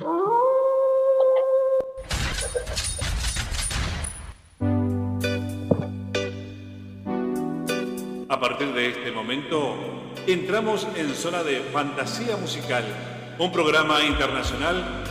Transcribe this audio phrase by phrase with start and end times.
[0.00, 0.06] A
[8.38, 9.74] partir de este momento,
[10.28, 12.84] entramos en zona de fantasía musical,
[13.40, 15.02] un programa internacional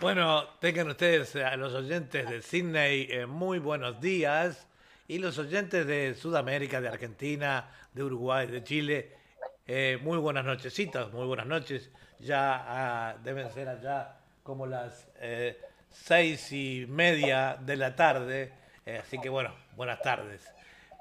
[0.00, 4.66] Bueno, tengan ustedes a los oyentes de Sydney eh, muy buenos días
[5.08, 9.24] y los oyentes de Sudamérica, de Argentina, de Uruguay, de Chile
[9.66, 11.90] eh, muy buenas nochecitas, muy buenas noches.
[12.18, 18.52] Ya ah, deben ser allá como las eh, seis y media de la tarde.
[18.84, 20.52] Eh, así que bueno, buenas tardes.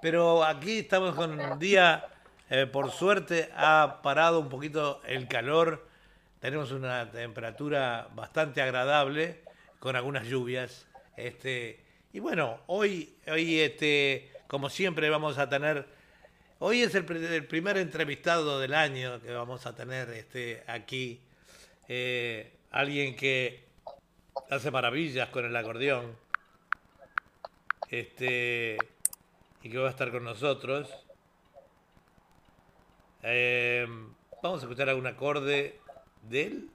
[0.02, 2.06] Pero aquí estamos con un día,
[2.72, 5.88] por suerte ha parado un poquito el calor.
[6.40, 9.44] Tenemos una temperatura bastante agradable
[9.80, 10.88] con algunas lluvias.
[11.16, 15.88] Este, y bueno, hoy, hoy este, como siempre vamos a tener
[16.66, 17.04] Hoy es el,
[17.46, 21.20] primer entrevistado del año que vamos a tener este, aquí.
[21.90, 23.66] Eh, alguien que
[24.50, 26.16] hace maravillas con el acordeón.
[27.90, 28.78] Este,
[29.62, 30.88] y que va a estar con nosotros.
[33.24, 33.86] Eh,
[34.42, 35.82] vamos a escuchar algún acorde
[36.30, 36.70] de él.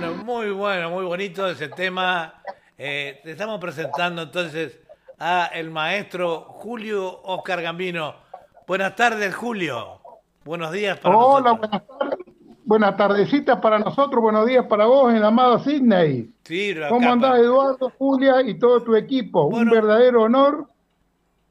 [0.00, 2.32] Bueno, muy bueno, muy bonito ese tema.
[2.78, 4.78] Eh, te estamos presentando entonces
[5.18, 8.14] a el maestro Julio Oscar Gambino.
[8.66, 10.00] Buenas tardes, Julio.
[10.42, 12.18] Buenos días para Hola, buenas tardes.
[12.64, 16.30] Buenas tardecitas para nosotros, buenos días para vos, el amado Sidney.
[16.44, 19.48] Sí, ¿Cómo andás, Eduardo, Julia y todo tu equipo?
[19.48, 20.66] Un verdadero honor,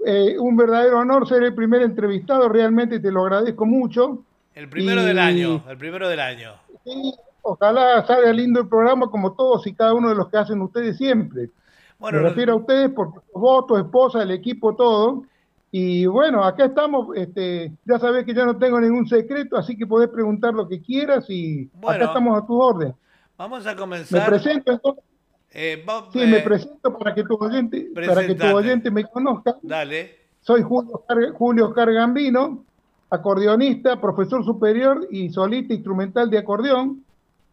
[0.03, 4.23] eh, un verdadero honor ser el primer entrevistado, realmente te lo agradezco mucho.
[4.55, 6.55] El primero del año, el primero del año.
[6.83, 10.61] Sí, ojalá salga lindo el programa como todos y cada uno de los que hacen
[10.61, 11.49] ustedes siempre.
[11.97, 15.23] Bueno, Me refiero a ustedes por vos, tu esposa, el equipo, todo.
[15.71, 19.85] Y bueno, acá estamos, este, ya sabés que yo no tengo ningún secreto, así que
[19.85, 22.95] podés preguntar lo que quieras y acá estamos a tu orden.
[23.37, 24.21] Vamos a comenzar.
[24.21, 25.03] Me presento entonces.
[25.51, 25.83] Eh,
[26.13, 29.57] sí, me presento para que tu oyente, para que tu oyente me conozca.
[29.61, 30.15] Dale.
[30.41, 32.63] Soy Julio Oscar, Julio Oscar Gambino,
[33.09, 37.03] acordeonista, profesor superior y solista instrumental de acordeón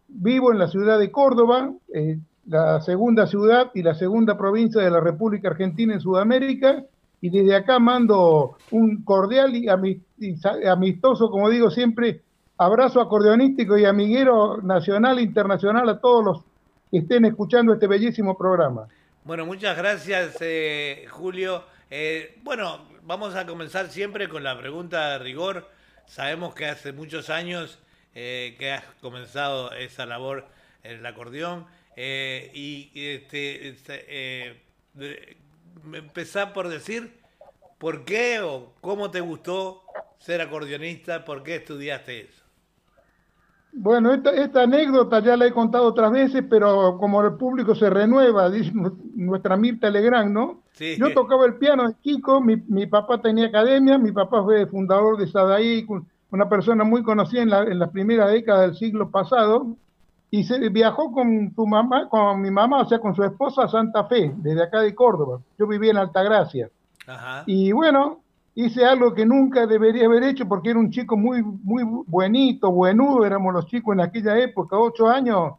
[0.07, 2.17] vivo en la ciudad de Córdoba, eh,
[2.47, 6.83] la segunda ciudad y la segunda provincia de la República Argentina en Sudamérica,
[7.19, 9.67] y desde acá mando un cordial y
[10.67, 12.21] amistoso, como digo siempre,
[12.57, 16.43] abrazo acordeonístico y amiguero nacional e internacional a todos los
[16.91, 18.87] que estén escuchando este bellísimo programa.
[19.23, 21.63] Bueno, muchas gracias, eh, Julio.
[21.89, 25.67] Eh, bueno, vamos a comenzar siempre con la pregunta de rigor.
[26.05, 27.79] Sabemos que hace muchos años
[28.19, 30.47] eh, que has comenzado esa labor
[30.81, 31.67] en el acordeón.
[31.95, 35.37] Eh, y este, este eh,
[35.93, 37.13] empezar por decir
[37.77, 39.83] por qué o cómo te gustó
[40.17, 42.43] ser acordeonista, por qué estudiaste eso.
[43.71, 48.49] Bueno, esta, anécdota ya la he contado otras veces, pero como el público se renueva,
[48.49, 48.71] dice
[49.13, 50.63] nuestra Mirta Legrand, ¿no?
[50.79, 55.17] Yo tocaba el piano de Kiko, mi, mi, papá tenía academia, mi papá fue fundador
[55.17, 55.85] de Sadaí,
[56.31, 59.67] una persona muy conocida en la, en la primera década del siglo pasado,
[60.29, 63.67] y se viajó con tu mamá, con mi mamá, o sea, con su esposa a
[63.69, 65.39] Santa Fe, desde acá de Córdoba.
[65.57, 66.69] Yo vivía en Altagracia.
[67.45, 68.19] Y bueno,
[68.53, 73.25] hice algo que nunca debería haber hecho porque era un chico muy, muy buenito, buenudo,
[73.25, 75.53] éramos los chicos en aquella época, ocho años,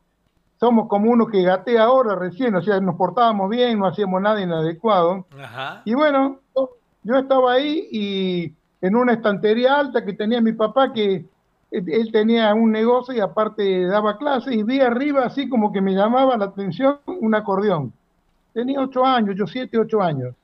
[0.60, 4.42] somos como uno que gatea ahora recién, o sea, nos portábamos bien, no hacíamos nada
[4.42, 5.24] inadecuado.
[5.86, 6.40] Y bueno,
[7.04, 11.24] yo estaba ahí y en una estantería alta que tenía mi papá, que
[11.70, 15.92] él tenía un negocio y aparte daba clases, y vi arriba así como que me
[15.92, 17.92] llamaba la atención un acordeón.
[18.54, 20.34] Tenía ocho años, yo siete, ocho años.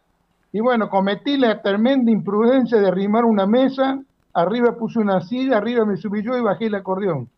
[0.52, 4.00] Y bueno, cometí la tremenda imprudencia de arrimar una mesa,
[4.34, 7.28] arriba puse una silla, arriba me subí yo y bajé el acordeón.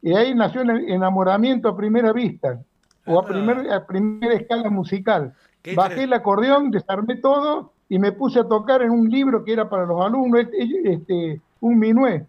[0.00, 2.60] Y ahí nació el enamoramiento a primera vista,
[3.06, 3.26] o a, ah.
[3.26, 5.34] primer, a primera escala musical.
[5.74, 9.68] Bajé el acordeón, desarmé todo y me puse a tocar en un libro que era
[9.68, 12.26] para los alumnos, este, este un minué.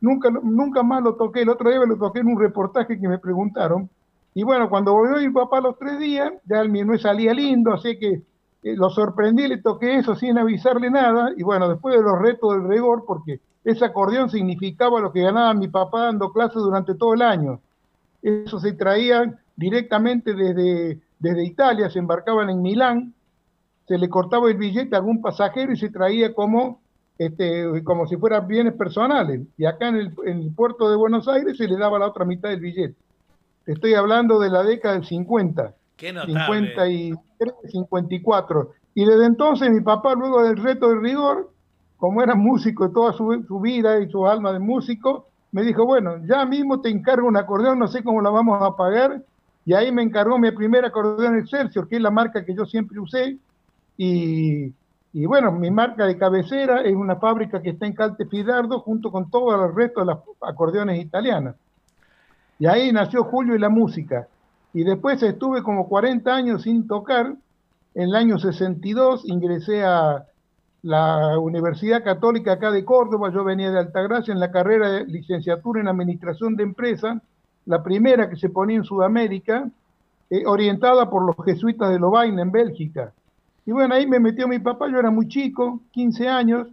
[0.00, 3.18] nunca, nunca más lo toqué, el otro día lo toqué en un reportaje que me
[3.18, 3.88] preguntaron.
[4.34, 7.98] Y bueno, cuando volvió mi papá los tres días, ya el minué salía lindo, así
[7.98, 8.22] que
[8.62, 11.30] eh, lo sorprendí, le toqué eso sin avisarle nada.
[11.36, 15.54] Y bueno, después de los retos del rigor, porque ese acordeón significaba lo que ganaba
[15.54, 17.60] mi papá dando clases durante todo el año.
[18.22, 23.14] Eso se traía directamente desde, desde Italia, se embarcaban en Milán,
[23.86, 26.80] se le cortaba el billete a algún pasajero y se traía como,
[27.18, 29.42] este, como si fueran bienes personales.
[29.56, 32.60] Y acá en el, puerto de Buenos Aires se le daba la otra mitad del
[32.60, 32.96] billete.
[33.66, 35.74] Estoy hablando de la década del 50.
[35.96, 36.34] Qué notable.
[36.34, 38.72] 53, 54.
[38.94, 41.50] Y desde entonces mi papá, luego del reto del rigor,
[41.96, 46.16] como era músico toda su, su, vida y su alma de músico, me dijo, bueno,
[46.26, 49.22] ya mismo te encargo un acordeón, no sé cómo la vamos a pagar.
[49.64, 53.00] Y ahí me encargó mi primer acordeón Excelsior, que es la marca que yo siempre
[53.00, 53.38] usé,
[53.96, 54.72] y,
[55.26, 59.64] bueno, mi marca de cabecera es una fábrica que está en Caltefidardo junto con todo
[59.64, 61.56] el resto de las acordeones italianas.
[62.58, 64.28] Y ahí nació Julio y la música.
[64.72, 67.34] Y después estuve como 40 años sin tocar.
[67.94, 70.26] En el año 62 ingresé a
[70.82, 73.30] la Universidad Católica acá de Córdoba.
[73.32, 77.18] Yo venía de Altagracia en la carrera de licenciatura en Administración de Empresas,
[77.64, 79.68] la primera que se ponía en Sudamérica,
[80.28, 83.12] eh, orientada por los jesuitas de Lovaina en Bélgica.
[83.66, 86.68] Y bueno, ahí me metió mi papá, yo era muy chico, 15 años,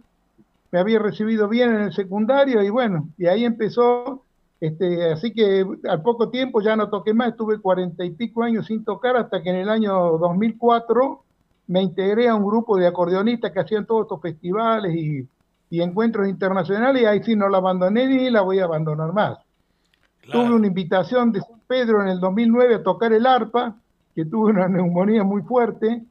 [0.70, 4.22] me había recibido bien en el secundario y bueno, y ahí empezó,
[4.60, 8.66] este, así que al poco tiempo ya no toqué más, estuve cuarenta y pico años
[8.66, 11.22] sin tocar hasta que en el año 2004
[11.66, 15.28] me integré a un grupo de acordeonistas que hacían todos estos festivales y,
[15.70, 19.38] encuentros internacionales y ahí sí no la abandoné ni la voy a abandonar más.
[20.30, 23.74] Tuve una invitación de San Pedro en el 2009 a tocar el arpa,
[24.14, 26.04] que tuve una neumonía muy fuerte,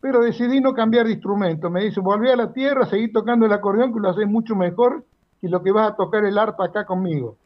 [0.00, 1.70] pero decidí no cambiar de instrumento.
[1.70, 5.04] Me dice, volví a la tierra, seguí tocando el acordeón, que lo haces mucho mejor
[5.40, 7.38] que lo que vas a tocar el arpa acá conmigo.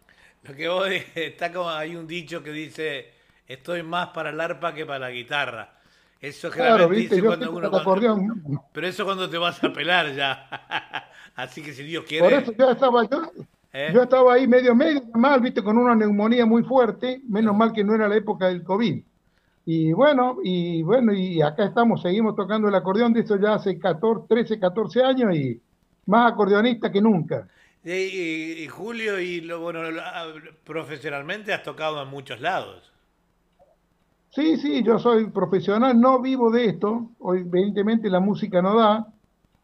[0.42, 3.12] Lo que vos está como hay un dicho que dice
[3.46, 5.74] estoy más para el arpa que para la guitarra.
[6.20, 10.48] Eso generalmente dice cuando uno pero eso cuando te vas a pelar ya.
[11.34, 12.24] Así que si Dios quiere.
[12.24, 13.22] Por eso ya estaba yo.
[13.72, 13.90] ¿Eh?
[13.92, 17.82] Yo estaba ahí medio medio mal, viste, con una neumonía muy fuerte, menos mal que
[17.82, 19.02] no era la época del COVID.
[19.64, 23.78] Y bueno, y bueno, y acá estamos, seguimos tocando el acordeón de eso ya hace
[23.78, 25.60] 14, 13, 14 años y
[26.06, 27.48] más acordeonista que nunca.
[27.84, 29.80] Y, Julio, y lo, bueno,
[30.64, 32.92] profesionalmente has tocado en muchos lados.
[34.30, 39.06] Sí, sí, yo soy profesional, no vivo de esto, hoy evidentemente la música no da.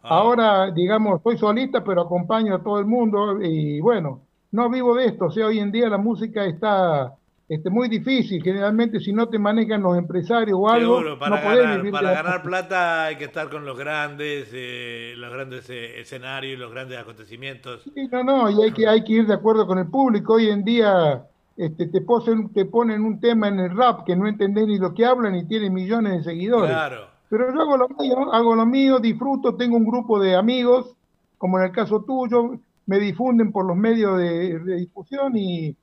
[0.02, 0.08] Ah.
[0.08, 5.06] Ahora, digamos, soy solista, pero acompaño a todo el mundo y bueno, no vivo de
[5.06, 7.14] esto, o sea, hoy en día la música está
[7.48, 8.42] este, muy difícil.
[8.42, 13.06] Generalmente, si no te manejan los empresarios o algo, para no ganar, Para ganar plata
[13.06, 17.84] hay que estar con los grandes, eh, los grandes eh, escenarios, los grandes acontecimientos.
[17.94, 20.34] Sí, no, no, y hay que, hay que ir de acuerdo con el público.
[20.34, 21.24] Hoy en día
[21.56, 24.92] este, te, posen, te ponen un tema en el rap que no entendés ni lo
[24.92, 26.70] que hablan y tiene millones de seguidores.
[26.70, 27.06] Claro.
[27.30, 30.94] Pero yo hago lo mío, hago lo mío, disfruto, tengo un grupo de amigos,
[31.38, 35.76] como en el caso tuyo, me difunden por los medios de difusión y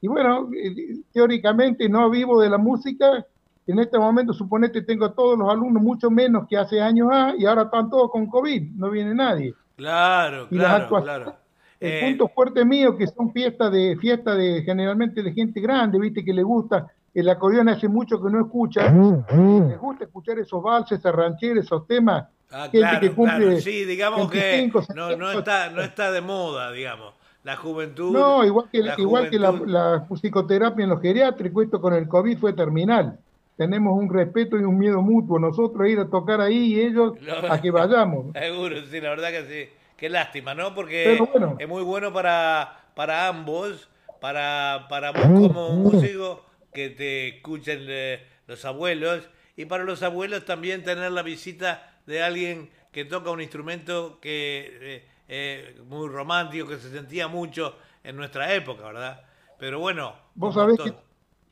[0.00, 3.24] y bueno, eh, teóricamente no vivo de la música.
[3.66, 7.44] En este momento, suponete, tengo todos los alumnos mucho menos que hace años A y
[7.44, 9.54] ahora están todos con COVID, no viene nadie.
[9.76, 11.36] Claro, claro, claro.
[11.78, 15.98] El eh, punto fuerte mío, que son fiestas de, fiesta de generalmente de gente grande,
[15.98, 20.62] viste, que le gusta el acordeón hace mucho que no escucha, les gusta escuchar esos
[20.62, 22.26] valses, esas rancheras, esos temas.
[22.52, 27.14] Ah, claro, que cumple Sí, digamos que no, no, está, no está de moda, digamos.
[27.42, 28.12] La juventud.
[28.12, 32.38] No, igual que la, igual que la, psicoterapia en los geriátricos, esto con el COVID
[32.38, 33.18] fue terminal.
[33.56, 35.38] Tenemos un respeto y un miedo mutuo.
[35.38, 37.14] Nosotros ir a tocar ahí y ellos
[37.50, 38.32] a que vayamos.
[38.34, 39.70] Seguro, sí, la verdad que sí.
[39.96, 40.74] Qué lástima, ¿no?
[40.74, 41.18] Porque
[41.58, 46.42] es muy bueno para, para ambos, para, para vos como músico,
[46.72, 52.22] que te escuchen eh, los abuelos, y para los abuelos también tener la visita de
[52.22, 58.16] alguien que toca un instrumento que eh, eh, muy romántico, que se sentía mucho en
[58.16, 59.20] nuestra época, ¿verdad?
[59.60, 60.12] Pero bueno.
[60.34, 60.92] Vos sabés que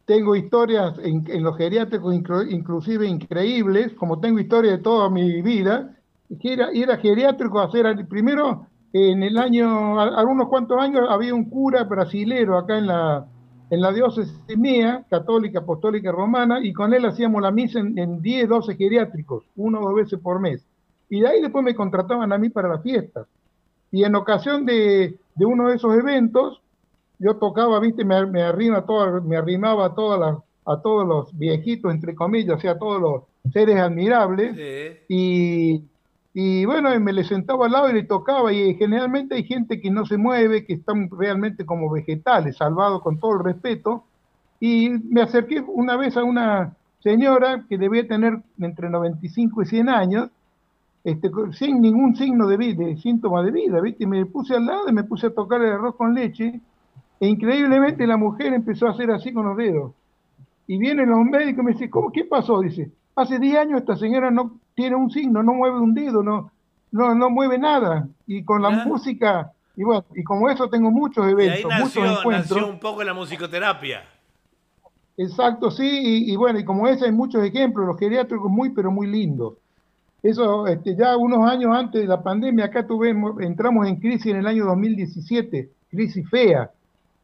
[0.04, 2.12] tengo historias en, los geriátricos
[2.50, 5.94] inclusive increíbles, como tengo historias de toda mi vida,
[6.40, 11.32] que era ir a geriátrico a hacer, primero en el año, algunos cuantos años había
[11.32, 13.26] un cura brasilero acá en la,
[13.70, 18.20] en la diócesis mía, católica, apostólica, romana, y con él hacíamos la misa en, en
[18.20, 20.64] 10, 12 geriátricos, uno o dos veces por mes.
[21.10, 23.28] Y de ahí después me contrataban a mí para las fiestas.
[23.90, 26.60] Y en ocasión de, uno de esos eventos,
[27.18, 31.36] yo tocaba, viste, me, me, arrima todo, me arrimaba a, todas las, a todos los
[31.36, 34.56] viejitos, entre comillas, o sea, a todos los seres admirables.
[35.08, 35.82] Y,
[36.34, 38.52] y bueno, me le sentaba al lado y le tocaba.
[38.52, 43.18] Y generalmente hay gente que no se mueve, que están realmente como vegetales, salvados con
[43.18, 44.04] todo el respeto.
[44.60, 49.88] Y me acerqué una vez a una señora que debía tener entre 95 y 100
[49.88, 50.30] años,
[51.10, 54.06] este, sin ningún signo de vida, síntoma de vida, ¿viste?
[54.06, 56.60] Me puse al lado y me puse a tocar el arroz con leche,
[57.20, 59.92] e increíblemente la mujer empezó a hacer así con los dedos.
[60.66, 62.60] Y vienen los médicos y me dicen, ¿cómo, qué pasó?
[62.60, 66.50] Dice, hace 10 años esta señora no tiene un signo, no mueve un dedo, no,
[66.92, 68.06] no, no mueve nada.
[68.26, 72.02] Y con la música, y bueno, y como eso tengo muchos eventos, y ahí nació,
[72.02, 72.58] muchos encuentros.
[72.58, 74.02] nació un poco la musicoterapia.
[75.16, 79.08] Exacto, sí, y, bueno, y como ese hay muchos ejemplos, los geriátricos muy, pero muy
[79.08, 79.54] lindos.
[80.22, 84.38] Eso, este, ya unos años antes de la pandemia, acá tuvimos, entramos en crisis en
[84.38, 86.70] el año 2017, crisis fea.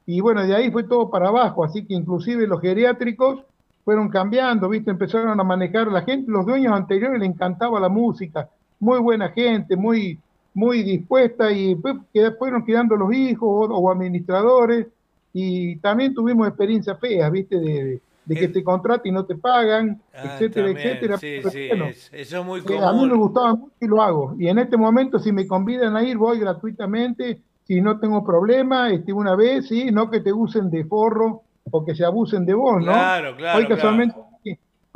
[0.07, 3.41] Y bueno, de ahí fue todo para abajo, así que inclusive los geriátricos
[3.85, 4.91] fueron cambiando, ¿viste?
[4.91, 8.49] Empezaron a manejar la gente, los dueños anteriores les encantaba la música,
[8.79, 10.19] muy buena gente, muy,
[10.55, 11.97] muy dispuesta, y pues,
[12.39, 14.87] fueron quedando los hijos o, administradores,
[15.33, 17.59] y también tuvimos experiencias feas, ¿viste?
[17.59, 21.19] de que te contraten y no te pagan, ah, etcétera, etcétera.
[21.19, 21.69] Sí, sí,
[22.13, 22.83] eso es muy común.
[22.83, 24.35] Eh, a mí me gustaba mucho y lo hago.
[24.39, 28.91] Y en este momento, si me convidan a ir, voy gratuitamente, si no tengo problema,
[28.91, 32.55] este, una vez, sí, no que te usen de forro o que se abusen de
[32.55, 32.93] vos, ¿no?
[32.93, 33.59] Claro, claro.
[33.59, 34.15] Hoy casualmente,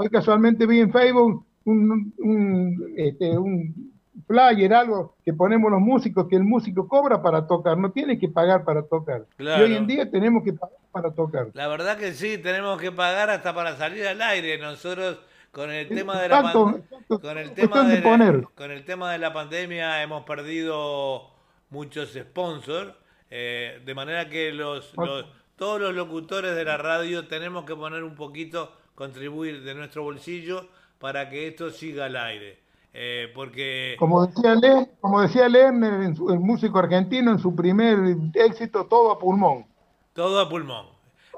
[0.00, 6.26] Hoy casualmente vi en Facebook un, un, este, un flyer, algo que ponemos los músicos,
[6.28, 9.24] que el músico cobra para tocar, no tiene que pagar para tocar.
[9.38, 11.48] Y hoy en día tenemos que pagar para tocar.
[11.54, 14.58] La verdad que sí, tenemos que pagar hasta para salir al aire.
[14.58, 15.18] Nosotros
[15.52, 20.02] con el tema de la con el tema de, con el tema de la pandemia
[20.02, 21.30] hemos perdido
[21.70, 22.92] muchos sponsors,
[23.30, 28.04] eh, de manera que los, los, todos los locutores de la radio tenemos que poner
[28.04, 32.58] un poquito, contribuir de nuestro bolsillo para que esto siga al aire.
[33.00, 33.94] Eh, porque...
[33.96, 37.96] Como decía Len, como decía Lerner, el músico argentino, en su primer
[38.34, 39.66] éxito, todo a pulmón.
[40.14, 40.86] Todo a pulmón.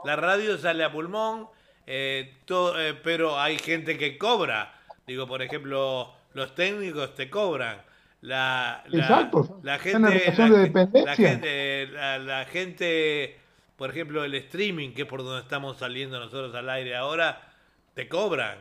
[0.06, 1.48] La radio sale a pulmón,
[1.86, 4.72] eh, todo, eh, pero hay gente que cobra.
[5.06, 7.82] Digo, por ejemplo, los técnicos te cobran.
[8.22, 9.60] La, la, Exacto.
[9.62, 13.38] La gente, la, gente, la, gente,
[13.76, 17.52] por ejemplo, el streaming, que es por donde estamos saliendo nosotros al aire ahora,
[17.92, 18.56] te cobran.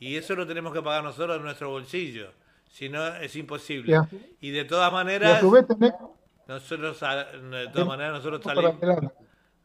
[0.00, 2.39] Y eso lo tenemos que pagar nosotros en nuestro bolsillo.
[2.70, 4.00] Si no, es imposible.
[4.40, 5.78] Y, de todas maneras, nosotros,
[7.00, 8.76] de todas maneras, nosotros salimos,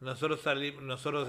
[0.00, 1.28] nosotros, salimos, nosotros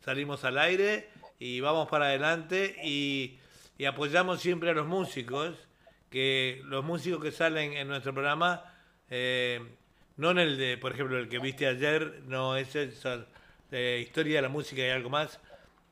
[0.00, 3.38] salimos al aire y vamos para adelante y,
[3.76, 5.56] y apoyamos siempre a los músicos,
[6.10, 8.64] que los músicos que salen en nuestro programa,
[9.10, 9.60] eh,
[10.16, 13.26] no en el de, por ejemplo, el que viste ayer, no es esa
[13.70, 15.40] eh, historia de la música y algo más,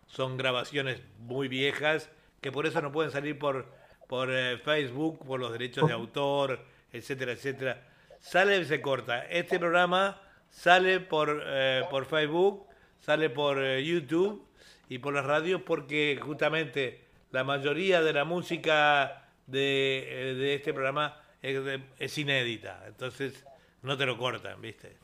[0.07, 3.67] son grabaciones muy viejas que por eso no pueden salir por,
[4.07, 6.61] por eh, Facebook, por los derechos de autor,
[6.93, 7.83] etcétera, etcétera.
[8.21, 9.27] Sale y se corta.
[9.27, 10.21] Este programa
[10.51, 12.67] sale por, eh, por Facebook,
[13.01, 14.47] sale por eh, YouTube
[14.89, 21.21] y por las radios porque justamente la mayoría de la música de, de este programa
[21.43, 22.85] es, es, inédita.
[22.87, 23.45] Entonces
[23.83, 24.97] no te lo cortan, ¿viste?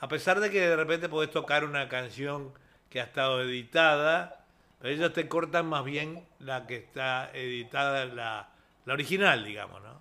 [0.00, 2.52] A pesar de que de repente podés tocar una canción
[2.88, 4.41] que ha estado editada,
[4.82, 8.48] ellos te cortan más bien la que está editada, la,
[8.84, 10.00] la original, digamos, ¿no?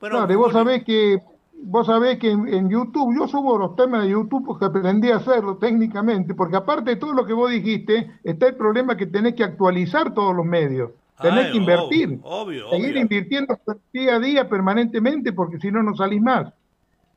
[0.00, 1.22] Bueno, claro, y vos sabés que
[1.62, 5.56] vos sabés que en, YouTube, yo subo los temas de YouTube porque aprendí a hacerlo
[5.56, 9.44] técnicamente, porque aparte de todo lo que vos dijiste, está el problema que tenés que
[9.44, 10.90] actualizar todos los medios,
[11.20, 13.58] tenés que invertir, obvio, seguir invirtiendo
[13.92, 16.52] día a día permanentemente porque si no, no salís más.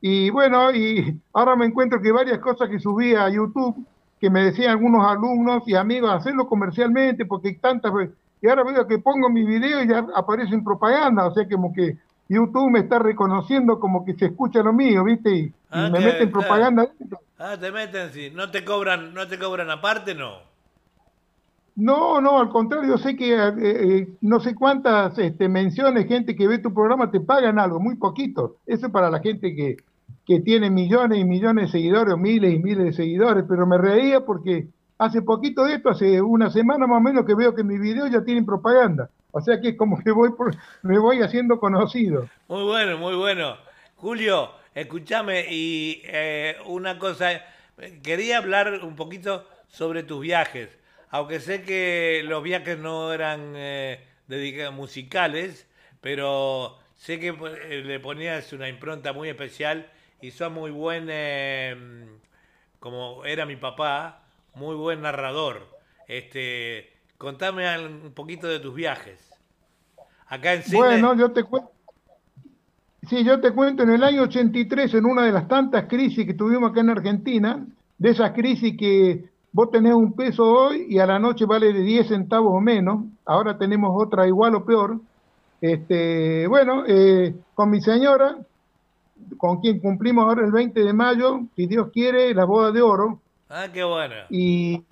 [0.00, 3.86] Y bueno, y ahora me encuentro que varias cosas que subí a YouTube,
[4.24, 7.92] que me decían algunos alumnos y amigos, hacerlo comercialmente porque hay tantas...
[8.40, 11.74] Y ahora veo que pongo mi video y ya aparece en propaganda, o sea, como
[11.74, 11.98] que
[12.30, 15.30] YouTube me está reconociendo como que se escucha lo mío, ¿viste?
[15.30, 16.88] Y, ah, me meten propaganda.
[17.38, 18.30] Ah, te meten, sí.
[18.34, 20.38] ¿No te cobran, no te cobran aparte, no?
[21.76, 26.48] No, no, al contrario, sé que eh, eh, no sé cuántas este, menciones, gente que
[26.48, 28.56] ve tu programa te pagan algo, muy poquito.
[28.64, 29.76] Eso es para la gente que,
[30.26, 33.78] que tiene millones y millones de seguidores, o miles y miles de seguidores, pero me
[33.78, 37.64] reía porque hace poquito de esto, hace una semana más o menos que veo que
[37.64, 39.10] mis videos ya tienen propaganda.
[39.32, 42.28] O sea que es como que voy por, me voy haciendo conocido.
[42.48, 43.56] Muy bueno, muy bueno.
[43.96, 47.42] Julio, escúchame y eh, una cosa,
[48.02, 50.68] quería hablar un poquito sobre tus viajes,
[51.10, 55.66] aunque sé que los viajes no eran eh, dedicados musicales,
[56.00, 59.90] pero sé que eh, le ponías una impronta muy especial
[60.24, 61.76] y son muy buen, eh,
[62.80, 64.22] como era mi papá,
[64.54, 65.68] muy buen narrador.
[66.08, 69.20] Este, contame un poquito de tus viajes.
[70.26, 71.70] Acá en Bueno, yo te cuento.
[73.06, 76.32] Sí, yo te cuento, en el año 83, en una de las tantas crisis que
[76.32, 77.66] tuvimos acá en Argentina,
[77.98, 81.82] de esas crisis que vos tenés un peso hoy y a la noche vale de
[81.82, 84.98] 10 centavos o menos, ahora tenemos otra igual o peor.
[85.60, 88.38] Este, bueno, eh, con mi señora
[89.38, 93.20] con quien cumplimos ahora el 20 de mayo, si Dios quiere, la boda de oro.
[93.48, 94.14] Ah, qué bueno.
[94.30, 94.82] Y,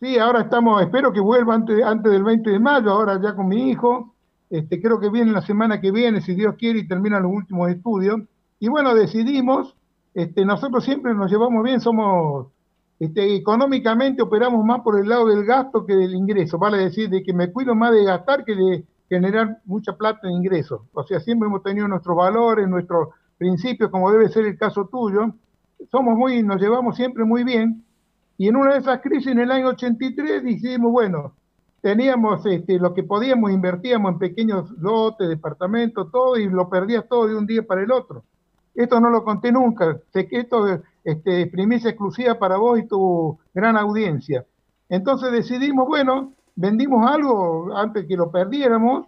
[0.00, 3.48] sí, ahora estamos, espero que vuelva antes, antes del 20 de mayo, ahora ya con
[3.48, 4.12] mi hijo.
[4.48, 7.70] Este, creo que viene la semana que viene, si Dios quiere, y terminan los últimos
[7.70, 8.20] estudios.
[8.60, 9.74] Y bueno, decidimos,
[10.14, 12.46] este, nosotros siempre nos llevamos bien, somos,
[12.98, 17.22] este, económicamente operamos más por el lado del gasto que del ingreso, vale decir, de
[17.22, 20.80] que me cuido más de gastar que de generar mucha plata en ingresos.
[20.92, 23.08] O sea, siempre hemos tenido nuestros valores, nuestros
[23.38, 25.34] principios, como debe ser el caso tuyo,
[25.90, 27.84] somos muy, nos llevamos siempre muy bien,
[28.38, 31.32] y en una de esas crisis en el año 83 dijimos, bueno,
[31.80, 37.26] teníamos este, lo que podíamos, invertíamos en pequeños lotes, departamentos, todo, y lo perdías todo
[37.26, 38.24] de un día para el otro.
[38.74, 40.66] Esto no lo conté nunca, sé que esto
[41.02, 44.44] este, es primicia exclusiva para vos y tu gran audiencia.
[44.88, 49.06] Entonces decidimos, bueno, vendimos algo antes que lo perdiéramos,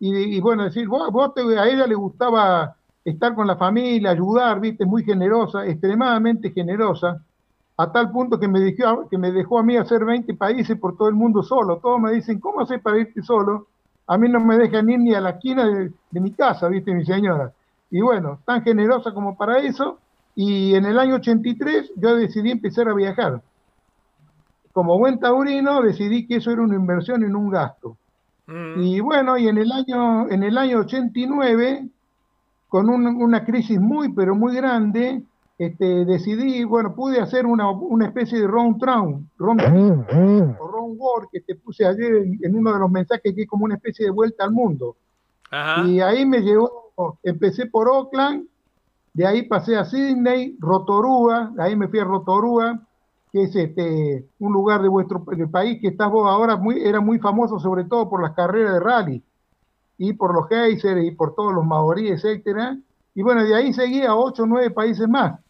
[0.00, 2.76] y, bueno, decir, vos, a ella le gustaba
[3.08, 7.22] estar con la familia, ayudar, viste, muy generosa, extremadamente generosa,
[7.76, 10.96] a tal punto que me, dejó, que me dejó a mí hacer 20 países por
[10.96, 11.78] todo el mundo solo.
[11.78, 13.68] Todos me dicen, ¿cómo haces para irte solo?
[14.08, 17.04] A mí no me dejan ir ni a la esquina de, mi casa, viste, mi
[17.04, 17.52] señora.
[17.90, 19.98] Y bueno, tan generosa como para eso.
[20.34, 23.42] Y en el año 83 yo decidí empezar a viajar.
[24.72, 27.96] Como buen taurino decidí que eso era una inversión no un gasto.
[28.46, 28.80] Mm.
[28.82, 31.88] Y bueno, y en el año, en el año 89
[32.68, 35.22] con una crisis muy, pero muy grande,
[35.58, 39.60] este, decidí, bueno, pude hacer una, una especie de round round, round,
[40.60, 43.64] o round war que te puse ayer en, uno de los mensajes que es como
[43.64, 44.96] una especie de vuelta al mundo.
[45.86, 48.46] Y ahí me llevó, empecé por Oakland,
[49.14, 52.80] de ahí pasé a Sydney, Rotorua, de ahí me fui a Rotorua,
[53.32, 57.18] que es este, un lugar de vuestro país que estás vos ahora, muy, era muy
[57.18, 59.22] famoso sobre todo por las carreras de rally
[59.98, 62.78] y por los geysers y por todos los maoríes, etcétera.
[63.14, 65.40] Y bueno, de ahí seguí a ocho o nueve países más.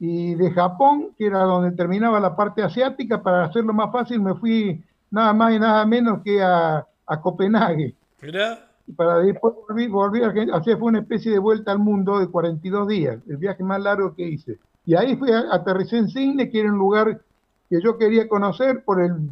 [0.00, 4.34] Y de Japón, que era donde terminaba la parte asiática, para hacerlo más fácil, me
[4.34, 7.94] fui nada más y nada menos que a, a Copenhague.
[8.20, 8.66] Mira.
[8.96, 9.54] Para después
[9.88, 13.62] volví, a así fue una especie de vuelta al mundo de 42 días, el viaje
[13.62, 14.58] más largo que hice.
[14.84, 17.20] Y ahí fui a, aterricé en Cine, que era un lugar
[17.68, 19.30] que yo quería conocer por el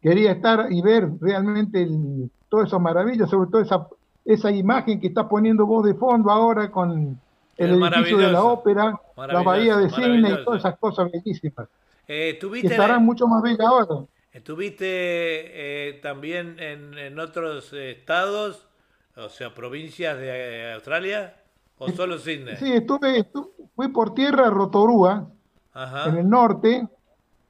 [0.00, 3.86] quería estar y ver realmente el, todo eso maravillas, sobre todo esa,
[4.24, 7.18] esa imagen que está poniendo vos de fondo ahora con
[7.56, 11.68] el edificio de la ópera, la bahía de cine y todas esas cosas bellísimas.
[12.06, 14.06] Eh, que estarán mucho más bellas ahora.
[14.32, 18.66] ¿Estuviste eh, también en, otros estados,
[19.16, 21.34] o sea, provincias de eh, Australia,
[21.76, 22.56] o solo Sydney?
[22.56, 23.26] Sí, estuve,
[23.74, 25.28] fui por tierra a Rotorua,
[26.06, 26.86] en el norte,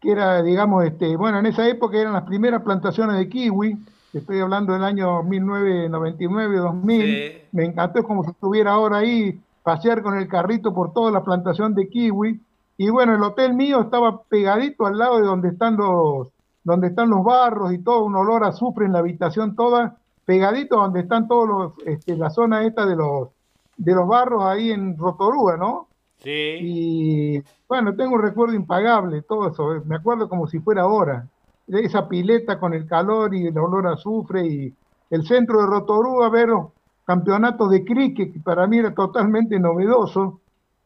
[0.00, 3.76] que era, digamos, este, bueno, en esa época eran las primeras plantaciones de kiwi,
[4.12, 10.28] estoy hablando del año 1999-2000, me encantó como si estuviera ahora ahí, pasear con el
[10.28, 12.40] carrito por toda la plantación de kiwi,
[12.78, 16.28] y bueno, el hotel mío estaba pegadito al lado de donde están los,
[16.62, 20.76] donde están los barros y todo, un olor a azufre en la habitación toda, pegadito
[20.76, 23.30] donde están todos los, este, la zona esta de los,
[23.76, 25.88] de los barros ahí en Rotorúa, ¿no?
[26.18, 26.30] Sí.
[26.30, 31.26] Y bueno, tengo un recuerdo impagable, todo eso, eh, me acuerdo como si fuera ahora,
[31.68, 34.74] esa pileta con el calor y el olor a azufre y
[35.10, 36.68] el centro de Rotorúa, ver los
[37.04, 40.40] campeonatos de cricket, que para mí era totalmente novedoso,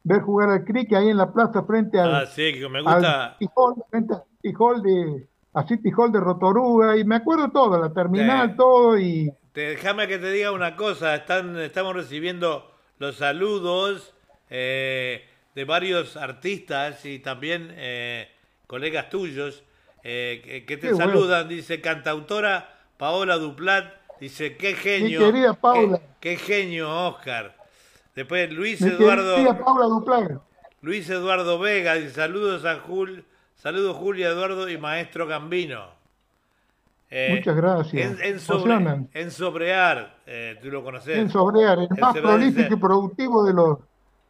[0.04, 3.36] ver jugar al cricket ahí en la plaza frente al, ah, sí, que me gusta.
[3.90, 8.98] frente al de, a City Hall de Rotorúa, y me acuerdo todo, la terminal, todo,
[8.98, 9.32] y...
[9.54, 14.14] Déjame que te diga una cosa, están, estamos recibiendo los saludos
[14.48, 18.30] eh, de varios artistas y también eh,
[18.66, 19.62] colegas tuyos
[20.04, 25.20] eh, que, te saludan, dice cantautora Paola Duplat, dice qué genio.
[25.20, 26.00] Mi querida Paula.
[26.20, 27.56] Qué, genio, Oscar.
[28.14, 29.36] Después Luis Eduardo.
[29.64, 30.32] Paula Duplat.
[30.80, 35.86] Luis Eduardo Vega, dice saludos a Jul, saludos Julia Eduardo y Maestro Gambino.
[37.08, 38.20] Eh, Muchas gracias.
[38.20, 38.74] En, sobre,
[39.12, 41.18] en Sobrear, eh, tú lo conoces.
[41.18, 43.78] En Sobrear, el más prolífico y productivo de los,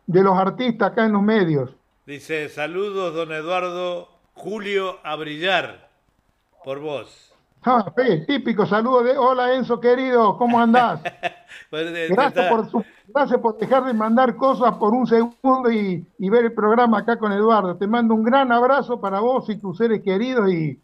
[0.06, 1.70] de los artistas acá en los medios.
[2.04, 5.88] Dice, saludos don Eduardo Julio a brillar
[6.64, 7.28] por vos.
[7.64, 7.94] Ah,
[8.26, 11.00] típico saludo de hola Enzo querido, ¿cómo andás?
[11.70, 16.46] gracias, por su, gracias por dejar de mandar cosas por un segundo y, y, ver
[16.46, 17.76] el programa acá con Eduardo.
[17.76, 20.76] Te mando un gran abrazo para vos y tus seres queridos y,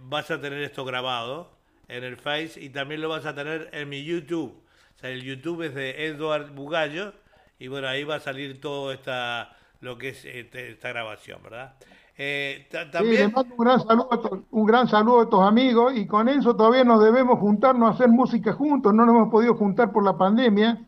[0.00, 1.56] vas a tener esto grabado
[1.88, 4.60] en el Face y también lo vas a tener en mi YouTube.
[5.02, 7.12] El YouTube es de Edward Bugallo
[7.58, 11.74] y bueno, ahí va a salir todo esta, lo que es este, esta grabación, ¿verdad?
[12.18, 13.30] Eh, también...
[13.30, 16.82] mando un gran, saludo a un gran saludo a estos amigos y con eso todavía
[16.82, 20.80] nos debemos juntarnos a hacer música juntos, no nos hemos podido juntar por la pandemia.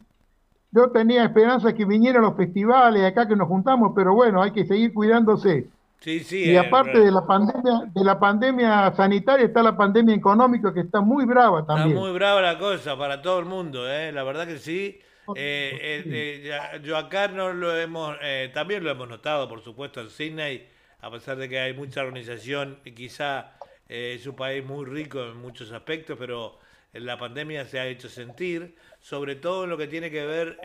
[0.70, 4.64] Yo tenía esperanza que vinieran los festivales acá que nos juntamos, pero bueno, hay que
[4.64, 5.66] seguir cuidándose.
[6.00, 10.72] Sí, sí, y aparte de la pandemia, de la pandemia sanitaria está la pandemia económica
[10.72, 11.88] que está muy brava también.
[11.88, 14.12] Está muy brava la cosa para todo el mundo, ¿eh?
[14.12, 15.00] la verdad que sí.
[15.34, 18.16] Eh, eh, yo acá no lo hemos,
[18.54, 20.68] también lo hemos notado, por supuesto, en Sydney,
[21.00, 23.52] a pesar de que hay mucha organización, y quizá
[23.88, 26.58] es un país muy rico en muchos aspectos, pero
[26.92, 30.58] la pandemia se ha hecho sentir, sobre todo en lo que tiene que ver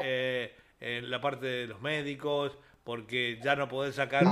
[0.79, 4.25] en la parte de los médicos, porque ya no podés sacar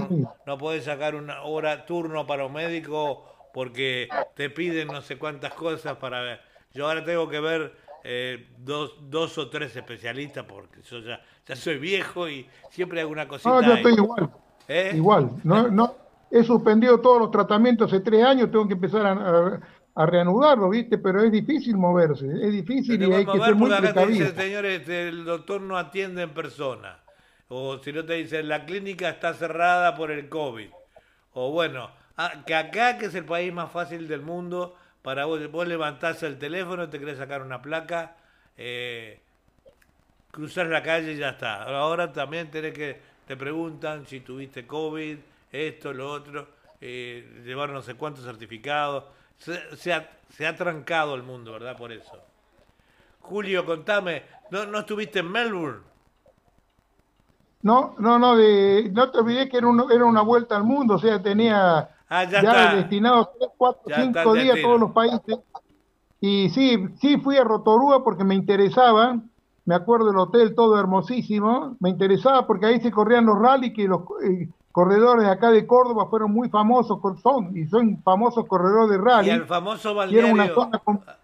[0.46, 5.54] no podés sacar una hora turno para un médico porque te piden no sé cuántas
[5.54, 6.42] cosas para ver.
[6.74, 11.56] Yo ahora tengo que ver eh, dos, dos o tres especialistas porque yo ya, ya
[11.56, 13.50] soy viejo y siempre hago una cosita.
[13.50, 14.32] No, yo estoy igual.
[14.68, 14.94] ¿Eh?
[14.96, 15.32] Igual.
[15.44, 15.96] No, no,
[16.30, 19.62] he suspendido todos los tratamientos hace tres años, tengo que empezar a,
[19.96, 20.98] a, reanudarlo, ¿viste?
[20.98, 24.32] Pero es difícil moverse, es difícil y hay que ser muy precavido.
[24.34, 27.02] señores, el doctor no atiende en persona
[27.54, 30.70] o si no te dicen la clínica está cerrada por el COVID,
[31.34, 35.52] o bueno, ah, que acá que es el país más fácil del mundo, para vos,
[35.52, 38.16] vos levantás el teléfono, te querés sacar una placa,
[38.56, 39.20] eh,
[40.32, 41.64] cruzar la calle y ya está.
[41.64, 45.18] Ahora también tenés que, te preguntan si tuviste COVID,
[45.52, 46.48] esto, lo otro.
[46.82, 49.04] eh, llevar no sé cuántos certificados.
[49.38, 51.78] Se, ha, se ha trancado el mundo, ¿verdad?
[51.78, 52.12] Por eso.
[53.22, 55.80] Julio, contame, ¿no, no estuviste en Melbourne?
[57.64, 61.00] No, no, no, de, no te olvidé que era, era una vuelta al mundo, o
[61.00, 65.40] sea, tenía ah, ya, destinado 3, 4, 5 días a todos los países.
[66.20, 69.20] Y sí, sí fui a Rotorúa porque me interesaba,
[69.66, 73.88] me acuerdo del hotel todo hermosísimo, me interesaba porque ahí se corrían los rallies que
[73.88, 78.98] los eh, corredores acá de Córdoba fueron muy famosos, son, y son famosos corredores de
[78.98, 79.28] rally.
[79.28, 80.70] Y al famoso balneario,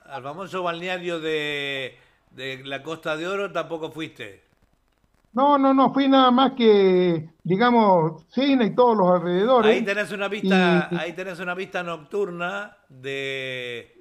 [0.06, 1.98] al famoso balneario de,
[2.32, 4.48] de la Costa de Oro tampoco fuiste.
[5.34, 9.76] No, no, no, fui nada más que, digamos, cine y todos los alrededores.
[9.76, 13.94] Ahí tenés una vista, ahí tenés una vista nocturna de...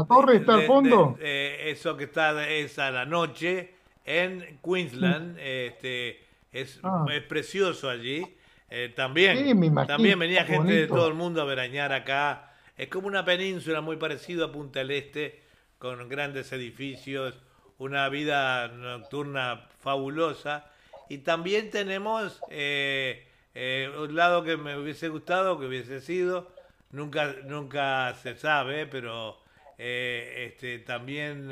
[0.00, 1.16] ¿La torre está al fondo?
[1.20, 7.04] eso que está es a la noche en Queensland, este, es, ah.
[7.10, 8.24] es precioso allí.
[8.70, 12.52] Eh, también, también venía gente de todo el mundo a verañar acá.
[12.76, 15.42] Es como una península muy parecida a Punta del Este,
[15.78, 17.34] con grandes edificios,
[17.78, 20.70] una vida nocturna fabulosa.
[21.08, 26.50] Y también tenemos eh, eh, un lado que me hubiese gustado, que hubiese sido,
[26.92, 29.38] nunca, nunca se sabe, pero
[29.78, 31.50] eh, este, también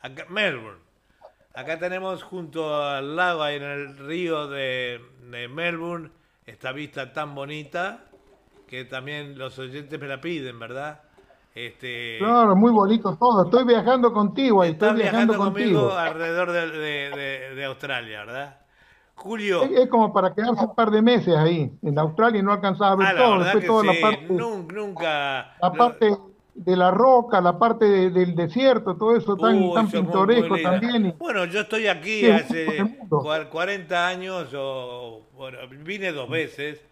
[0.00, 0.80] acá, Melbourne.
[1.54, 6.10] Acá tenemos junto al lago, en el río de, de Melbourne,
[6.46, 8.04] esta vista tan bonita
[8.70, 11.00] que también los oyentes me la piden, ¿verdad?
[11.54, 13.44] Este, claro, muy bonito todo.
[13.44, 14.62] Estoy viajando contigo.
[14.62, 18.60] Estoy viajando, contigo alrededor de, Australia, ¿verdad?
[19.16, 19.64] Julio.
[19.64, 22.96] Es, como para quedarse un par de meses ahí en Australia y no alcanzaba a
[22.96, 23.60] ver ah, todo.
[23.66, 25.56] toda la parte, nunca.
[25.60, 26.16] La parte
[26.64, 31.14] de la roca, la parte del desierto, todo eso tan, tan pintoresco también.
[31.18, 35.22] Bueno, yo estoy aquí hace 40 años, o,
[35.84, 36.82] vine dos veces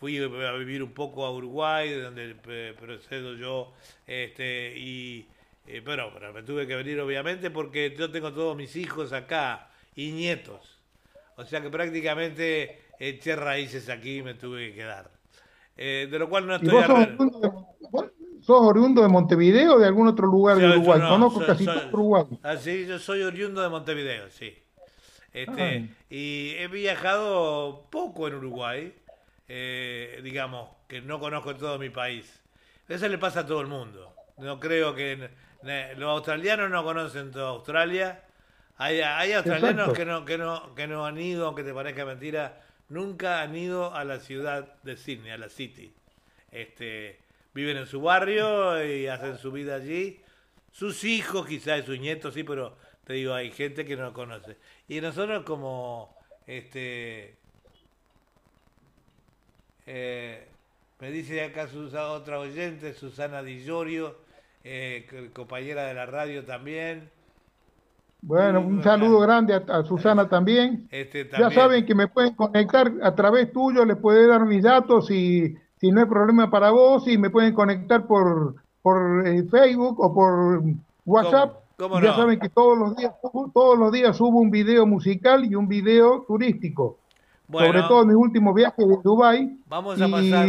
[0.00, 2.34] fui a vivir un poco a Uruguay, de donde
[2.78, 3.72] procedo yo,
[4.06, 5.26] este, y
[5.66, 10.10] eh, pero, me tuve que venir obviamente porque yo tengo todos mis hijos acá y
[10.10, 10.78] nietos.
[11.36, 15.10] O sea que prácticamente eché raíces aquí y me tuve que quedar.
[15.76, 16.70] Eh, de lo cual no estoy...
[16.70, 18.04] ¿Y vos sos,
[18.48, 21.00] oriundo de Montevideo o de algún otro lugar de Uruguay?
[21.00, 22.24] Conozco casi todo Uruguay.
[22.42, 24.56] Ah, sí, yo soy oriundo de Montevideo, sí.
[25.32, 26.04] Este, ah.
[26.08, 28.94] Y he viajado poco en Uruguay,
[29.48, 32.40] eh, digamos, que no conozco todo mi país.
[32.88, 34.14] Eso le pasa a todo el mundo.
[34.38, 35.30] No creo que
[35.96, 38.22] los australianos no conocen toda Australia.
[38.76, 42.60] Hay, hay australianos que no, que, no, que no han ido, aunque te parezca mentira,
[42.88, 45.92] nunca han ido a la ciudad de Sydney, a la City.
[46.50, 47.23] Este,
[47.54, 50.20] viven en su barrio y hacen su vida allí.
[50.72, 54.56] Sus hijos, quizás sus nietos, sí, pero te digo, hay gente que no conoce.
[54.88, 57.36] Y nosotros como este
[59.86, 60.46] eh,
[61.00, 61.68] me dice acá
[62.10, 63.64] otra oyente, Susana Di
[64.66, 67.10] eh, compañera de la radio también.
[68.22, 70.88] Bueno, un saludo grande a, Susana también.
[70.90, 71.50] Este, también.
[71.50, 75.54] Ya saben que me pueden conectar a través tuyo, les puede dar mis datos y
[75.84, 80.14] si no hay problema para vos, y me pueden conectar por, por eh, Facebook o
[80.14, 80.62] por
[81.04, 81.58] WhatsApp.
[82.02, 83.12] ya saben que todos los días
[83.52, 86.98] todos los días subo un video musical y un video turístico
[87.50, 89.58] sobre todo en mis últimos viajes de Dubai.
[89.66, 90.48] Vamos a pasar,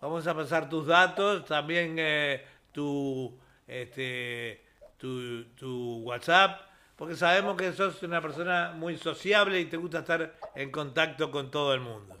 [0.00, 4.62] vamos a pasar tus datos, también eh, tu, este,
[4.96, 6.60] tu, tu WhatsApp,
[6.94, 11.50] porque sabemos que sos una persona muy sociable y te gusta estar en contacto con
[11.50, 12.19] todo el mundo.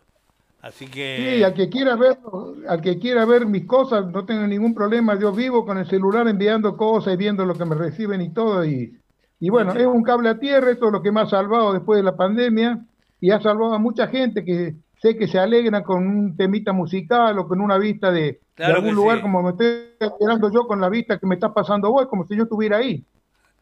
[0.62, 2.18] Así que sí, al que quiera ver,
[2.68, 5.18] al que quiera ver mis cosas, no tengo ningún problema.
[5.18, 8.64] Yo vivo con el celular enviando cosas y viendo lo que me reciben y todo.
[8.64, 8.98] Y,
[9.40, 11.96] y bueno, es un cable a tierra, esto es lo que me ha salvado después
[11.96, 12.78] de la pandemia
[13.20, 17.38] y ha salvado a mucha gente que sé que se alegra con un temita musical
[17.38, 21.18] o con una vista de, algún lugar como me estoy esperando yo con la vista
[21.18, 23.02] que me está pasando vos, como si yo estuviera ahí,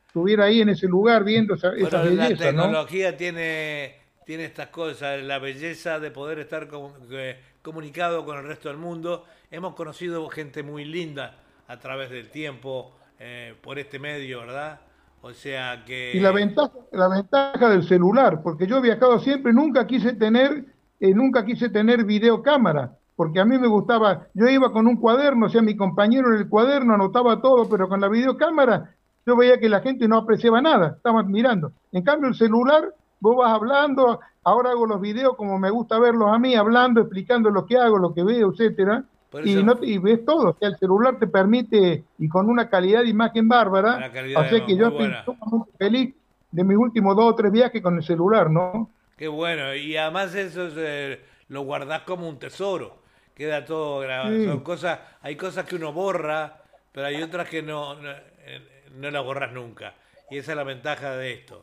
[0.09, 2.29] estuviera ahí en ese lugar viendo esa, esa belleza.
[2.31, 3.95] La tecnología tiene,
[4.29, 6.69] tiene estas cosas, la belleza de poder estar
[7.13, 9.25] eh, comunicado con el resto del mundo.
[9.51, 11.37] Hemos conocido gente muy linda
[11.67, 14.81] a través del tiempo eh, por este medio, ¿verdad?
[15.23, 16.13] O sea que...
[16.13, 20.63] Y la ventaja, la ventaja del celular, porque yo he viajado siempre, nunca quise tener,
[21.01, 25.47] eh, nunca quise tener videocámara, porque a mí me gustaba, yo iba con un cuaderno,
[25.47, 29.59] o sea, mi compañero en el cuaderno anotaba todo, pero con la videocámara yo veía
[29.59, 31.73] que la gente no apreciaba nada, estaba mirando.
[31.93, 36.29] En cambio el celular, vos vas hablando, ahora hago los videos como me gusta verlos
[36.33, 39.05] a mí, hablando, explicando lo que hago, lo que veo, etcétera
[39.45, 43.47] y, no, y ves todo, el celular te permite, y con una calidad de imagen
[43.47, 46.15] bárbara, así que yo estoy muy feliz
[46.51, 48.91] de mis últimos dos o tres viajes con el celular, ¿no?
[49.19, 52.99] Qué bueno, y además eso es eh, lo guardás como un tesoro.
[53.35, 54.45] Queda todo grabado.
[54.45, 59.11] Son cosas, hay cosas que uno borra, pero hay otras que no, no, eh, no
[59.11, 59.95] las borras nunca.
[60.31, 61.63] Y esa es la ventaja de esto.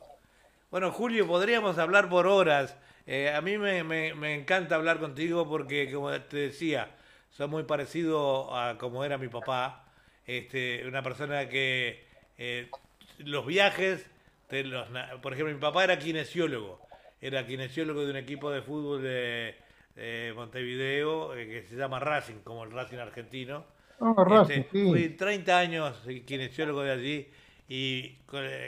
[0.76, 2.76] Bueno, Julio, podríamos hablar por horas.
[3.08, 6.90] Eh, a mí me, me, encanta hablar contigo porque, como te decía,
[7.30, 9.86] soy muy parecido a como era mi papá.
[10.28, 12.04] Este, una persona que
[12.38, 12.70] eh,
[13.20, 14.06] los viajes,
[14.52, 14.86] los,
[15.22, 16.86] por ejemplo, mi papá era kinesiólogo.
[17.22, 19.56] Era kinesiólogo de un equipo de fútbol de,
[20.36, 23.64] Montevideo eh, que se llama Racing, como el Racing argentino.
[24.00, 27.32] Oh, Racing, este, Fui 30 años kinesiólogo de allí
[27.67, 28.17] y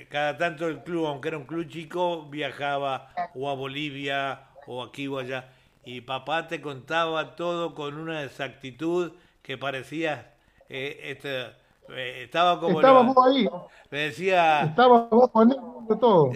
[0.10, 5.07] cada tanto el club, aunque era un club chico, viajaba o a Bolivia o aquí
[5.07, 5.49] o allá.
[5.86, 10.33] Y papá te contaba todo con una exactitud que parecía,
[10.67, 11.43] eh, este,
[11.89, 12.81] eh, estaba como...
[12.81, 13.47] Estábamos ahí.
[13.91, 14.63] Me decía...
[14.63, 16.31] Estábamos con de todo.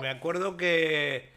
[0.00, 1.34] me, acuerdo que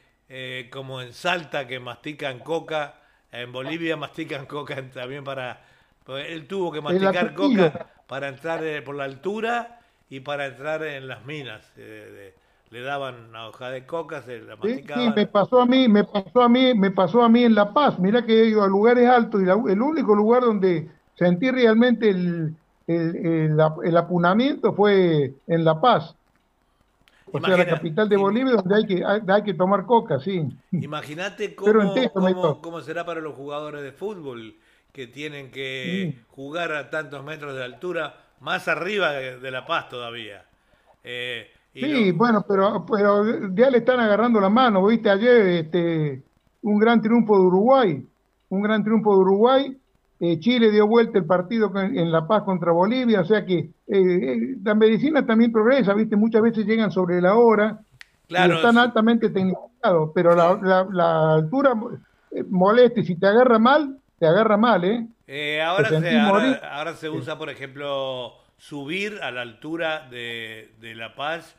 [0.72, 5.62] como en Salta que mastican coca, en Bolivia mastican coca también para...
[6.06, 9.77] Pues él tuvo que masticar coca para entrar por la altura
[10.10, 11.72] y para entrar en las minas.
[11.78, 12.34] Eh,
[12.70, 15.06] le daban una hoja de coca, se la masticaban.
[15.06, 17.74] Sí, me pasó a mí, me pasó a mí, me pasó a mí en La
[17.74, 17.98] Paz.
[18.00, 22.54] Mira que he ido a lugares altos y el único lugar donde sentí realmente el,
[22.88, 26.14] el, el, apunamiento fue en La Paz.
[27.32, 30.48] O sea, la capital de Bolivia, donde hay que, hay, que tomar coca, sí.
[30.72, 34.56] Imagínate cómo, cómo, cómo, será para los jugadores de fútbol
[34.94, 40.44] que tienen que jugar a tantos metros de altura más arriba de, La Paz todavía.
[41.04, 46.22] Eh, sí, bueno, pero, pero ya le están agarrando la mano, viste ayer este,
[46.62, 48.06] un gran triunfo de Uruguay,
[48.50, 49.78] un gran triunfo de Uruguay,
[50.20, 54.56] eh, Chile dio vuelta el partido en La Paz contra Bolivia, o sea que eh,
[54.64, 57.80] la medicina también progresa, viste, muchas veces llegan sobre la hora,
[58.28, 61.74] claro, están altamente tecnificados, pero la, la altura
[62.50, 65.08] molesta y si te agarra mal, te agarra mal, ¿eh?
[65.28, 71.56] Eh, ahora, se, ahora, se usa, por ejemplo, subir a la altura de, La Paz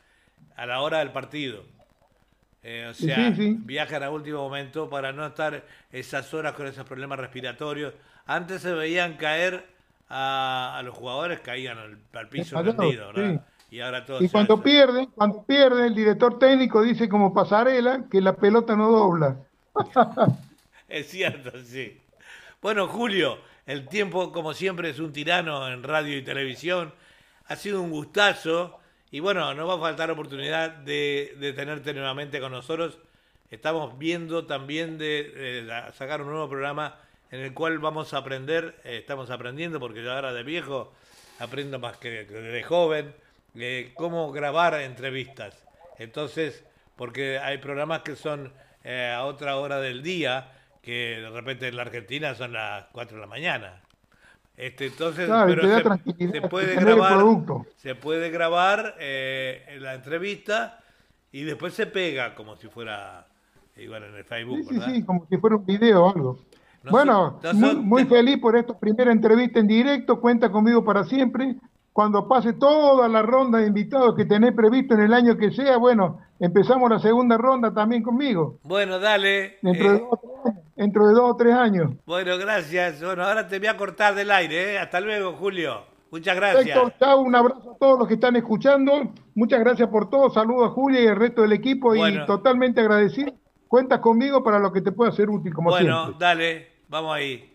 [0.57, 1.62] a la hora del partido.
[2.62, 7.18] Eh, o sea, viajan a último momento para no estar esas horas con esos problemas
[7.18, 7.94] respiratorios.
[8.27, 9.64] Antes se veían caer
[10.09, 13.42] a, los jugadores, caían al, piso rendido, ¿verdad?
[13.71, 18.35] Y ahora Y cuando pierde, cuando pierde, el director técnico dice como pasarela que la
[18.35, 19.37] pelota no dobla.
[20.88, 22.01] es cierto, sí.
[22.61, 26.92] Bueno, Julio, el tiempo, como siempre, es un tirano en radio y televisión.
[27.47, 28.81] Ha sido un gustazo.
[29.12, 32.99] Y bueno, no va a faltar oportunidad de, tenerte nuevamente con nosotros.
[33.49, 36.97] Estamos viendo también de, sacar un nuevo programa
[37.31, 40.92] en el cual vamos a aprender, eh, estamos aprendiendo porque yo ahora de viejo
[41.38, 43.14] aprendo más que de joven,
[43.55, 45.64] eh, cómo grabar entrevistas.
[45.97, 46.64] Entonces,
[46.97, 51.77] porque hay programas que son eh, a otra hora del día que de repente en
[51.77, 53.83] la Argentina son las 4 de la mañana.
[54.57, 57.25] Este, entonces, se, puede grabar,
[57.77, 60.81] se puede grabar eh, la entrevista
[61.31, 63.29] y después se pega como si fuera
[63.77, 64.67] igual en el Facebook.
[64.69, 66.38] Sí, sí, como si fuera un video o algo.
[66.91, 67.41] bueno,
[67.83, 70.21] muy, feliz por esta primera entrevista en directo.
[70.21, 71.55] Cuenta conmigo para siempre.
[71.93, 75.77] Cuando pase toda la ronda de invitados que tenés previsto en el año que sea,
[75.77, 78.59] bueno, empezamos la segunda ronda también conmigo.
[78.62, 79.59] Bueno, dale.
[79.62, 81.92] Dentro, de, eh, dos, dentro de dos o tres años.
[82.07, 83.03] Bueno, gracias.
[83.03, 84.74] Bueno, ahora te voy a cortar del aire.
[84.74, 84.79] ¿eh?
[84.79, 85.85] Hasta luego, Julio.
[86.11, 86.79] Muchas gracias.
[86.98, 89.12] chao, un abrazo a todos los que están escuchando.
[89.35, 90.31] Muchas gracias por todo.
[90.31, 93.33] Saludos a Julia y el resto del equipo y totalmente agradecido.
[93.66, 95.94] Cuentas conmigo para lo que te pueda ser útil, como siempre.
[95.94, 97.52] Bueno, dale, vamos ahí.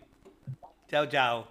[0.88, 1.48] Chao, chao.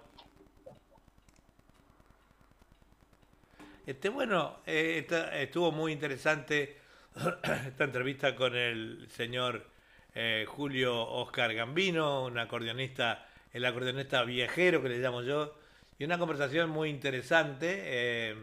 [3.84, 6.83] Este, bueno, eh, estuvo muy interesante
[7.68, 9.64] esta entrevista con el señor
[10.16, 15.54] eh, Julio Oscar Gambino, un acordeonista, el acordeonista viajero que le llamo yo,
[15.96, 17.82] y una conversación muy interesante.
[17.84, 18.36] Eh,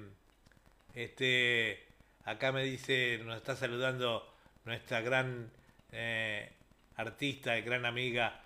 [0.95, 1.83] este,
[2.23, 5.51] acá me dice, nos está saludando nuestra gran
[5.91, 6.49] eh,
[6.95, 8.41] artista y gran amiga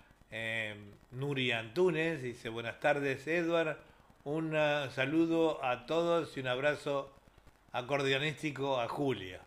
[1.12, 3.78] Nuri Antunes, dice buenas tardes Edward,
[4.24, 4.52] un
[4.92, 7.14] saludo a todos y un abrazo
[7.72, 9.45] acordeonístico a Julia.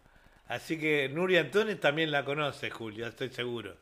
[0.50, 3.76] Así que Nuria Antunes también la conoce, Julio, estoy seguro.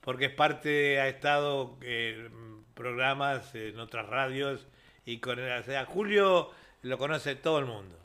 [0.00, 4.66] Porque es parte, ha estado en programas en otras radios
[5.06, 6.50] y con o sea, Julio
[6.82, 7.96] lo conoce todo el mundo.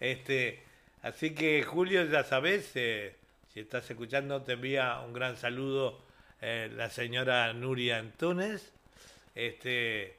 [0.00, 0.64] Este,
[1.02, 3.14] así que Julio, ya sabes, eh,
[3.54, 6.00] si estás escuchando, te envía un gran saludo
[6.40, 8.72] eh, la señora Nuria Antunes.
[9.36, 10.16] Este,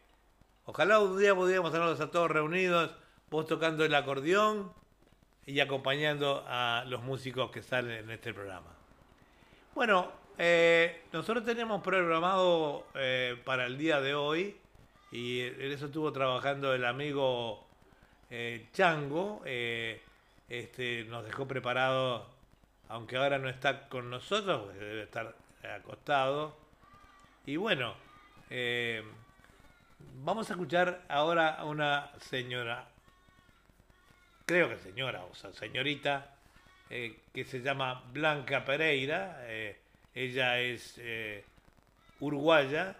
[0.64, 2.96] ojalá un día pudiéramos tenerlos a todos reunidos,
[3.30, 4.72] vos tocando el acordeón
[5.50, 8.70] y acompañando a los músicos que salen en este programa.
[9.74, 14.56] Bueno, eh, nosotros teníamos programado eh, para el día de hoy,
[15.12, 17.66] y en eso estuvo trabajando el amigo
[18.30, 22.28] eh, Chango, este, nos dejó preparado,
[22.88, 25.34] aunque ahora no está con nosotros, debe estar
[25.64, 26.56] acostado.
[27.48, 27.96] Y bueno,
[30.24, 32.89] vamos a escuchar ahora a una señora,
[34.50, 36.34] creo que señora, o sea, señorita,
[36.90, 39.46] que se llama Blanca Pereira
[40.16, 41.46] ella es eh,
[42.20, 42.96] uruguaya,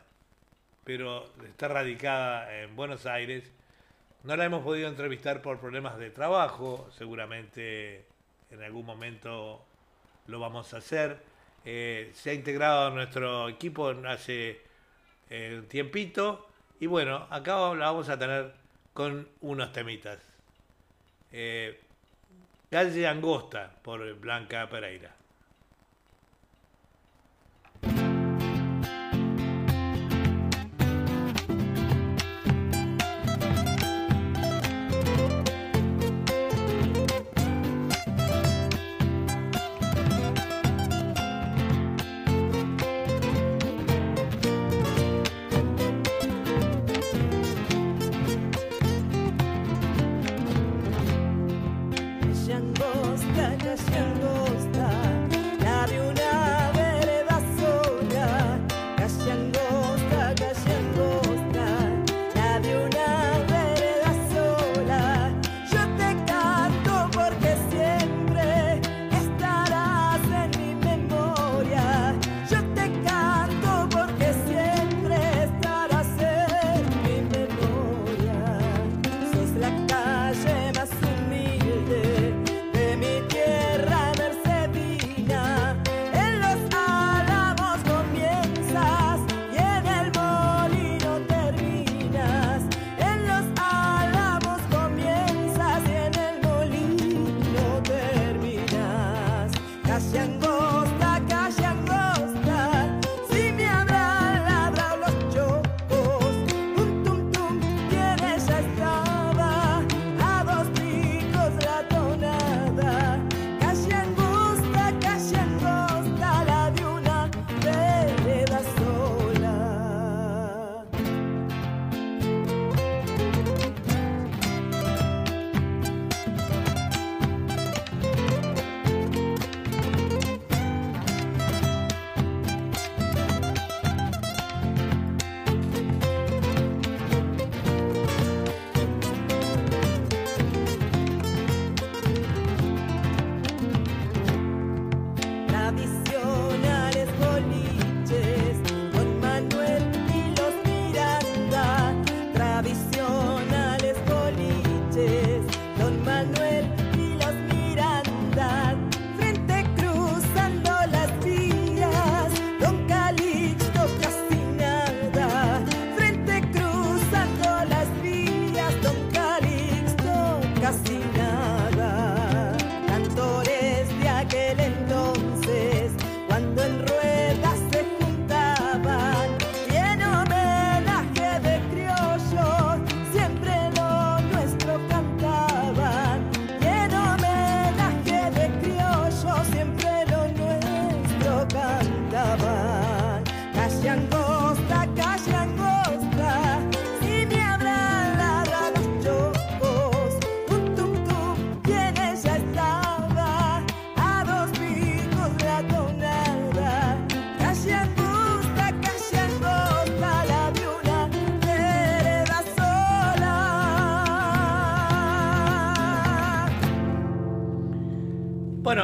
[0.84, 3.52] pero está radicada en Buenos Aires.
[4.24, 8.06] No la hemos podido entrevistar por problemas de trabajo, seguramente
[8.52, 9.66] en algún momento
[10.28, 11.18] lo vamos a hacer.
[11.66, 14.62] Eh, se ha integrado a nuestro equipo hace
[15.32, 16.48] eh, un tiempito
[16.80, 18.54] y bueno, acá la vamos a tener
[18.94, 20.29] con unos temitas.
[21.32, 25.19] Calle Angosta por Blanca Pereira.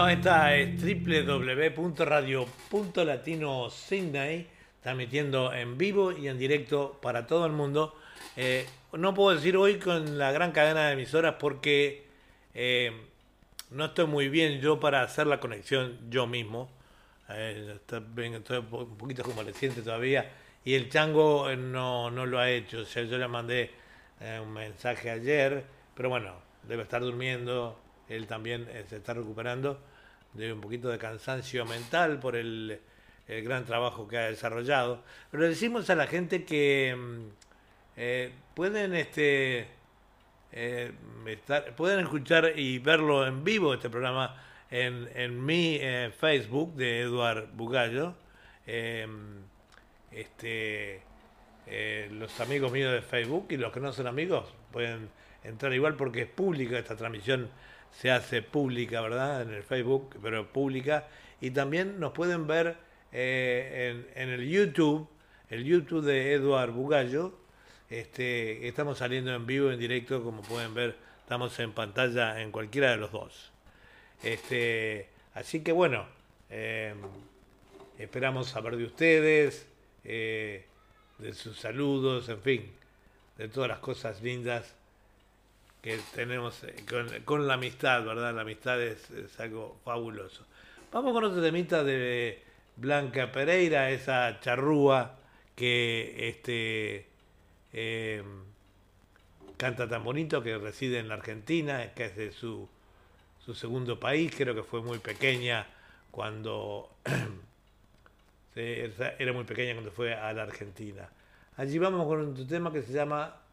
[0.10, 3.70] Esta es www.radio.latino
[4.82, 7.96] transmitiendo en vivo y en directo para todo el mundo.
[8.36, 12.06] Eh, no puedo decir hoy con la gran cadena de emisoras porque
[12.54, 12.92] eh,
[13.72, 16.70] no estoy muy bien yo para hacer la conexión yo mismo.
[17.30, 20.32] Eh, estoy, un poquito convaleciente todavía
[20.64, 22.82] y el chango no, no lo ha hecho.
[22.82, 23.72] O sea, yo le mandé
[24.42, 27.80] un mensaje ayer, pero bueno, debe estar durmiendo.
[28.08, 29.80] Él también se está recuperando
[30.36, 32.80] de un poquito de cansancio mental por el,
[33.28, 35.02] gran trabajo que ha desarrollado.
[35.32, 37.22] Pero decimos a la gente que mm,
[37.98, 39.68] eh, pueden este
[40.52, 40.94] eh,
[41.76, 47.48] pueden escuchar y verlo en vivo este programa en, en mi eh, Facebook de Eduard
[47.54, 48.16] Bugallo
[48.66, 49.42] em,
[50.12, 51.02] este,
[51.68, 55.10] eh, los amigos míos de Facebook y los que no son amigos pueden
[55.44, 57.50] entrar igual porque es pública, esta transmisión
[58.00, 59.42] se hace pública, ¿verdad?
[59.44, 61.08] En el Facebook, pero pública.
[61.42, 62.76] Y también nos pueden ver
[63.12, 65.08] eh, en, el YouTube,
[65.50, 67.34] el YouTube de Eduard Bugallo.
[67.90, 72.92] Este, estamos saliendo en vivo, en directo, como pueden ver, estamos en pantalla en cualquiera
[72.92, 73.52] de los dos.
[74.24, 76.06] Este, así que bueno,
[76.50, 76.98] em,
[78.00, 79.68] esperamos saber de ustedes,
[80.04, 80.66] eh,
[81.20, 82.72] de sus saludos, en fin,
[83.38, 84.76] de todas las cosas lindas
[85.86, 86.84] que tenemos eh,
[87.26, 88.34] con, la amistad, ¿verdad?
[88.34, 89.08] La amistad es,
[89.40, 90.44] algo fabuloso.
[90.92, 92.42] Vamos con otro temita de
[92.76, 95.20] Blanca Pereira, esa charrúa
[95.56, 97.06] que este,
[97.72, 98.26] em,
[99.58, 102.68] canta tan bonito, que reside en la Argentina, que es de su,
[103.46, 105.68] su segundo país, creo que fue muy pequeña
[106.10, 106.90] cuando
[108.56, 111.08] era muy pequeña cuando fue a la Argentina.
[111.58, 113.45] Allí vamos con un tema que se llama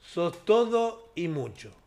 [0.00, 1.79] Sos todo y mucho.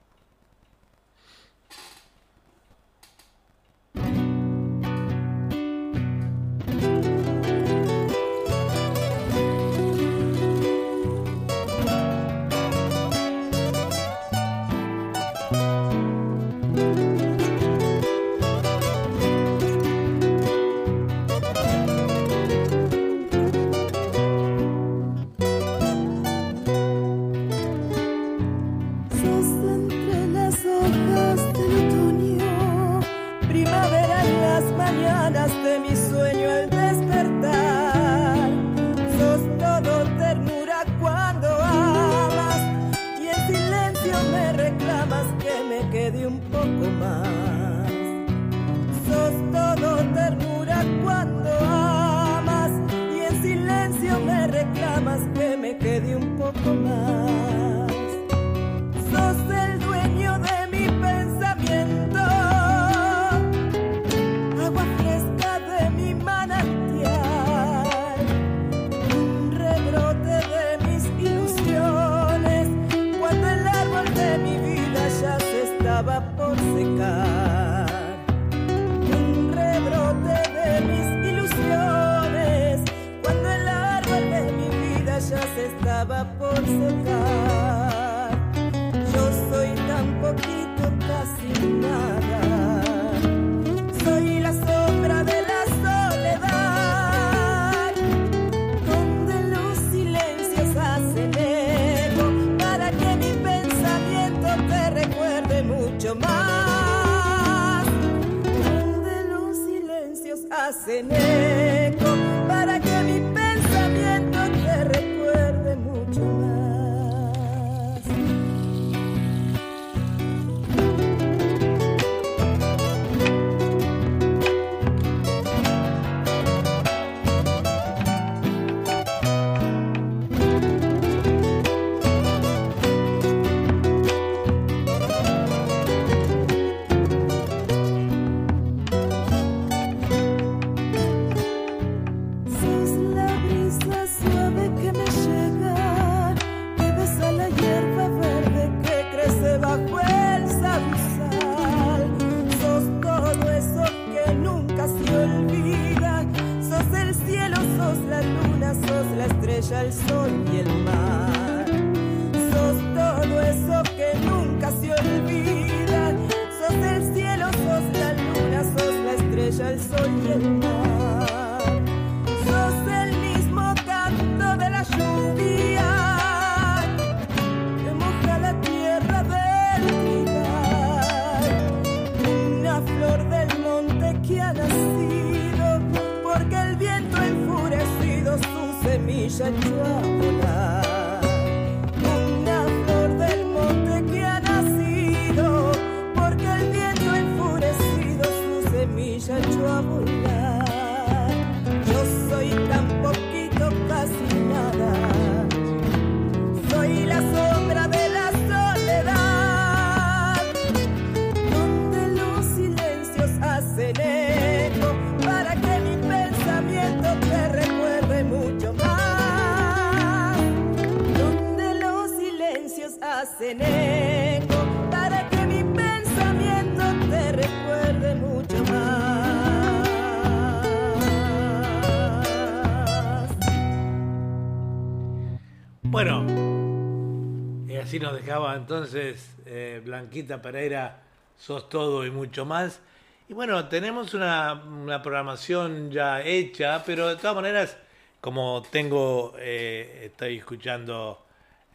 [238.53, 241.01] Nos entonces eh, Blanquita Pereira,
[241.37, 242.81] sos todo y mucho más.
[243.27, 244.61] Y bueno, tenemos una,
[245.01, 247.77] programación ya hecha, pero de todas maneras,
[248.21, 251.25] como tengo, eh, estoy escuchando,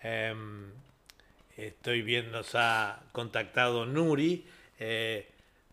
[0.02, 0.70] em,
[1.56, 4.46] estoy viendo, se ha contactado Nuri.
[4.78, 5.28] Eh,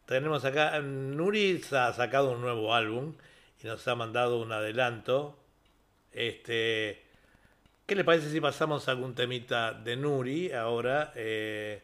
[0.05, 3.13] tenemos acá, Nuri ha sacado un nuevo álbum
[3.63, 5.37] y nos ha mandado un adelanto.
[6.11, 7.04] Este,
[7.85, 11.13] ¿Qué le parece si pasamos algún temita de Nuri ahora?
[11.15, 11.83] Eh,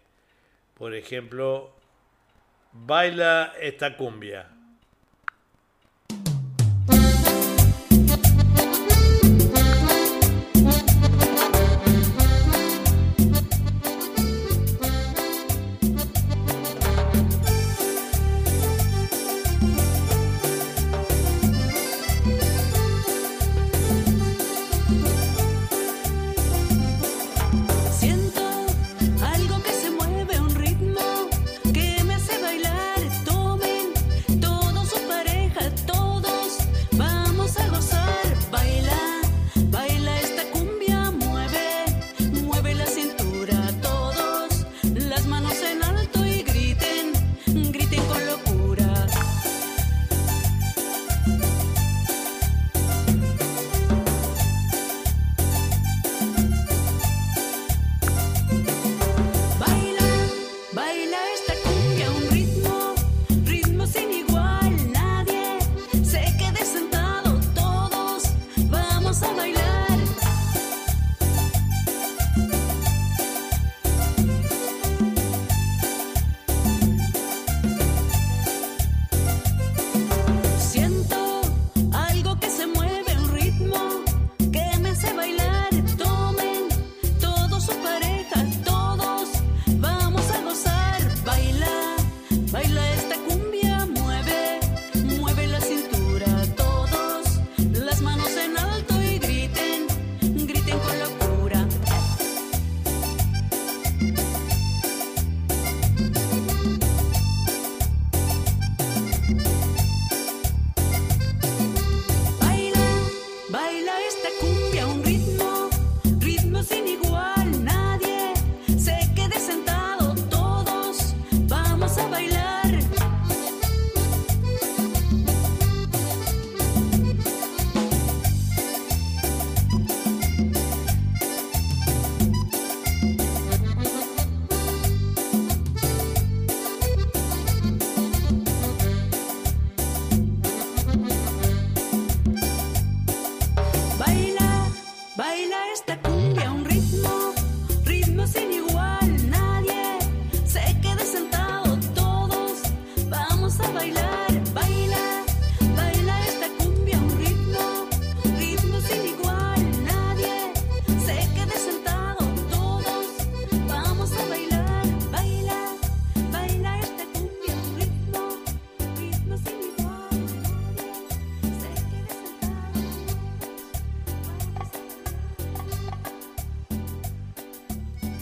[0.73, 1.75] por ejemplo,
[2.73, 4.49] baila esta cumbia.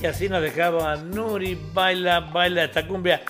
[0.08, 3.22] Así nos dejaba Nuri, baila, baila esta cumbia.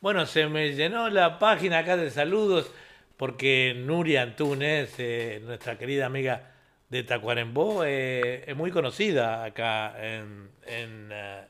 [0.00, 2.70] Bueno, se me llenó la página acá de saludos
[3.16, 6.52] porque Nuri Antunes, eh, nuestra querida amiga
[6.90, 11.44] de Tacuarembó, eh, es muy conocida acá en, eh,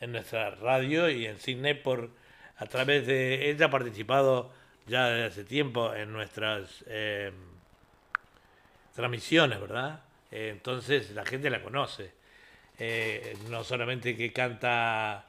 [0.00, 2.10] en, nuestra radio y en Cine por
[2.56, 4.50] a través de ella ha participado
[4.86, 6.84] ya desde hace tiempo en nuestras
[8.94, 10.00] transmisiones, ¿verdad?
[10.30, 12.17] entonces la gente la conoce.
[12.78, 15.26] Eh, no solamente que canta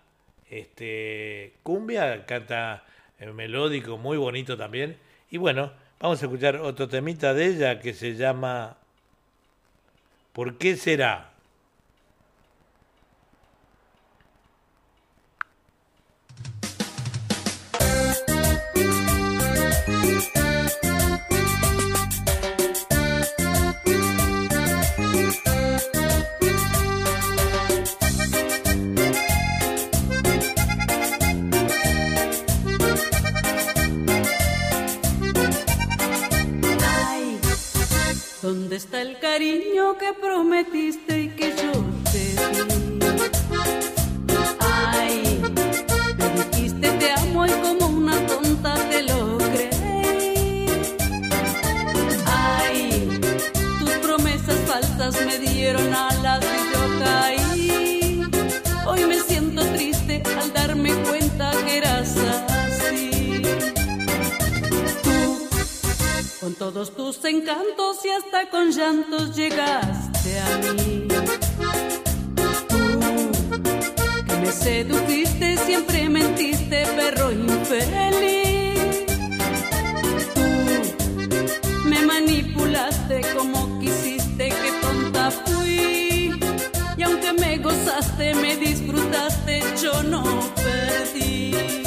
[0.50, 2.84] este, cumbia, canta
[3.20, 4.98] eh, melódico, muy bonito también.
[5.32, 8.78] Y bueno, vamos a escuchar otro temita de ella que se llama
[10.34, 11.29] ¿Por qué será?
[39.40, 41.72] Cariño que prometiste y que yo
[42.12, 43.00] te di?
[44.60, 45.42] Ay,
[46.18, 50.66] me dijiste te amo y como una tonta te lo creí.
[52.26, 53.22] Ay,
[53.80, 56.44] tus promesas falsas me dieron alas
[66.40, 71.08] con todos tus encantos y hasta con llantos llegaste a mí.
[72.68, 73.00] Tú,
[74.26, 79.06] que me sedujiste, siempre mentiste, perro infeliz.
[80.34, 86.32] Tú, me manipulaste como quisiste, que tonta fui.
[86.98, 90.24] Y aunque me gozaste, me disfrutaste, yo no
[90.56, 91.79] perdí.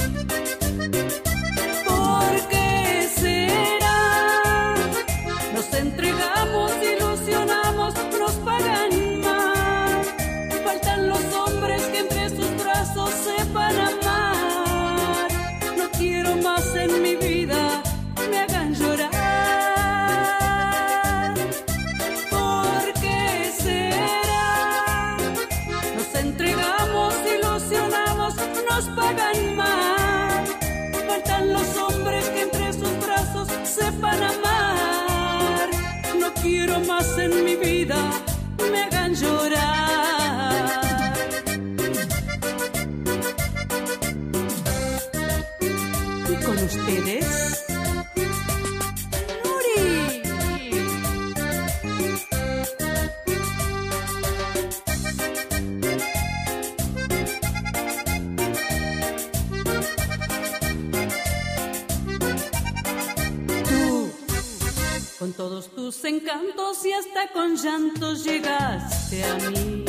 [65.42, 69.84] Todos tus encantos y hasta con llantos llegaste a mí.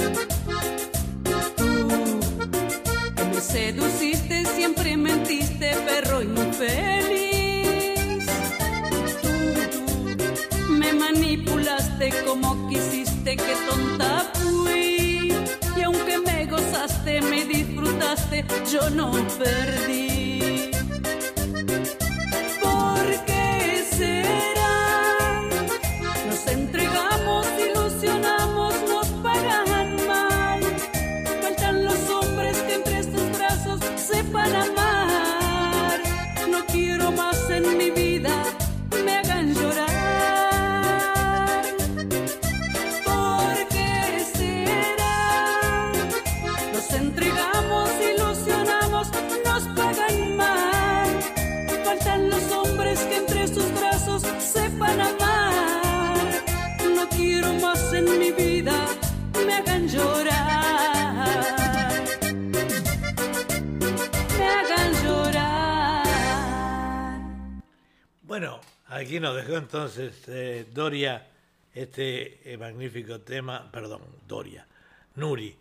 [1.56, 2.20] Tú,
[3.32, 8.26] me seduciste, siempre mentiste, perro infeliz.
[9.22, 15.36] Tú, me manipulaste como quisiste, que tonta fui.
[15.78, 20.43] Y aunque me gozaste, me disfrutaste, yo no perdí.
[69.04, 71.28] Aquí nos dejó entonces eh, Doria
[71.74, 74.66] este eh, magnífico tema, perdón, Doria,
[75.16, 75.56] Nuri.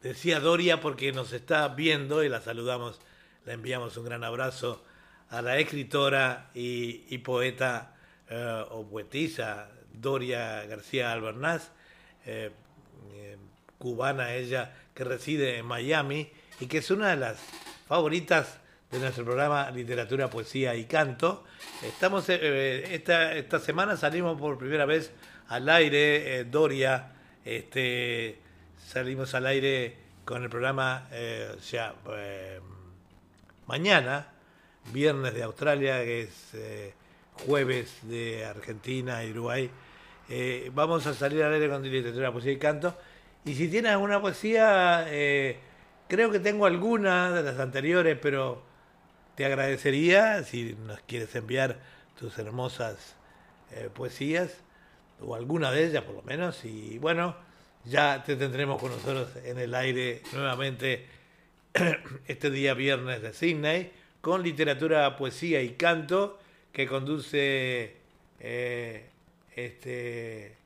[0.00, 3.00] Decía Doria porque nos está viendo y la saludamos,
[3.46, 4.84] le enviamos un gran abrazo
[5.30, 7.96] a la escritora y, poeta
[8.28, 11.72] eh, o poetisa Doria García Albernaz,
[13.78, 16.30] cubana ella, que reside en Miami
[16.60, 17.38] y que es una de las
[17.88, 18.60] favoritas
[18.94, 21.42] de nuestro programa Literatura, Poesía y Canto.
[21.82, 25.10] Estamos eh, esta, esta semana salimos por primera vez
[25.48, 27.10] al aire, eh, Doria,
[27.44, 28.38] este,
[28.86, 32.60] salimos al aire con el programa eh, ya, eh,
[33.66, 34.28] mañana,
[34.92, 36.94] viernes de Australia, que es eh,
[37.46, 39.68] jueves de Argentina y Uruguay.
[40.28, 42.96] Eh, vamos a salir al aire con literatura, poesía y canto.
[43.44, 45.58] Y si tienes alguna poesía, eh,
[46.06, 48.72] creo que tengo alguna de las anteriores, pero
[49.34, 51.78] te agradecería si nos quieres enviar
[52.18, 53.16] tus hermosas
[53.72, 54.56] eh, poesías,
[55.20, 56.64] o alguna de ellas por lo menos.
[56.64, 57.36] Y bueno,
[57.84, 61.06] ya te tendremos con nosotros en el aire nuevamente
[62.26, 66.38] este día viernes de Sydney con literatura, poesía y canto
[66.72, 67.96] que conduce
[68.40, 69.10] eh,
[69.54, 70.56] este,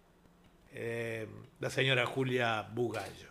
[0.73, 1.27] eh,
[1.61, 3.29] la señora Julia Bugallo.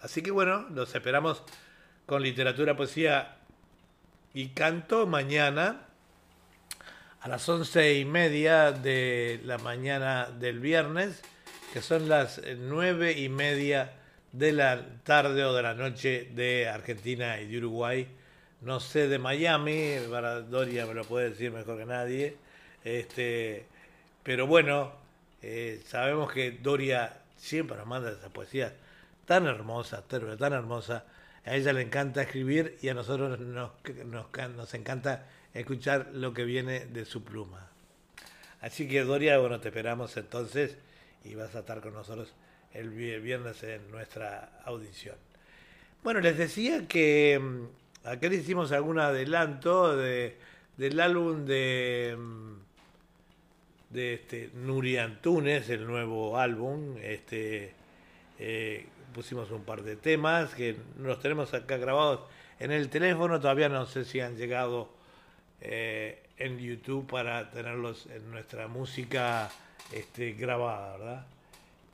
[0.00, 1.42] Así que bueno, los esperamos
[2.06, 3.35] con literatura, poesía
[4.36, 5.80] y canto mañana
[7.22, 11.22] a las once y media de la mañana del viernes,
[11.72, 13.94] que son las nueve y media
[14.32, 18.08] de la tarde o de la noche de Argentina y de Uruguay.
[18.60, 19.94] No sé de Miami,
[20.50, 22.36] Doria me lo puede decir mejor que nadie.
[22.84, 23.64] Este,
[24.22, 24.92] pero bueno,
[25.40, 28.74] eh, sabemos que Doria siempre nos manda esas poesías
[29.24, 31.04] tan hermosas, tan hermosas.
[31.46, 33.70] A ella le encanta escribir y a nosotros nos,
[34.04, 37.70] nos, encanta escuchar lo que viene de su pluma.
[38.60, 40.76] Así que Doria, bueno, te esperamos entonces
[41.24, 42.34] y vas a estar con nosotros
[42.74, 45.14] el viernes en nuestra audición.
[46.02, 50.36] Bueno, les decía que mm, acá hicimos algún adelanto de,
[50.76, 52.52] del álbum de, mm,
[53.90, 56.96] de este, Nuri Antunes, el nuevo álbum.
[57.00, 57.72] Este,
[58.40, 58.86] eh,
[59.16, 62.20] pusimos un par de temas que los tenemos acá grabados
[62.60, 63.40] en el teléfono.
[63.40, 64.90] Todavía no sé si han llegado
[65.62, 69.48] eh, en YouTube para tenerlos en nuestra música
[69.90, 71.26] este, grabada, ¿verdad?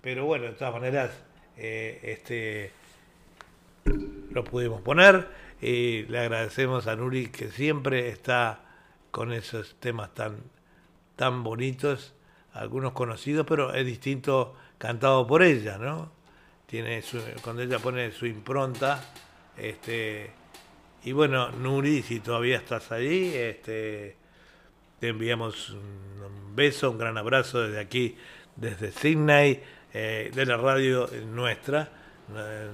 [0.01, 1.13] Pero bueno, de todas maneras,
[1.57, 2.73] eh, este,
[4.33, 5.29] lo pudimos poner.
[5.61, 8.65] Y le agradecemos a Nuri que siempre está
[9.13, 10.39] con esos temas tan,
[11.15, 12.15] tan bonitos,
[12.53, 16.22] algunos conocidos, pero es distinto cantado por ella, ¿no?
[16.73, 17.03] Tiene
[17.43, 18.99] cuando ella pone su impronta,
[19.59, 20.31] este,
[21.05, 24.17] y bueno, Nuri, si todavía estás ahí, este,
[24.99, 28.17] te enviamos un beso, un gran abrazo desde aquí,
[28.57, 29.63] desde Sydney,
[29.93, 31.91] eh, de la radio nuestra.
[32.35, 32.69] Eh,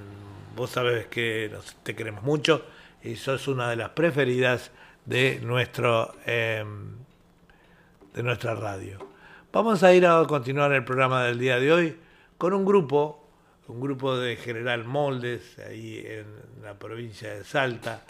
[0.55, 1.51] vos sabés que
[1.83, 2.65] te queremos mucho
[3.03, 4.71] y sos una de las preferidas
[5.03, 6.93] de, nuestro, em,
[8.13, 8.97] de nuestra radio.
[9.51, 11.97] Vamos a ir a continuar el programa del día de hoy
[12.37, 13.28] con un grupo,
[13.69, 16.25] un grupo de General Moldes, ahí en
[16.63, 18.03] la provincia de Salta.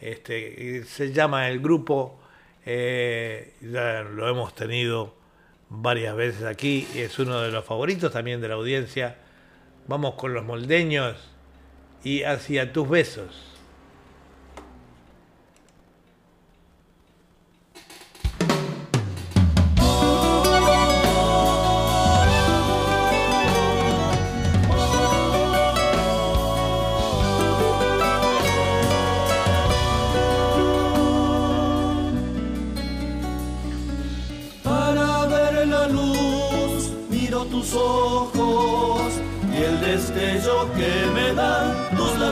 [0.00, 2.18] Este, se llama el grupo,
[2.64, 5.14] eh, ya lo hemos tenido
[5.68, 9.18] varias veces aquí, es uno de los favoritos también de la audiencia.
[9.86, 11.16] Vamos con los moldeños
[12.02, 13.51] y hacia tus besos.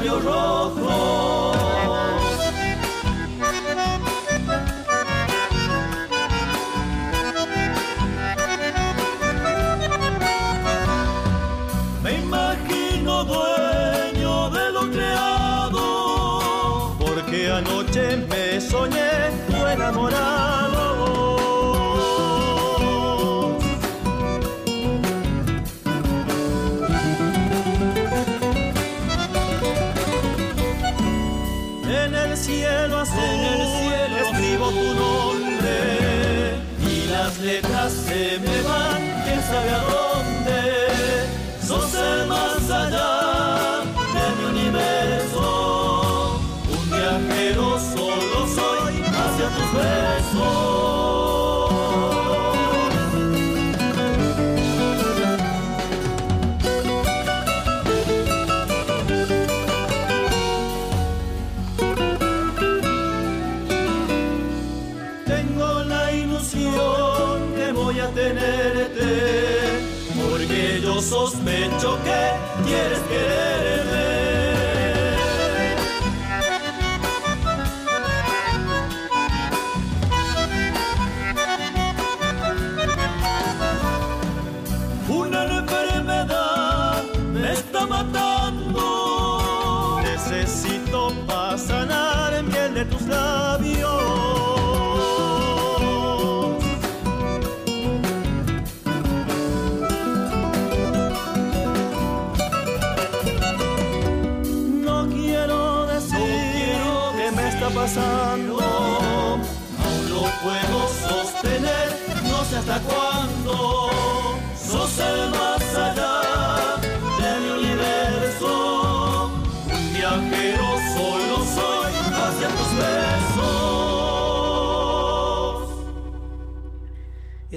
[0.01, 0.50] Tus labios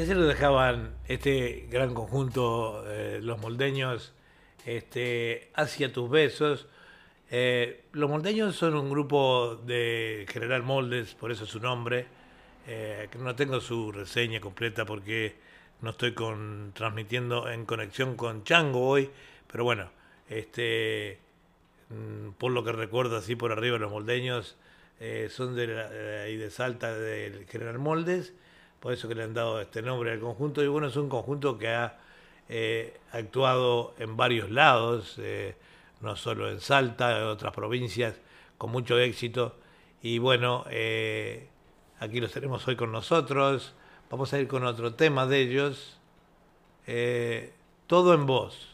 [0.04, 4.12] Y así lo dejaban este gran conjunto, eh, los moldeños,
[4.66, 6.68] este, hacia tus besos.
[7.32, 12.08] Eh, los moldeños son un grupo de General Moldes, por eso su nombre.
[12.68, 15.38] Eh, no tengo su reseña completa porque
[15.80, 19.10] no estoy con, transmitiendo en conexión con Chango hoy,
[19.49, 19.89] pero bueno,
[20.28, 21.18] este,
[21.89, 24.58] mm, por lo que recuerdo así por arriba los moldeños
[24.99, 28.34] eh, son de, la- de de Salta del General Moldes,
[28.84, 30.61] por eso que le han dado este nombre al conjunto.
[30.61, 31.99] Y bueno, es un conjunto que ha
[32.49, 35.55] eh, actuado en varios lados, eh,
[36.01, 38.19] no solo en Salta, en otras provincias,
[38.57, 39.55] con mucho éxito.
[40.01, 41.47] Y bueno, eh,
[41.97, 43.73] aquí los tenemos hoy con nosotros,
[44.11, 45.97] vamos a ir con otro tema de ellos,
[47.88, 48.67] Todo en voz.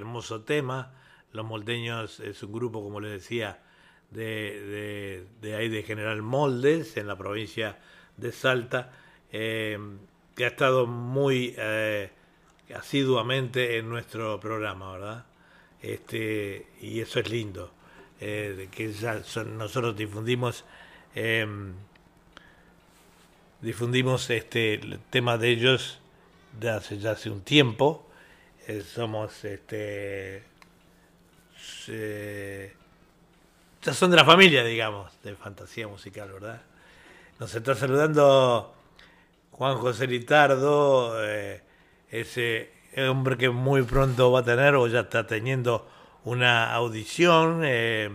[0.00, 0.92] Hermoso tema.
[1.32, 3.62] Los Moldeños es un grupo, como les decía,
[4.10, 5.26] de,
[5.56, 7.78] ahí de General Moldes, en la provincia
[8.16, 8.92] de Salta,
[9.32, 9.78] eh,
[10.34, 11.54] que ha estado muy
[12.74, 15.26] asiduamente en nuestro programa, ¿verdad?
[15.82, 17.72] Este, y eso es lindo,
[18.18, 20.64] que ya nosotros difundimos
[23.60, 26.00] difundimos este el tema de ellos
[26.58, 28.09] de hace ya hace un tiempo.
[28.70, 30.44] Eh, somos este
[33.82, 36.62] ya son de la familia, digamos, de fantasía musical, ¿verdad?
[37.40, 38.72] Nos está saludando
[39.50, 41.62] Juan José Litardo, eh,
[42.10, 42.70] ese
[43.08, 45.88] hombre que muy pronto va a tener o ya está teniendo
[46.22, 48.08] una audición eh,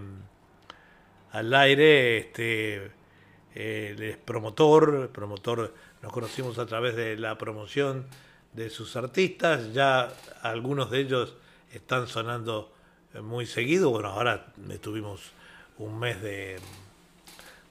[1.34, 2.92] al aire, este
[3.54, 8.06] él es promotor, promotor, nos conocimos a través de la promoción
[8.56, 11.36] de sus artistas, ya algunos de ellos
[11.74, 12.72] están sonando
[13.22, 14.48] muy seguido, bueno, ahora
[14.82, 15.22] tuvimos
[15.78, 16.60] un mes de,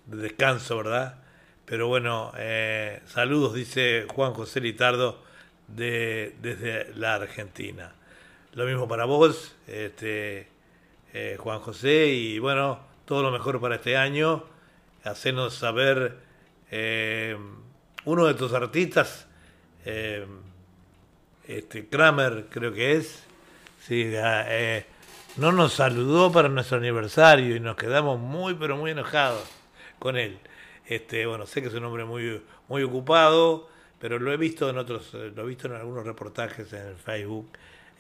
[0.07, 1.16] descanso, ¿verdad?
[1.64, 5.22] Pero bueno, eh, saludos, dice Juan José Litardo
[5.68, 7.93] de, desde la Argentina.
[8.53, 10.49] Lo mismo para vos, este,
[11.12, 14.45] eh, Juan José, y bueno, todo lo mejor para este año
[15.05, 16.18] hacernos saber
[16.70, 17.37] eh,
[18.05, 19.26] uno de tus artistas,
[19.85, 20.26] eh,
[21.49, 23.22] este, Kramer creo que es,
[23.80, 24.84] sí, eh,
[25.36, 29.45] no nos saludó para nuestro aniversario y nos quedamos muy pero muy enojados
[29.99, 30.38] con él.
[30.86, 33.68] Este, bueno, sé que es un hombre muy, muy ocupado,
[33.99, 37.51] pero lo he visto en otros, lo he visto en algunos reportajes en Facebook.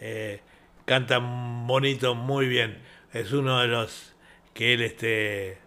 [0.00, 0.40] Eh,
[0.84, 2.78] canta bonito, muy bien.
[3.12, 4.14] Es uno de los
[4.52, 5.58] que él este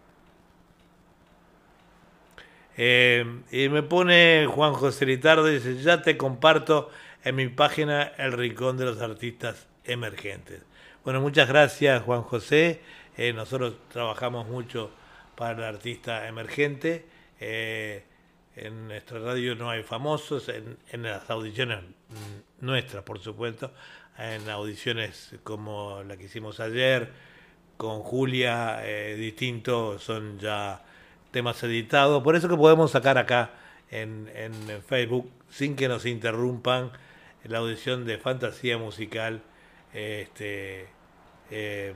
[2.78, 6.92] eh, y me pone Juan José Litardo dice, ya te comparto
[7.28, 10.62] en mi página El Rincón de los Artistas Emergentes.
[11.04, 12.80] Bueno, muchas gracias Juan José.
[13.18, 14.92] Eh, nosotros trabajamos mucho
[15.36, 17.06] para el artista emergente.
[17.42, 18.06] Eh,
[18.56, 21.80] en nuestra radio no hay famosos, en, en, las audiciones
[22.62, 23.74] nuestras, por supuesto,
[24.18, 27.12] en audiciones como la que hicimos ayer,
[27.76, 30.82] con Julia, eh, distintos, son ya
[31.32, 32.24] temas editados.
[32.24, 33.52] Por eso que podemos sacar acá
[33.92, 36.92] en, en Facebook, sin que nos interrumpan,
[37.48, 39.42] la audición de fantasía musical,
[39.94, 40.88] este,
[41.52, 41.94] eh,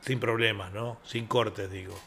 [0.00, 0.98] sin problemas, ¿no?
[1.04, 1.98] Sin cortes, digo.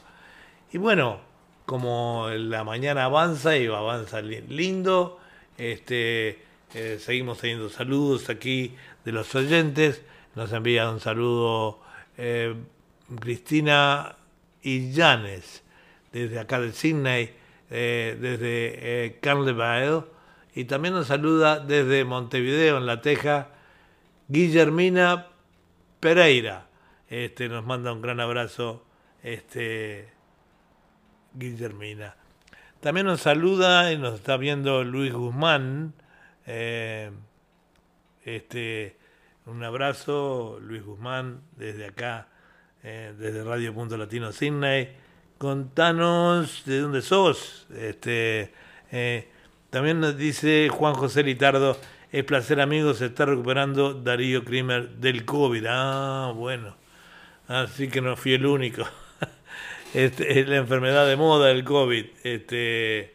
[0.72, 1.22] Y bueno,
[1.66, 5.20] como la mañana avanza y avanza lindo,
[5.58, 6.44] este,
[6.74, 10.02] eh, seguimos teniendo saludos aquí de los oyentes.
[10.36, 11.80] Nos envía un saludo
[12.18, 12.56] eh,
[13.20, 14.16] Cristina
[14.64, 15.64] Illanes,
[16.12, 17.32] desde acá de Sydney,
[17.70, 20.06] eh, desde Carleville,
[20.56, 23.50] y también nos saluda desde Montevideo, en La Teja,
[24.28, 25.28] Guillermina
[26.00, 26.68] Pereira.
[27.08, 28.86] Este, nos manda un gran abrazo,
[29.24, 30.10] este,
[31.34, 32.16] Guillermina.
[32.80, 35.94] También nos saluda y nos está viendo Luis Guzmán.
[36.46, 37.12] Eh,
[38.26, 38.98] este,
[39.46, 42.28] un abrazo, Luis Guzmán, desde acá
[42.84, 44.90] eh, desde Radio Punto Latino Sydney.
[45.38, 47.66] Contanos de dónde sos.
[47.74, 48.54] Este,
[48.92, 49.30] eh,
[49.74, 51.76] también nos dice Juan José Litardo,
[52.12, 55.66] es placer amigos, se está recuperando Darío Krimer del COVID.
[55.68, 56.78] Ah, bueno.
[57.48, 58.84] Así que no fui el único.
[59.96, 62.06] Este, es la enfermedad de moda del COVID.
[62.24, 63.14] Este,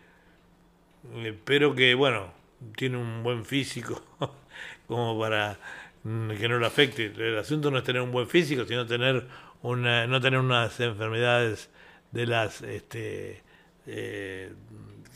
[1.25, 2.33] espero que, bueno,
[2.77, 4.01] tiene un buen físico
[4.87, 5.59] como para
[6.05, 7.07] que no lo afecte.
[7.07, 9.27] El asunto no es tener un buen físico, sino tener
[9.63, 11.69] no tener unas enfermedades
[12.13, 13.43] de las este,
[13.87, 14.53] eh,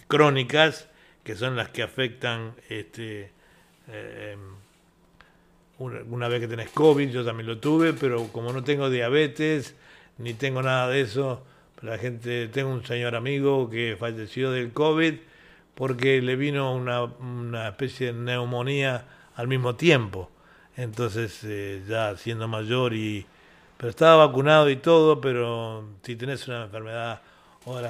[0.09, 0.89] crónicas
[1.25, 3.31] que son las que afectan este,
[3.89, 4.37] eh,
[5.79, 9.75] una, vez que tenés COVID, yo también lo tuve, pero como no tengo diabetes
[10.19, 11.43] ni tengo nada de eso,
[11.81, 15.15] la gente, tengo un señor amigo que falleció del COVID
[15.75, 19.05] porque le vino una, una especie de neumonía
[19.35, 20.31] al mismo tiempo.
[20.77, 23.27] Entonces, eh, ya siendo mayor y
[23.83, 27.21] pero estaba vacunado y todo, pero si tenés una enfermedad
[27.65, 27.81] o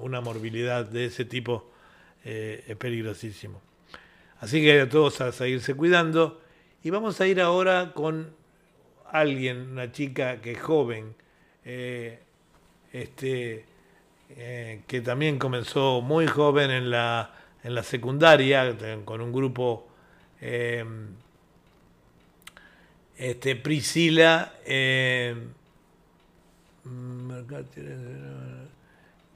[0.00, 1.70] una morbilidad de ese tipo,
[2.30, 3.58] eh, es peligrosísimo.
[4.40, 6.42] Así que a todos a seguirse cuidando.
[6.84, 8.34] Y vamos a ir ahora con
[9.10, 11.14] alguien, una chica que es joven,
[11.64, 12.18] eh,
[12.92, 13.64] este,
[14.36, 17.32] eh, que también comenzó muy joven en la,
[17.64, 18.76] en la secundaria,
[19.06, 19.88] con un grupo
[23.16, 24.52] este, Priscila,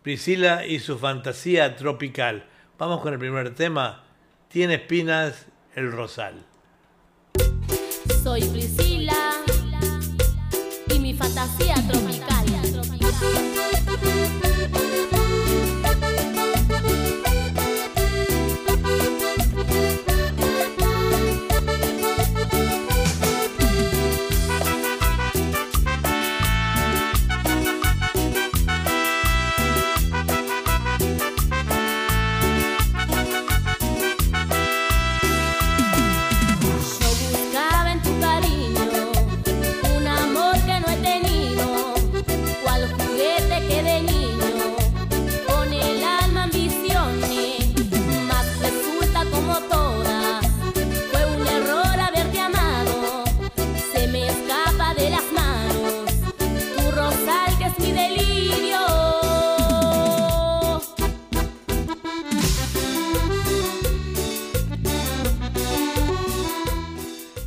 [0.03, 2.51] Priscila y su fantasía tropical.
[2.79, 4.03] Vamos con el primer tema.
[4.49, 6.45] Tiene espinas el rosal.
[8.23, 9.15] Soy Priscila
[10.89, 12.47] y mi fantasía tropical.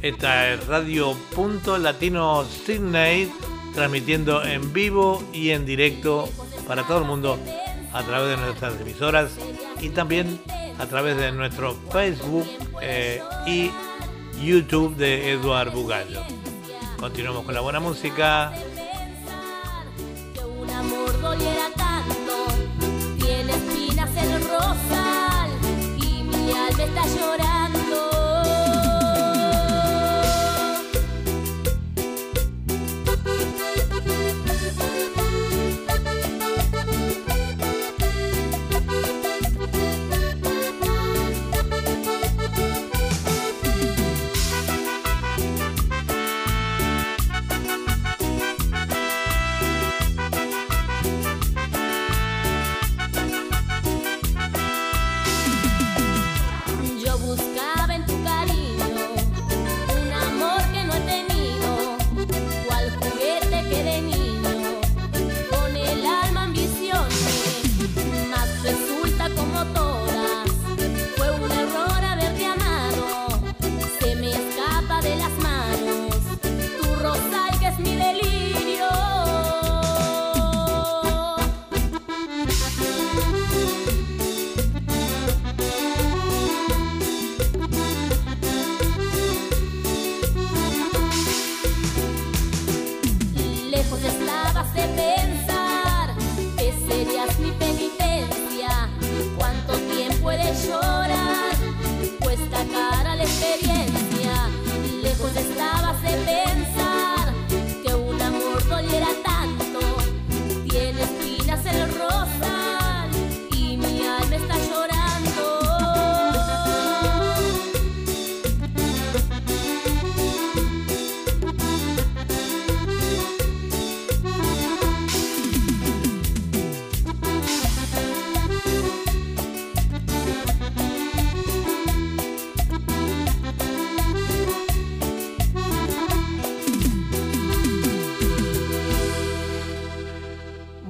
[0.05, 3.27] Esta es Radio Punto Latino Sydney,
[3.73, 6.29] transmitiendo en vivo y en directo
[6.67, 7.39] para todo el mundo
[7.91, 9.31] a través de nuestras emisoras
[9.81, 10.39] y también
[10.77, 12.45] a través de nuestro Facebook
[12.83, 13.71] eh, y
[14.45, 16.21] YouTube de Eduard Bugallo.
[16.99, 18.53] Continuamos con la buena música.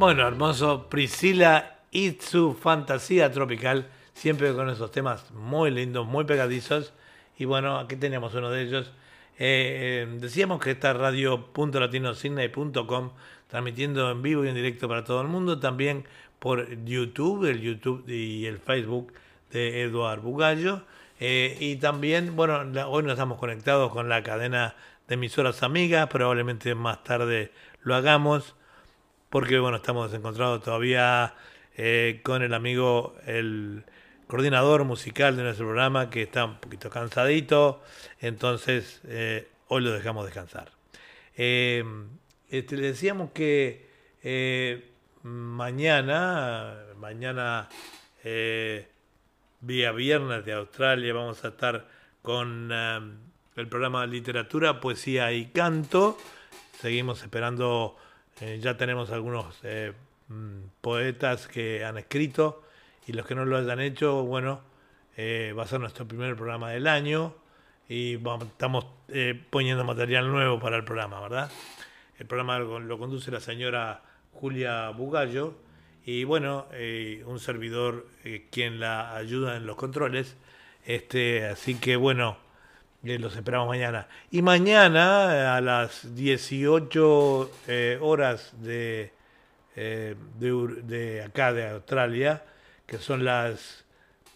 [0.05, 0.87] Bueno, hermoso.
[0.87, 6.93] Priscila y su fantasía tropical, siempre con esos temas muy lindos, muy pegadizos.
[7.39, 8.93] Y bueno, aquí tenemos uno de ellos.
[9.39, 13.13] Eh, eh, decíamos que esta radio.latinosidney.com
[13.47, 16.05] transmitiendo en vivo y en directo para todo el mundo, también
[16.37, 19.11] por YouTube, el YouTube y el Facebook
[19.49, 20.83] de Eduard Bugallo.
[21.19, 24.75] Eh, y también, bueno, hoy nos estamos conectados con la cadena
[25.07, 27.51] de emisoras amigas, probablemente más tarde
[27.81, 28.54] lo hagamos,
[29.35, 31.33] porque bueno, estamos encontrados todavía
[31.75, 33.83] eh, con el amigo, el
[34.27, 37.83] coordinador musical de nuestro programa, que está un poquito cansadito,
[38.21, 40.71] entonces eh, hoy lo dejamos descansar.
[41.35, 43.85] Este, le decíamos que
[45.23, 47.67] mañana, mañana
[49.59, 51.13] vía viernes de Australia.
[51.13, 51.85] Vamos a estar
[52.21, 52.99] con eh,
[53.57, 56.17] el programa Literatura, Poesía y Canto.
[56.79, 57.97] Seguimos esperando,
[58.41, 59.93] eh, ya tenemos algunos eh,
[60.27, 62.63] mm, poetas que han escrito
[63.07, 64.61] y los que no lo hayan hecho, bueno,
[65.17, 67.35] va a ser nuestro primer programa del año
[67.87, 68.85] y estamos
[69.49, 71.51] poniendo material nuevo para el programa, ¿verdad?
[72.17, 74.01] El programa lo conduce la señora
[74.33, 75.55] Julia Bugallo
[76.05, 80.37] y bueno, eh, un servidor eh, quien la ayuda en los controles.
[80.85, 82.37] Este, así que bueno,
[83.05, 84.07] eh, los esperamos mañana.
[84.31, 87.51] Y mañana a las 18
[88.01, 89.11] horas de,
[89.75, 90.15] de,
[90.83, 92.43] de, acá de Australia,
[92.85, 93.85] que son las,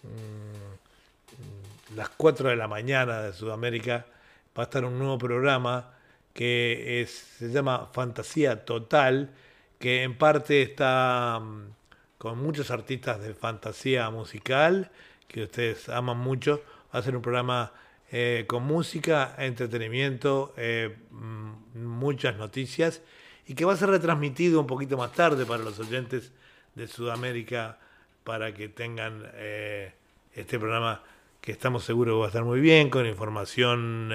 [0.04, 4.06] mm, las 4 de la mañana de Sudamérica,
[4.58, 5.94] va a estar un nuevo programa
[6.34, 9.30] que se llama Fantasía Total
[9.80, 11.74] que en parte está mm,
[12.18, 14.92] con muchos artistas de fantasía musical,
[15.28, 16.62] que ustedes aman mucho.
[16.94, 17.72] Va a ser un programa
[18.12, 23.02] eh, con música, entretenimiento, eh, mm, muchas noticias,
[23.46, 26.32] y que va a ser retransmitido un poquito más tarde para los oyentes
[26.74, 27.78] de Sudamérica,
[28.24, 29.94] para que tengan eh,
[30.34, 31.04] este programa
[31.40, 34.12] que estamos seguros va a estar muy bien, con información,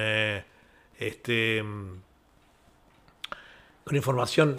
[0.99, 2.01] este, mm,
[3.85, 4.57] con información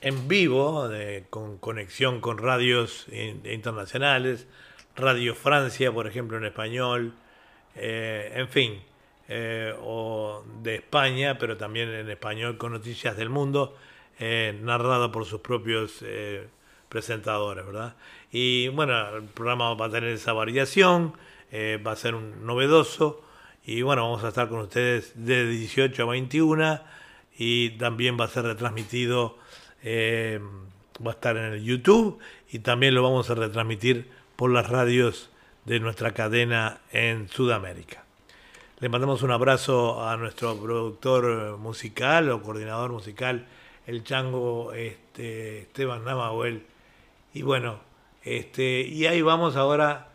[0.00, 0.88] en vivo,
[1.28, 3.06] con conexión con radios
[3.44, 4.46] internacionales,
[4.96, 7.14] Radio Francia, por ejemplo, en español,
[7.74, 8.80] eh, en fin,
[9.28, 13.76] eh, o de España, pero también en español con noticias del mundo,
[14.18, 16.04] eh, narrado por sus propios
[16.88, 17.94] presentadores, ¿verdad?
[18.32, 21.14] Y bueno, el programa va a tener esa variación,
[21.52, 23.22] va a ser un novedoso,
[23.64, 26.80] y bueno, vamos a estar con ustedes de 18 a 21,
[27.38, 29.38] y también va a ser retransmitido
[29.82, 30.40] eh,
[31.04, 32.18] va a estar en el YouTube
[32.50, 35.30] y también lo vamos a retransmitir por las radios
[35.64, 38.04] de nuestra cadena en Sudamérica.
[38.80, 43.46] Le mandamos un abrazo a nuestro productor musical o coordinador musical,
[43.86, 46.64] el chango este, Esteban Namahuel.
[47.34, 47.80] Y bueno,
[48.22, 50.08] este, y ahí vamos ahora,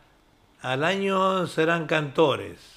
[0.61, 2.74] al año serán cantores.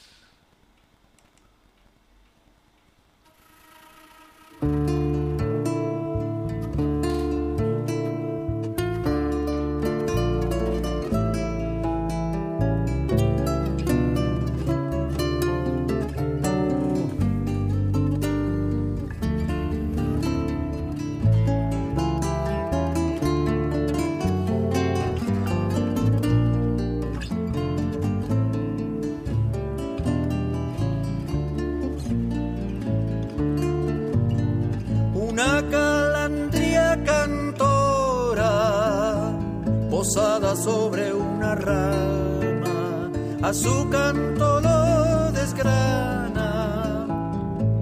[43.48, 47.06] A su canto lo desgrana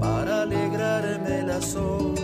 [0.00, 2.14] para alegrarme las horas.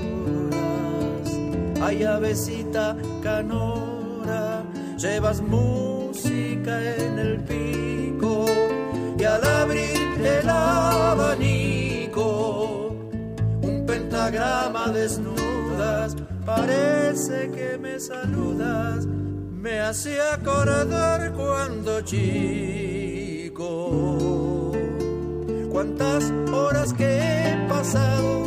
[1.82, 4.62] Ay, avecita canora,
[4.96, 8.46] llevas música en el pico
[9.18, 11.66] y al abrir el abanico,
[13.60, 16.14] un pentagrama desnudas,
[16.46, 19.04] parece que me saludas
[19.62, 23.01] me hace acordar cuando chico.
[26.12, 28.42] Cuántas horas que he pasado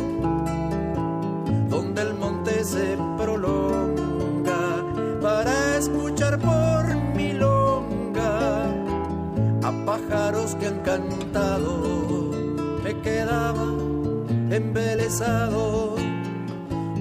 [1.68, 4.84] donde el monte se prolonga
[5.20, 8.66] para escuchar por mi longa
[9.64, 12.30] a pájaros que han cantado.
[12.84, 13.64] Me quedaba
[14.50, 15.96] embelesado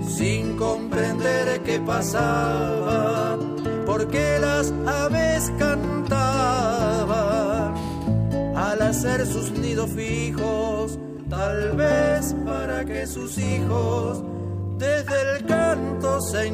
[0.07, 3.37] sin comprender qué pasaba
[3.85, 5.74] porque las aves cantaban
[8.85, 10.99] hacer sus nidos fijos,
[11.29, 14.23] tal vez para que sus hijos
[14.77, 16.47] desde el canto se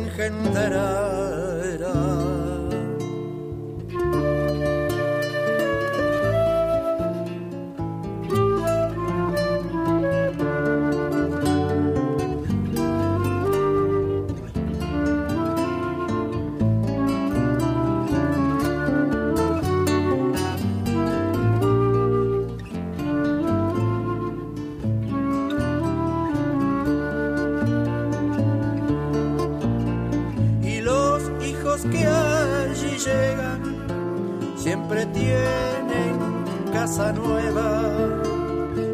[36.99, 37.71] nueva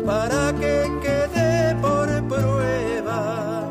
[0.06, 3.64] para que quede por prueba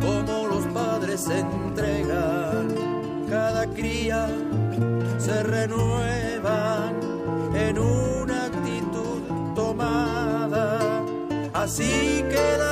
[0.00, 2.68] como los padres entregan
[3.30, 4.28] cada cría
[5.18, 6.94] se renuevan
[7.54, 10.78] en una actitud tomada.
[11.52, 12.67] Así queda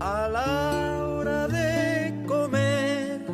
[0.00, 3.26] A la hora de comer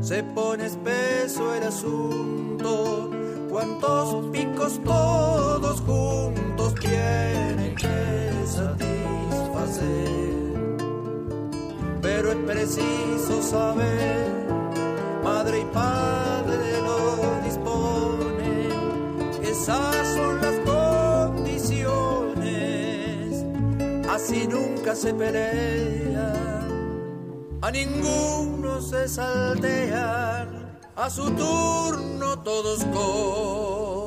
[0.00, 3.10] se pone espeso el asunto.
[3.50, 9.88] Cuántos picos todos juntos tienen que satisfacer.
[12.00, 14.37] Pero es preciso saber,
[24.28, 26.18] así nunca se pelean,
[27.62, 33.97] a ninguno se saltean, a su turno todos comen.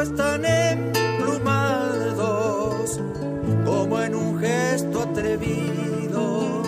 [0.00, 1.40] Están emplumados,
[3.64, 6.62] como en un gesto atrevido,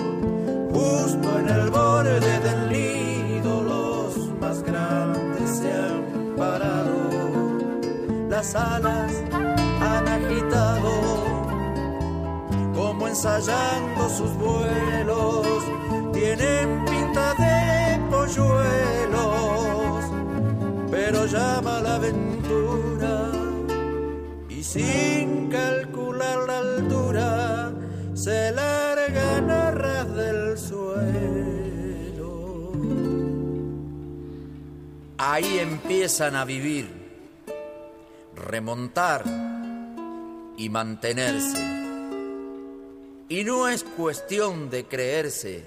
[0.72, 7.10] justo en el borde del nido, los más grandes se han parado,
[8.28, 9.12] las alas
[9.80, 10.92] han agitado,
[12.74, 15.46] como ensayando sus vuelos,
[16.12, 20.04] tienen pinta de polluelos,
[20.90, 22.97] pero llama la aventura
[24.72, 27.72] sin calcular la altura
[28.14, 32.28] se largan a ras del suelo.
[35.16, 36.86] Ahí empiezan a vivir,
[38.36, 39.24] remontar
[40.58, 41.62] y mantenerse.
[43.30, 45.64] Y no es cuestión de creerse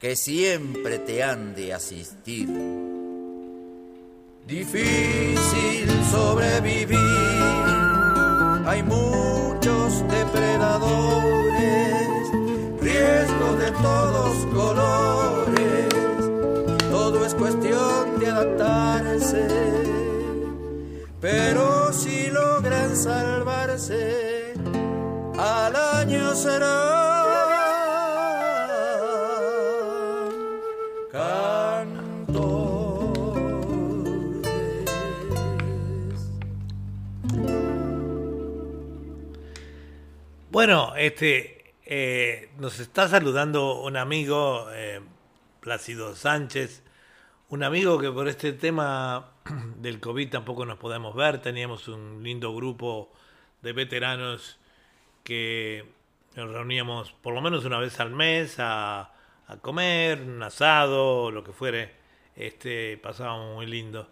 [0.00, 2.48] que siempre te han de asistir.
[4.46, 7.67] Difícil sobrevivir
[8.68, 12.06] hay muchos depredadores,
[12.82, 15.88] riesgos de todos colores,
[16.90, 19.48] todo es cuestión de adaptarse,
[21.18, 24.52] pero si logran salvarse,
[25.38, 27.07] al año será
[40.50, 45.02] Bueno, este, eh, nos está saludando un amigo, eh,
[45.60, 46.82] Plácido Sánchez,
[47.50, 49.32] un amigo que por este tema
[49.76, 51.42] del COVID tampoco nos podemos ver.
[51.42, 53.12] Teníamos un lindo grupo
[53.60, 54.58] de veteranos
[55.22, 55.84] que
[56.34, 59.12] nos reuníamos por lo menos una vez al mes a,
[59.60, 61.92] comer, un asado, lo que fuere.
[62.36, 64.08] Este, pasábamos muy lindo.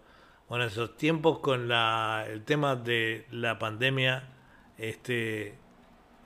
[0.49, 4.29] Bueno, esos tiempos con la, el tema de la pandemia,
[4.77, 5.57] este,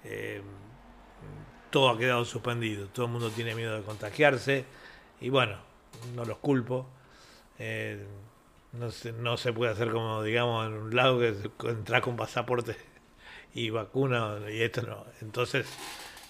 [0.03, 0.41] eh,
[1.69, 4.65] todo ha quedado suspendido, todo el mundo tiene miedo de contagiarse
[5.19, 5.57] y bueno,
[6.15, 6.87] no los culpo.
[7.59, 8.05] Eh,
[8.73, 11.35] no, se, no se puede hacer como, digamos, en un lado que
[11.69, 12.75] entrar con pasaporte
[13.53, 15.05] y vacuna y esto no.
[15.21, 15.67] Entonces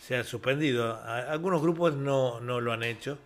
[0.01, 0.99] se ha suspendido.
[1.03, 3.17] Algunos grupos no, no lo han hecho,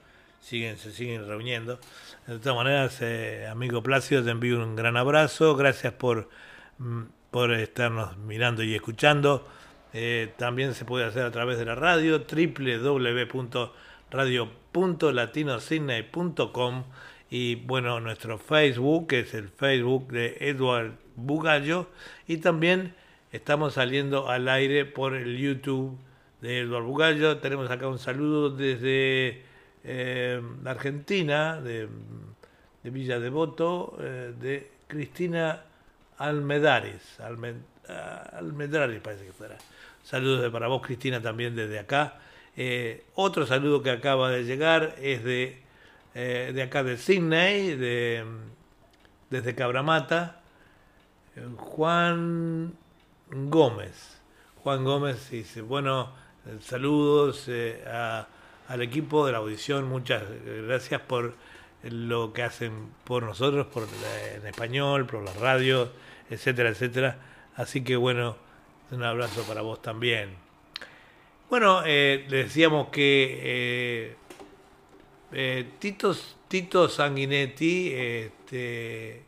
[0.42, 1.80] siguen, se siguen reuniendo.
[2.28, 5.56] De todas maneras, eh, amigo Plácido, te envío un gran abrazo.
[5.56, 6.30] Gracias por,
[6.78, 9.48] mm, por estarnos mirando y escuchando.
[9.98, 12.22] Eh, también se puede hacer a través de la radio,
[14.12, 16.84] radio.latinosidney.com
[17.30, 21.88] y bueno, nuestro Facebook, que es el Facebook de Edward Bugallo,
[22.28, 22.94] y también
[23.32, 25.98] estamos saliendo al aire por el YouTube
[26.42, 27.38] de Edward Bugallo.
[27.38, 29.44] Tenemos acá un saludo desde
[29.86, 31.88] eh, Argentina, de,
[32.84, 35.64] Villa Devoto, eh, de Cristina
[36.18, 37.30] Almedares, ah,
[38.34, 39.58] Almedares parece que fuera.
[40.06, 42.20] Saludos para vos, Cristina, también desde acá.
[42.56, 45.64] Eh, otro saludo que acaba de llegar es de,
[46.14, 48.24] eh, de acá de Sydney, de,
[49.32, 50.44] desde Cabramata,
[51.58, 52.76] Juan
[53.32, 54.22] Gómez.
[54.58, 56.12] Juan Gómez dice, bueno,
[56.62, 57.84] saludos eh,
[58.68, 60.22] al equipo de la audición, muchas
[60.68, 61.34] gracias por
[61.82, 63.88] lo que hacen por nosotros, por
[64.36, 65.92] en español, por la radio,
[66.30, 67.18] etcétera, etcétera.
[67.56, 68.45] Así que bueno,
[68.92, 70.46] un abrazo para vos también.
[71.50, 74.16] Bueno, eh, decíamos que eh,
[75.32, 76.16] eh, Tito,
[76.48, 79.24] Tito Sanguinetti, este,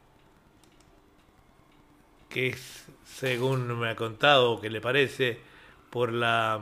[2.29, 5.37] que es, según me ha contado, que le parece,
[5.89, 6.61] por la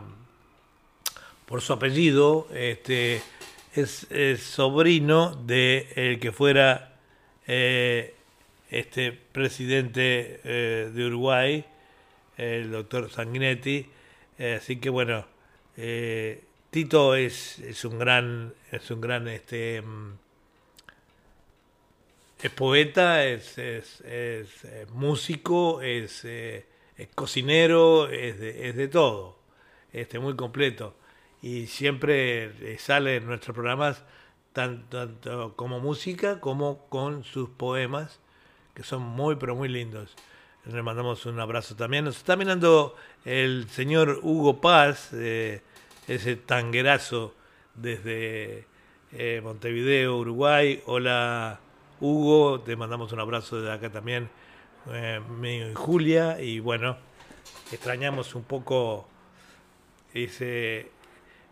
[1.46, 3.22] por su apellido, este,
[3.76, 4.08] es,
[4.42, 6.98] sobrino de el que fuera
[7.46, 10.42] este presidente
[10.92, 11.64] de Uruguay,
[12.38, 13.90] el doctor Sanguinetti.
[14.38, 15.26] Eh, así que bueno,
[15.78, 20.14] eh, Tito es, es, un gran, es un gran este, mm,
[22.42, 24.04] es poeta, es, es,
[24.92, 26.66] músico, es, es,
[27.16, 29.40] cocinero, es de, es de todo,
[29.94, 30.96] este, muy completo.
[31.42, 34.04] Y siempre sale en nuestros programas
[34.56, 38.20] tanto como música como con sus poemas,
[38.74, 40.16] que son muy, pero muy lindos.
[40.66, 42.06] Le mandamos un abrazo también.
[42.06, 45.62] Nos está mirando el señor Hugo Paz, eh,
[46.08, 47.36] ese tanguerazo
[47.76, 48.66] desde
[49.12, 50.82] eh, Montevideo, Uruguay.
[50.88, 51.60] Hola
[52.00, 54.28] Hugo, te mandamos un abrazo desde acá también,
[54.92, 56.42] eh, y Julia.
[56.42, 56.98] Y bueno,
[57.72, 59.08] extrañamos un poco,
[60.16, 60.90] dice,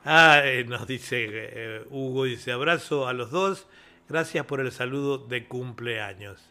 [0.05, 3.67] ah, nos dice Hugo, dice abrazo a los dos,
[4.09, 6.49] gracias por el saludo de cumpleaños.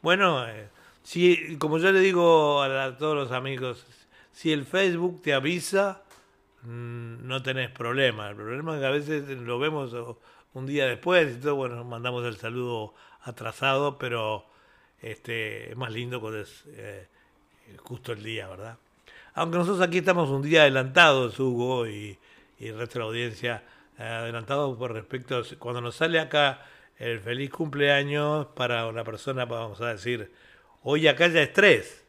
[0.00, 0.46] Bueno,
[1.08, 3.86] si, como yo le digo a, todos los amigos,
[4.30, 6.02] si el Facebook te avisa,
[6.64, 8.28] mm, no tenés problema.
[8.28, 9.94] El problema es que a veces lo vemos
[10.52, 14.44] un día después y todo, bueno, mandamos el saludo atrasado, pero
[15.00, 17.06] este, es más lindo cuando es eh,
[17.78, 18.76] justo el día, ¿verdad?
[19.32, 22.18] Aunque nosotros aquí estamos un día adelantados, Hugo, y,
[22.60, 23.62] el resto de la audiencia,
[23.98, 26.66] eh, adelantados por respecto, cuando nos sale acá
[26.98, 30.30] el feliz cumpleaños para una persona, vamos a decir,
[30.90, 32.02] Hoy acá ya es tres.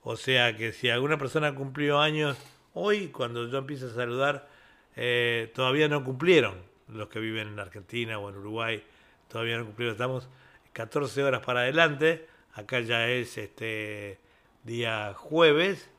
[0.00, 2.38] O sea que si alguna persona cumplió años
[2.72, 4.48] hoy, cuando yo empiezo a saludar,
[4.96, 8.82] eh, todavía no cumplieron los que viven en Argentina o en Uruguay,
[9.28, 9.92] todavía no cumplieron.
[9.92, 10.30] Estamos
[10.72, 12.26] 14 horas para adelante.
[12.54, 14.18] Acá ya es este
[14.64, 15.90] día jueves.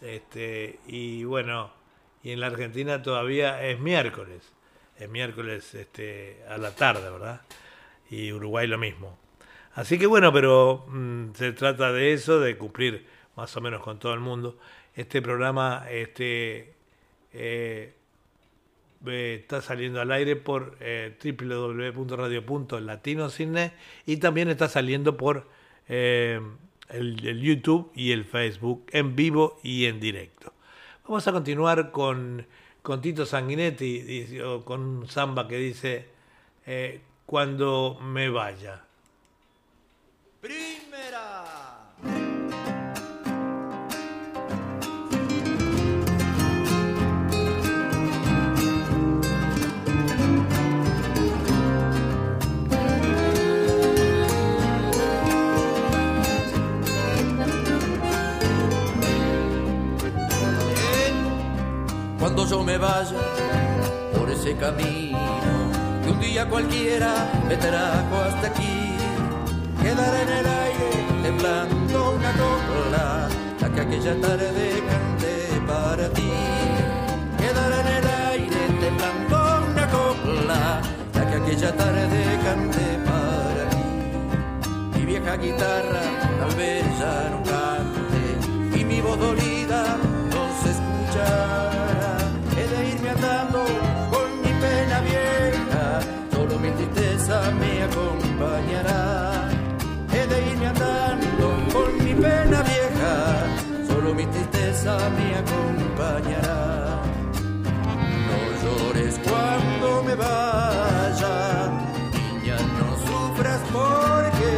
[0.00, 1.74] Este, y bueno,
[2.22, 4.50] y en la Argentina todavía es miércoles.
[4.96, 7.42] Es miércoles este, a la tarde, ¿verdad?
[8.08, 9.18] Y Uruguay lo mismo.
[9.74, 13.06] Así que bueno, pero mm, se trata de eso, de cumplir
[13.36, 14.58] más o menos con todo el mundo.
[14.94, 16.74] Este programa este,
[17.32, 17.94] eh,
[19.06, 21.16] está saliendo al aire por eh,
[24.06, 25.46] y también está saliendo por
[25.88, 26.40] eh,
[26.88, 30.52] el, YouTube y el Facebook en vivo y en directo.
[31.04, 32.46] Vamos a continuar con,
[32.82, 36.08] con Tito Sanguinetti, con un samba que dice,
[37.26, 38.84] cuando me vaya.
[40.40, 41.44] Primera.
[62.18, 63.10] Cuando yo me vaya
[64.18, 65.18] por ese camino
[66.02, 68.79] que un día cualquiera me trajo hasta aquí
[69.82, 70.90] quedar en el aire
[71.22, 73.28] temblando una copla,
[73.60, 75.36] la que aquella tarde canté
[75.66, 76.32] para ti.
[77.38, 79.36] Quedar en el aire temblando
[79.70, 80.80] una copla,
[81.14, 84.98] la que aquella tarde canté para ti.
[84.98, 86.02] Mi vieja guitarra
[86.40, 89.82] tal vez ya no cante y mi voz dolida
[90.32, 92.18] no se escuchará.
[92.56, 93.64] He de irme andando
[94.12, 96.00] con mi pena vieja,
[96.32, 97.79] solo mi tristeza me
[105.16, 107.02] me acompañará.
[108.26, 111.36] No llores cuando vaya.
[112.12, 114.50] Niña, no sufras porque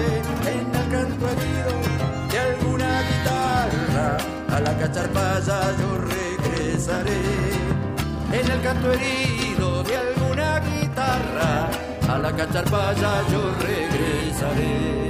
[0.50, 1.74] en el canto herido
[2.30, 4.16] de alguna guitarra
[4.56, 7.22] a la cacharpaya yo regresaré.
[8.32, 11.68] En el canto herido de alguna guitarra
[12.08, 15.02] a la cacharpaya yo regresaré.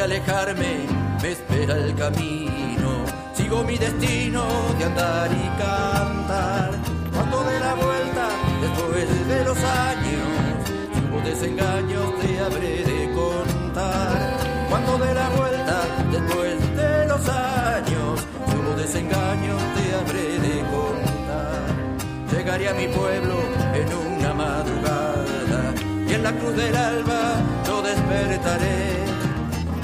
[0.00, 0.86] Alejarme,
[1.22, 3.04] me espera el camino.
[3.34, 4.44] Sigo mi destino
[4.78, 6.70] de andar y cantar.
[7.14, 8.28] Cuando dé la vuelta,
[8.60, 10.28] después de los años,
[11.04, 14.36] hubo desengaños te habré de contar.
[14.68, 15.76] Cuando dé la vuelta,
[16.10, 21.60] después de los años, hubo desengaños te habré de contar.
[22.32, 23.36] Llegaré a mi pueblo
[23.74, 25.74] en una madrugada
[26.08, 27.20] y en la cruz del alba
[27.66, 29.09] yo despertaré.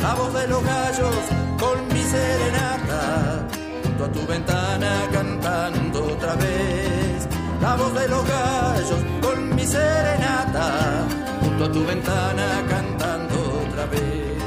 [0.06, 1.16] La voz de los gallos
[1.58, 3.44] con mi serenata,
[3.82, 7.26] junto a tu ventana cantando otra vez.
[7.60, 10.66] La voz de los gallos con mi serenata,
[11.40, 13.34] junto a tu ventana cantando
[13.66, 14.38] otra vez.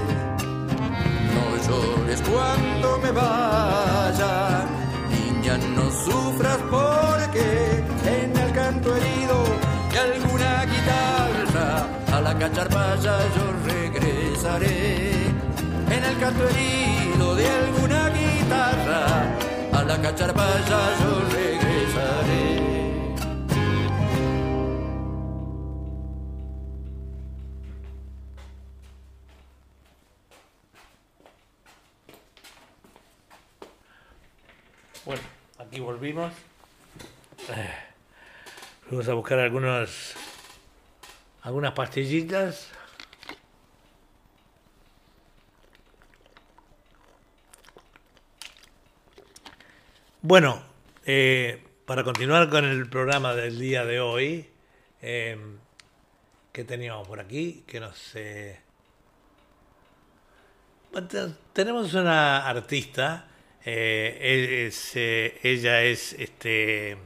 [1.36, 4.66] No llores cuando me vaya,
[5.12, 9.38] niña, no sufras porque en el canto herido
[9.92, 15.29] de alguna guitarra a la cacharpaya yo regresaré.
[16.10, 19.38] El canto herido de alguna guitarra
[19.72, 22.60] a la cacharpaya yo regresaré.
[35.06, 35.22] Bueno,
[35.60, 36.34] aquí volvimos.
[37.50, 40.16] Eh, a buscar algunos,
[41.44, 42.79] algunas pastillitas.
[50.22, 50.62] Bueno,
[51.06, 54.50] eh, para continuar con el programa del día de hoy,
[55.02, 55.38] eh,
[56.52, 57.64] ¿qué teníamos por aquí?
[57.66, 58.60] Que no sé.
[61.54, 63.30] Tenemos una artista,
[63.64, 66.98] eh, es, eh, ella es este,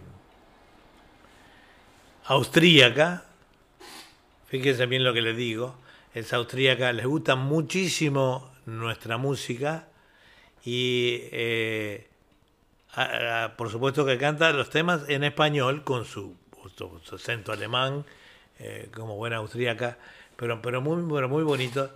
[2.25, 3.25] austríaca,
[4.47, 5.77] fíjense bien lo que les digo,
[6.15, 9.87] es austríaca, les gusta muchísimo nuestra música
[10.65, 11.21] y
[12.95, 16.35] a- a- por supuesto que canta los temas en español con su,
[17.11, 18.05] acento alemán,
[18.59, 19.97] eh, como buena austríaca,
[20.35, 21.91] pero, pero muy, pero muy bonito.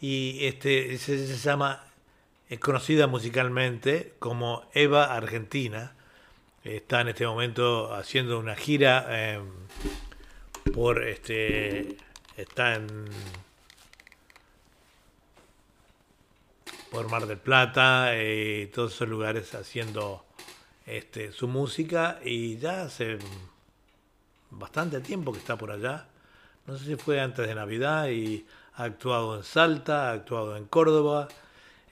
[0.00, 1.84] Y este se, se llama,
[2.48, 5.94] es conocida musicalmente como Eva Argentina.
[6.64, 9.40] Está en este momento haciendo una gira eh,
[10.74, 11.96] por este.
[12.36, 13.06] Está en.
[16.90, 20.24] por Mar del Plata eh, y todos esos lugares haciendo
[20.90, 23.18] este, su música y ya hace
[24.50, 26.08] bastante tiempo que está por allá.
[26.66, 28.44] No sé si fue antes de Navidad y
[28.74, 31.28] ha actuado en Salta, ha actuado en Córdoba.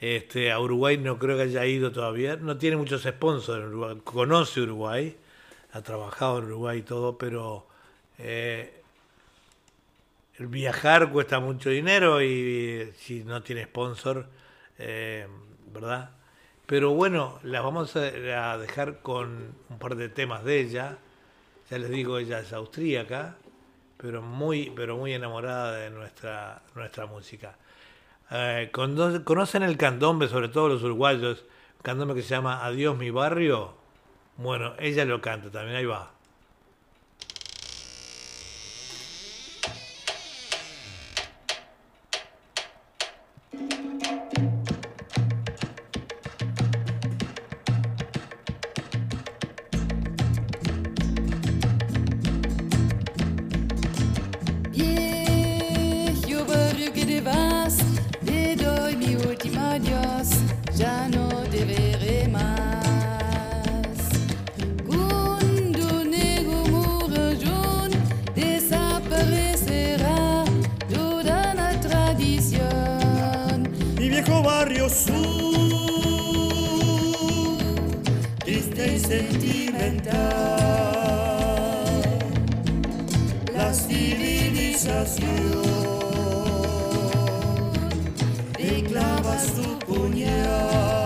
[0.01, 2.37] Este, a Uruguay no creo que haya ido todavía.
[2.37, 4.01] No tiene muchos sponsors en Uruguay.
[4.03, 5.17] Conoce Uruguay,
[5.73, 7.69] ha trabajado en Uruguay y todo, pero
[8.19, 8.83] eh,
[10.39, 14.27] el viajar cuesta mucho dinero y si no tiene sponsor,
[14.79, 15.29] eh,
[15.73, 16.18] ¿verdad?
[16.69, 18.03] Pero bueno, las vamos a
[18.59, 20.99] dejar con un par de temas de ella.
[21.71, 23.37] Ya les digo, ella es austríaca,
[23.97, 27.57] pero muy, pero muy enamorada de nuestra, nuestra música.
[28.31, 31.47] Eh, cono- ¿Conocen el candombe, sobre todo los uruguayos?
[31.83, 33.73] Candombe que se llama Adiós mi barrio.
[34.37, 36.11] Bueno, ella lo canta también, ahí va.
[79.69, 80.19] Sentimental.
[83.55, 85.29] La civilización
[88.57, 90.98] te clavas tu puñal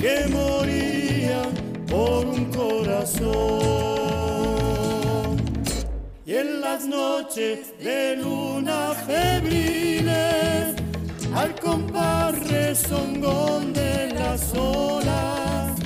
[0.00, 1.52] que morían
[1.86, 3.30] por un corazón.
[6.24, 10.74] Y en las noches de luna febriles,
[11.34, 15.78] al compás rezongón de las olas,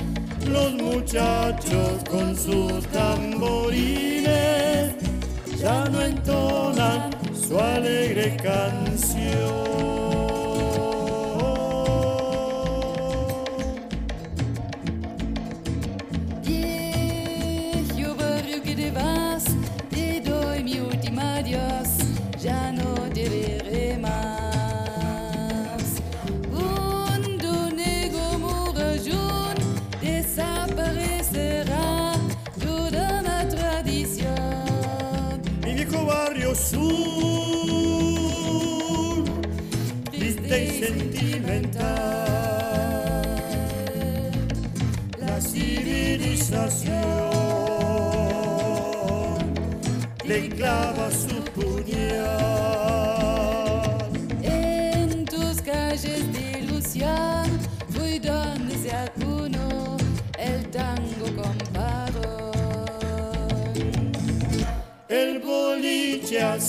[0.47, 4.35] los muchachos con sus tamborines
[5.57, 9.84] ya no entonan su alegre canción.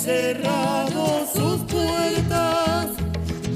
[0.06, 2.86] Cerrado sus puertas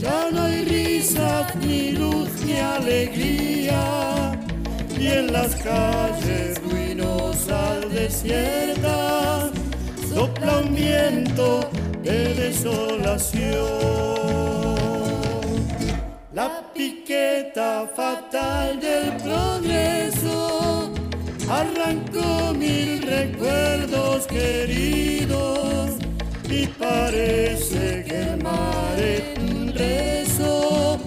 [0.01, 4.32] ya no hay risas, ni luz, ni alegría.
[4.98, 9.52] Y en las calles ruinosas desiertas
[10.12, 11.70] sopla un viento
[12.02, 13.55] de desolación.
[16.32, 20.90] La piqueta fatal del progreso
[21.48, 25.59] arrancó mil recuerdos queridos
[26.90, 28.98] parece que el mar
[29.76, 30.98] eso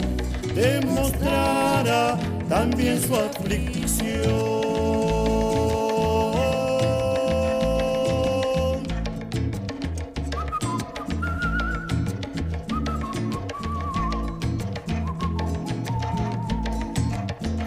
[0.55, 2.17] demostrará
[2.49, 4.63] también su aflicción.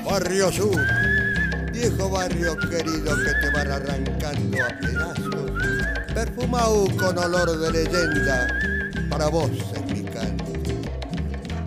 [0.05, 0.81] Barrio Sur,
[1.73, 4.86] viejo barrio querido que te van arrancando a
[6.27, 8.49] perfumado con olor de leyenda,
[9.09, 9.51] para vos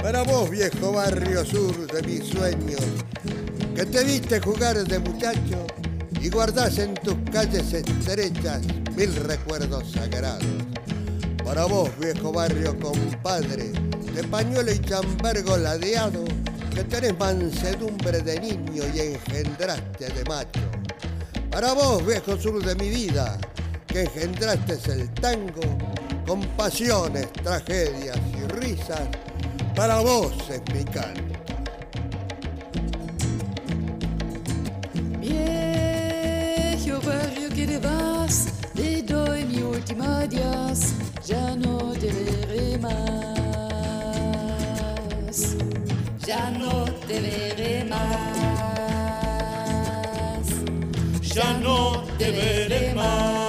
[0.02, 2.82] para vos, viejo barrio sur de mis sueños,
[3.76, 5.68] que te viste jugar de muchacho
[6.22, 8.62] y guardás en tus calles estrechas
[8.96, 10.46] mil recuerdos sagrados.
[11.44, 13.72] Para vos, viejo barrio compadre,
[14.16, 16.24] de pañuelo y chambergo ladeado,
[16.74, 20.62] que tenés mansedumbre de niño y engendraste de macho.
[21.52, 23.38] Para vos, viejo sur de mi vida,
[23.90, 25.62] que engendraste el tango
[26.26, 29.08] con pasiones, tragedias y risas
[29.76, 31.24] para vos es mi canto.
[35.20, 40.94] Viejo barrio que te vas, te doy mi última adiós,
[41.26, 43.00] ya no te veré más.
[46.28, 48.00] Ya no te veré más.
[51.34, 53.49] Ya no te veré más.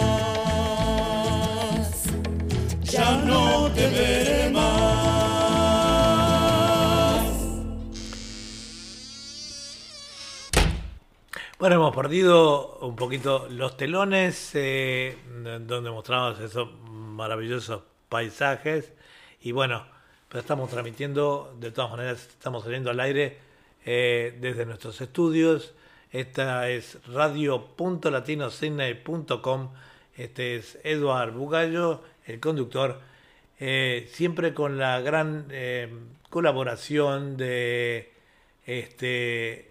[11.60, 15.14] Bueno, hemos perdido un poquito los telones, eh,
[15.66, 18.94] donde mostramos esos maravillosos paisajes.
[19.42, 19.84] Y bueno,
[20.30, 23.36] pero estamos transmitiendo, de todas maneras, estamos saliendo al aire
[23.84, 25.74] eh, desde nuestros estudios.
[26.10, 29.74] Esta es radio.latinosidney.com.
[30.16, 33.02] Este es Eduard Bugallo, el conductor.
[33.58, 35.46] Eh, siempre con la gran
[36.30, 38.14] colaboración de
[38.64, 39.69] este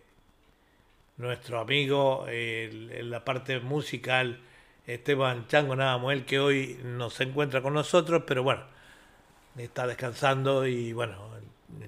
[1.20, 4.40] nuestro amigo en la parte musical,
[4.88, 8.64] Esteban Chango Nadamuel, que hoy no se encuentra con nosotros, pero bueno,
[9.58, 11.30] está descansando y bueno,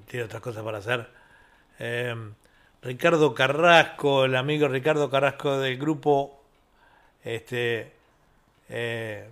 [0.05, 1.09] tiene otras cosas para hacer.
[1.79, 2.33] Em,
[2.81, 6.43] Ricardo Carrasco, el amigo Ricardo Carrasco del grupo
[7.23, 7.93] este,
[8.69, 9.29] eh,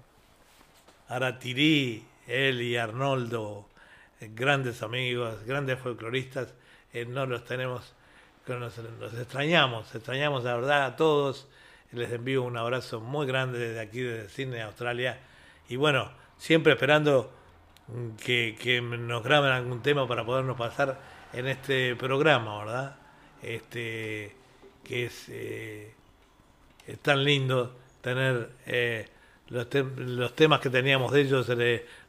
[1.09, 3.67] Aratirí, él y Arnoldo,
[4.21, 6.53] grandes amigos, grandes folcloristas,
[6.93, 7.93] eh, no los tenemos
[8.57, 8.77] nos,
[9.19, 11.47] extrañamos, extrañamos la verdad a todos.
[11.91, 15.19] Les envío un abrazo muy grande desde aquí, desde Sydney, Australia.
[15.67, 17.31] Y bueno, siempre esperando
[18.23, 20.99] que, nos graben algún tema para podernos pasar
[21.33, 22.95] en este programa, ¿verdad?
[23.41, 24.35] Este,
[24.83, 25.93] que es, eh,
[27.01, 29.07] tan lindo tener eh,
[29.49, 31.47] los, temas que teníamos de ellos,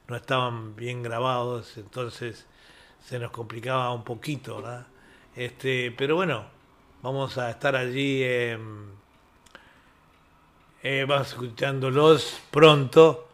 [0.09, 2.47] no estaban bien grabados, entonces
[3.05, 4.87] se nos complicaba un poquito, ¿verdad?
[5.37, 6.45] Este, pero bueno,
[7.03, 8.59] vamos a estar allí, eh,
[11.07, 13.29] vamos escuchándolos pronto.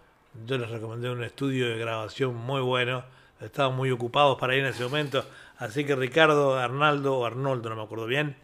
[0.45, 3.03] Yo les recomendé un estudio de grabación muy bueno,
[3.41, 5.25] estaban muy ocupados para ir en ese momento,
[5.57, 8.37] así que Ricardo, Arnaldo o Arnoldo, no me acuerdo bien,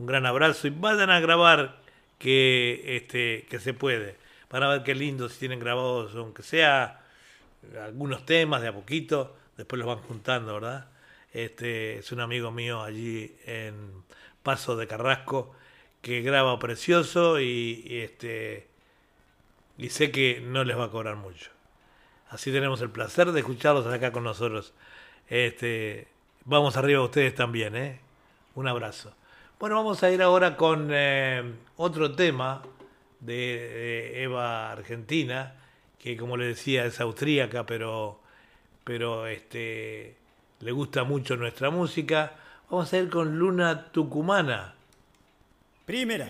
[0.00, 1.76] un gran abrazo y vayan a grabar
[2.18, 4.16] que, este, que se puede.
[4.50, 7.00] Van a ver qué lindo si tienen grabados, aunque sea
[7.80, 10.97] algunos temas de a poquito, después los van juntando, ¿verdad?
[11.32, 14.02] Este es un amigo mío allí en
[14.42, 15.54] Paso de Carrasco
[16.00, 18.66] que graba precioso y, este
[19.76, 21.50] y sé que no les va a cobrar mucho.
[22.30, 24.74] Así tenemos el placer de escucharlos acá con nosotros.
[25.28, 26.08] Este,
[26.44, 28.00] vamos arriba ustedes también, ¿eh?
[28.54, 29.14] Un abrazo.
[29.58, 31.42] Bueno, vamos a ir ahora con eh,
[31.76, 32.62] otro tema
[33.20, 35.54] de, Eva Argentina,
[35.98, 38.20] que como le decía es austríaca, pero,
[38.84, 40.16] pero este,
[40.60, 42.32] le gusta mucho nuestra música.
[42.70, 44.74] Vamos a ir con Luna Tucumana.
[45.86, 46.28] Primera.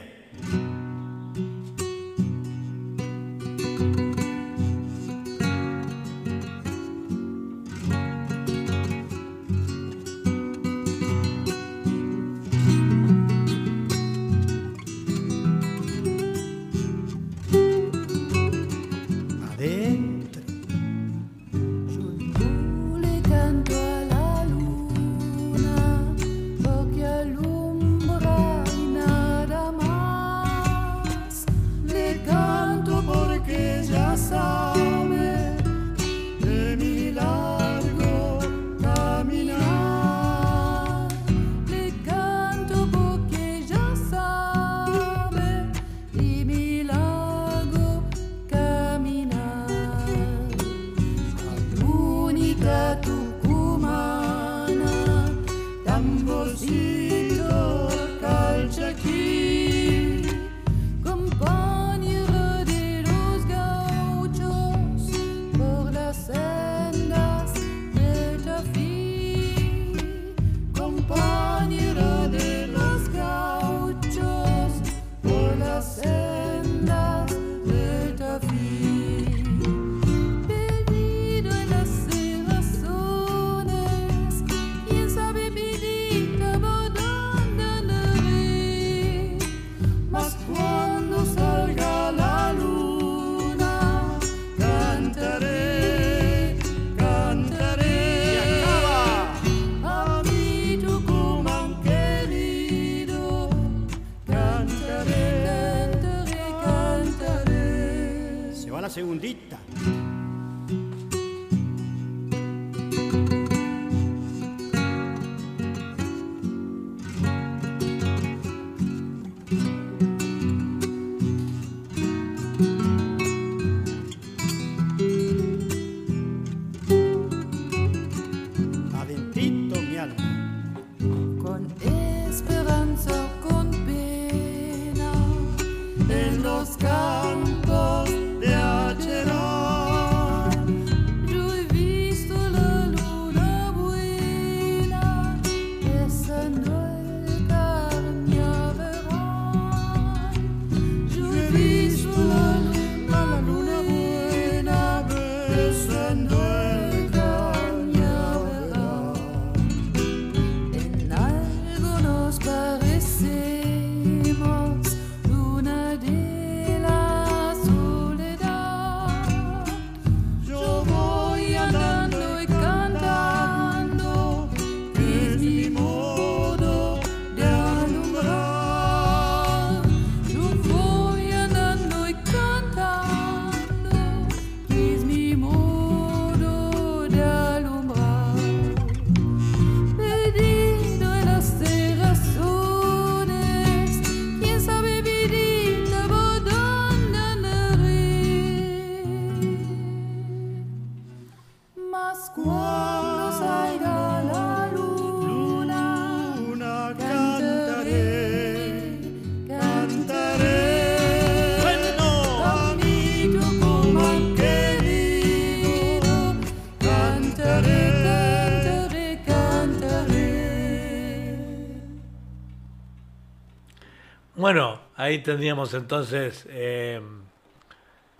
[225.08, 227.00] Ahí teníamos entonces, eh,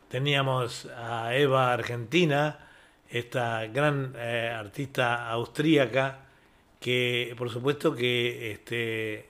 [0.08, 2.66] teníamos a Eva Argentina,
[3.10, 6.20] esta gran eh, artista austríaca
[6.80, 9.28] que por supuesto que este,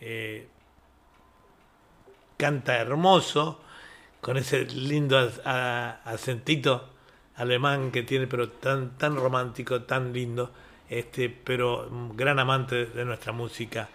[0.00, 0.48] eh,
[2.38, 3.60] canta hermoso,
[4.22, 6.88] con ese lindo acentito
[7.36, 10.52] alemán que tiene, pero tan, tan romántico, tan lindo,
[10.88, 13.88] este, pero gran amante de nuestra música,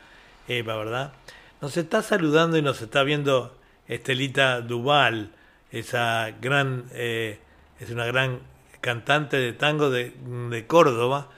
[0.48, 1.14] Eva, ¿verdad?
[1.60, 3.58] Nos está saludando y nos está viendo
[3.88, 5.32] Estelita Duval,
[5.72, 7.40] esa gran, eh,
[7.80, 8.42] es una gran
[8.80, 11.32] cantante de tango de, Córdoba,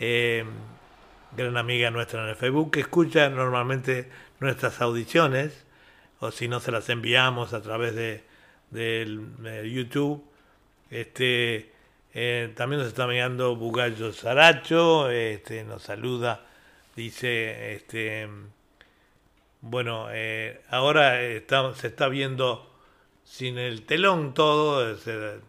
[0.00, 0.46] eh,
[1.36, 4.08] gran amiga nuestra en el Facebook, que escucha normalmente
[4.40, 5.66] nuestras audiciones,
[6.20, 8.24] o si no se las enviamos a través de,
[9.70, 10.24] YouTube.
[10.90, 11.70] Este,
[12.14, 16.46] eh, también nos está mirando Bugallo Saracho, este, nos saluda,
[16.96, 18.26] dice, este,
[19.68, 21.18] bueno, eh, ahora
[21.74, 22.72] se está viendo
[23.24, 24.96] sin el telón todo,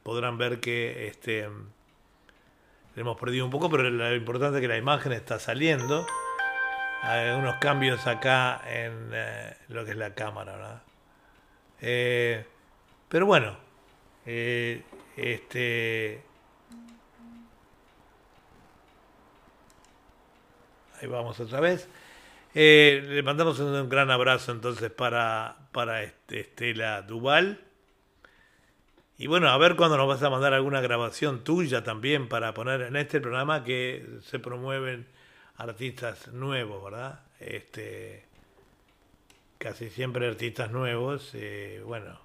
[0.03, 1.47] podrán ver que este,
[2.95, 6.05] hemos perdido un poco, pero lo importante es que la imagen está saliendo.
[7.03, 10.81] Hay unos cambios acá en eh, lo que es la cámara, ¿verdad?
[11.81, 12.45] Eh,
[13.07, 13.55] pero bueno,
[14.25, 14.83] eh,
[15.15, 16.23] este.
[20.99, 21.87] Ahí vamos otra vez.
[22.57, 27.59] Le mandamos un, gran abrazo entonces para, para este, Estela Duval.
[29.19, 32.81] Y bueno, a ver cuándo nos vas a mandar alguna grabación tuya también para poner
[32.81, 35.07] en este programa que se promueven
[35.57, 37.21] artistas nuevos, ¿verdad?
[37.39, 38.25] Este,
[39.57, 41.31] casi siempre artistas nuevos.
[41.33, 42.19] Eh, bueno,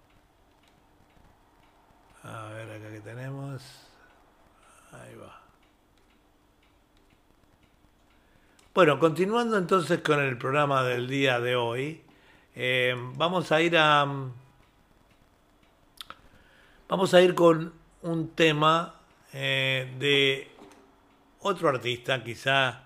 [2.22, 3.62] a ver acá que tenemos.
[4.92, 5.41] Ahí va.
[8.74, 12.00] Bueno, continuando entonces con el programa del día de hoy,
[12.54, 14.06] eh, vamos a ir a
[16.88, 17.70] Vamos a ir con
[18.00, 18.94] un tema
[19.34, 20.50] eh, de
[21.40, 22.84] otro artista, quizá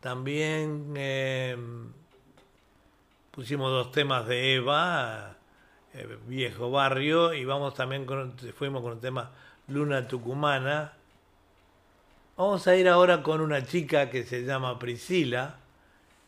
[0.00, 1.54] también eh,
[3.30, 5.36] pusimos dos temas de Eva,
[6.28, 9.32] Viejo Barrio, y vamos también con, fuimos con el tema
[9.68, 10.94] Luna Tucumana.
[12.40, 15.56] Vamos a ir ahora con una chica que se llama Priscila,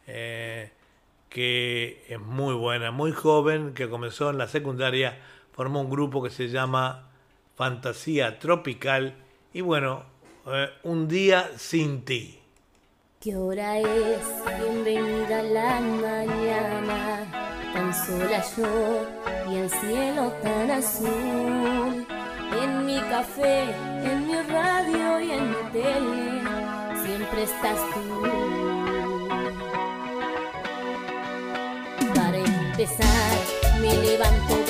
[0.04, 5.18] que es muy buena, muy joven, que comenzó en la secundaria
[5.52, 7.08] formó un grupo que se llama
[7.56, 9.14] Fantasía Tropical
[9.54, 10.02] y bueno,
[10.48, 12.38] eh, Un día sin ti.
[13.18, 14.20] ¿Qué hora es?
[14.60, 19.06] Bienvenida a la mañana, tan sola yo
[19.50, 21.91] y el cielo tan azul.
[22.92, 23.62] Mi café,
[24.04, 26.42] en mi radio y en mi tele,
[27.02, 28.04] siempre estás tú.
[32.14, 33.32] Para empezar,
[33.80, 34.61] me levanto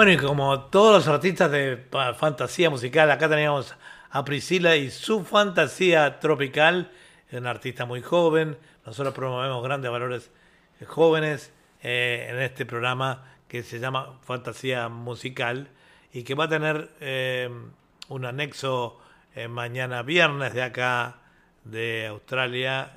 [0.00, 1.84] Bueno, y como todos los artistas de
[2.16, 3.76] fantasía musical, acá teníamos
[4.08, 6.90] a Priscila y su fantasía tropical,
[7.28, 8.56] es una artista muy joven,
[8.86, 10.30] nosotros promovemos grandes valores
[10.86, 11.52] jóvenes
[11.82, 15.68] eh, en este programa que se llama Fantasía Musical
[16.14, 17.50] y que va a tener eh,
[18.08, 18.98] un anexo
[19.34, 21.18] eh, mañana viernes de acá
[21.64, 22.96] de Australia,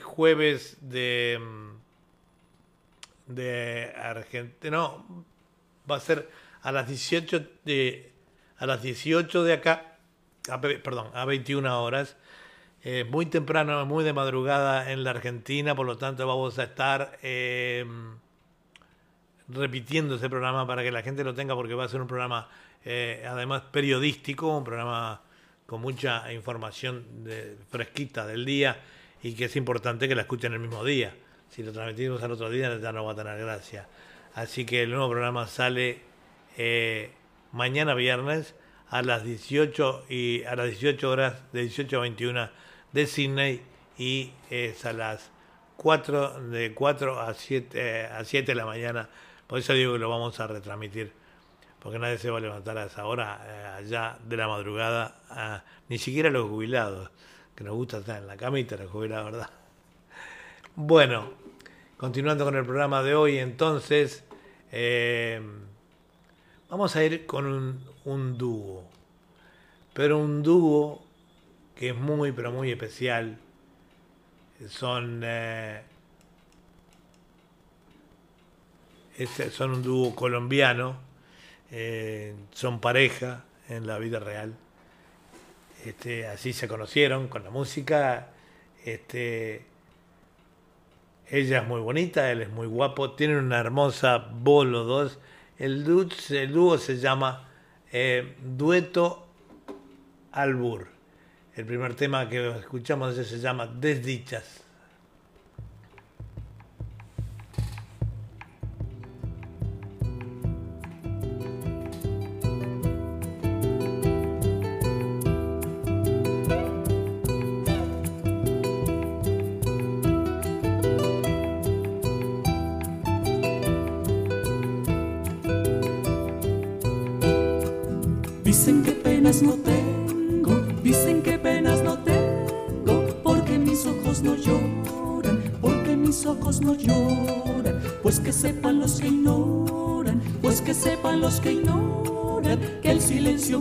[0.00, 1.38] jueves de
[3.34, 5.24] de Argentina, no,
[5.90, 6.28] va a ser
[6.62, 8.12] a las 18 de,
[8.58, 9.98] a las 18 de acá,
[10.60, 12.16] perdón, a 21 horas,
[12.84, 17.18] eh, muy temprano, muy de madrugada en la Argentina, por lo tanto vamos a estar
[17.22, 17.84] eh,
[19.48, 22.48] repitiendo ese programa para que la gente lo tenga, porque va a ser un programa
[22.84, 25.22] eh, además periodístico, un programa
[25.66, 27.04] con mucha información
[27.70, 28.80] fresquita del día
[29.22, 31.14] y que es importante que la escuchen el mismo día
[31.52, 33.86] si lo transmitimos al otro día ya no va a tener gracia.
[34.34, 36.00] Así que el nuevo programa sale
[36.56, 37.10] eh,
[37.52, 38.54] mañana viernes
[38.88, 42.50] a las 18 y a las 18 horas de 18 a 21
[42.92, 43.62] de Sydney
[43.98, 45.30] y es a las
[45.76, 49.10] 4 de 4 a 7 eh, a 7 de la mañana.
[49.46, 51.12] Por eso digo que lo vamos a retransmitir
[51.80, 55.98] porque nadie se va a levantar a esa hora eh, allá de la madrugada, ni
[55.98, 57.10] siquiera los jubilados,
[57.54, 59.50] que nos gusta estar en la camita los jubilados, ¿verdad?
[60.74, 61.41] Bueno,
[62.02, 64.24] Continuando con el programa de hoy, entonces,
[64.72, 65.40] eh,
[66.68, 68.82] vamos a ir con un, dúo,
[69.92, 71.00] pero un dúo
[71.76, 73.38] que es muy, pero muy especial.
[74.68, 75.82] Son, eh,
[79.52, 80.96] son un dúo colombiano,
[81.70, 84.56] eh, son pareja en la vida real.
[85.84, 88.30] Este, así se conocieron con la música.
[88.84, 89.71] Este,
[91.32, 95.18] ella es muy bonita, él es muy guapo, tienen una hermosa voz los dos.
[95.56, 97.48] El, dúo, se llama
[97.90, 99.26] eh, Dueto
[100.30, 100.88] Albur.
[101.54, 104.61] El primer tema que escuchamos se llama Desdichas.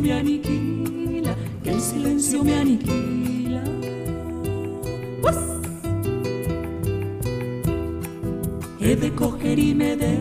[0.01, 3.63] Me aniquila, que el silencio me aniquila.
[5.21, 5.37] Pues.
[8.79, 10.17] He de coger y me de,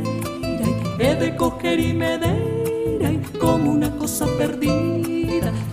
[0.98, 5.10] he de coger y me de, como una cosa perdida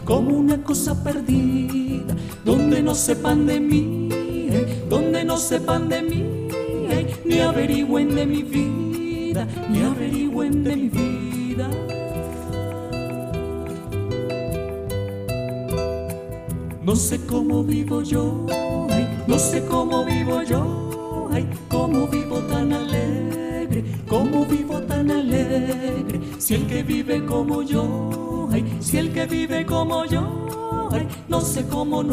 [0.07, 2.15] como una cosa perdida,
[2.45, 3.66] donde no sepan de mí,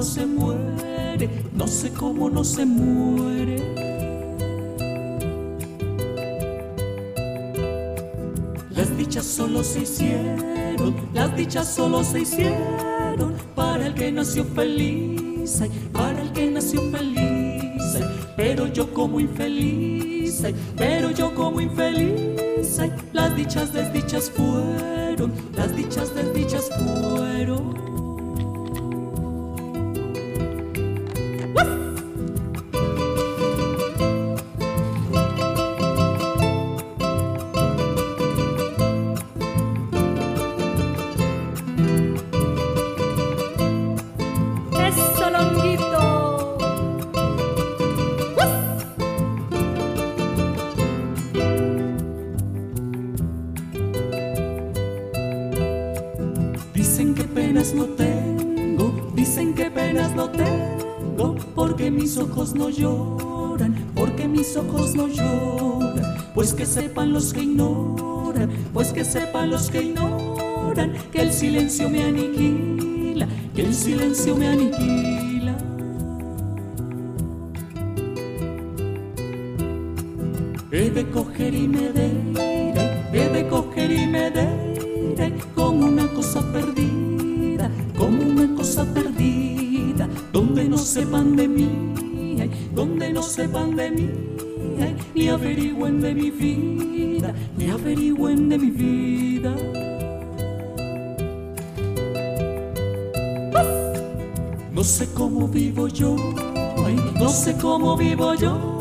[0.05, 3.57] se muere, no sé cómo no se muere.
[8.71, 15.63] Las dichas solo se hicieron, las dichas solo se hicieron para el que nació feliz,
[15.93, 17.99] para el que nació feliz,
[18.37, 20.43] pero yo como infeliz,
[20.77, 22.79] pero yo como infeliz,
[23.13, 24.74] las dichas desdichas fueron
[69.15, 75.57] sepan los que ignoran, que el silencio me aniquila, que el silencio me aniquila.
[80.73, 82.09] He de coger y me de
[83.13, 90.69] he de coger y me diré como una cosa perdida, como una cosa perdida, donde
[90.69, 94.11] no sepan de mí, donde no sepan de mí,
[95.15, 99.55] ni averigüen de mi vida, ni averigüen de mi vida.
[104.73, 106.17] No sé cómo vivo yo,
[107.19, 108.79] no sé cómo vivo yo,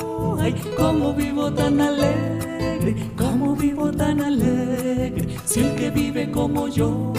[0.78, 5.38] cómo vivo tan alegre, cómo vivo tan alegre.
[5.46, 7.14] Si el que vive como yo,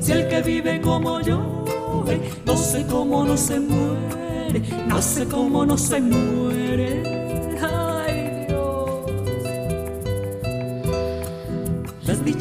[0.00, 1.64] si el que vive como yo,
[2.46, 7.13] no sé cómo no se muere, no sé cómo no se muere.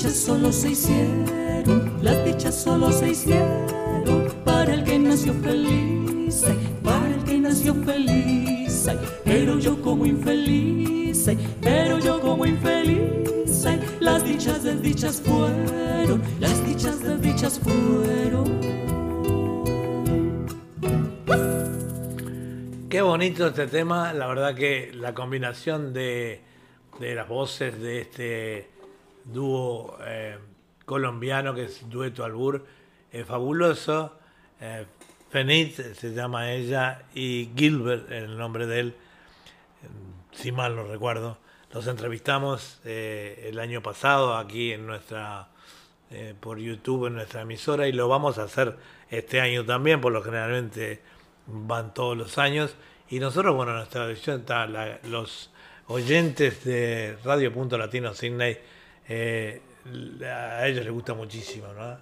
[0.04, 6.44] Dichas solo se hicieron, las dichas solo se hicieron para el que nació feliz,
[6.84, 8.90] para el que nació feliz,
[9.24, 11.30] pero yo como infeliz,
[11.62, 13.66] pero yo como infeliz,
[14.02, 18.60] las dichas desdichas fueron, las dichas desdichas fueron.
[22.90, 26.42] Qué bonito este tema, la verdad que la combinación de,
[27.00, 28.73] de las voces de este
[29.26, 30.38] dúo eh,
[30.86, 32.66] colombiano que es Dueto Albur
[33.12, 34.18] es fabuloso
[34.60, 34.86] eh,
[35.30, 38.96] Fenit se llama ella y Gilbert, el nombre de él,
[40.32, 41.40] si mal no recuerdo.
[41.74, 45.48] Los entrevistamos eh, el año pasado aquí en nuestra
[46.12, 48.78] eh, por YouTube en nuestra emisora y lo vamos a hacer
[49.10, 51.02] este año también, por lo generalmente
[51.48, 52.76] van todos los años.
[53.10, 54.68] Y nosotros, bueno, nuestra edición está
[55.02, 55.50] los
[55.88, 58.60] oyentes de Radio Punto Latino Sydney,
[59.08, 59.62] eh,
[60.26, 61.98] a ellos les gusta muchísimo, ¿no?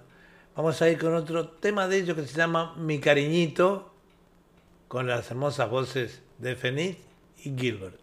[0.54, 3.92] Vamos a ir con otro tema de ellos que se llama Mi Cariñito,
[4.86, 6.98] con las hermosas voces de Fenit
[7.42, 7.98] y Gilbert.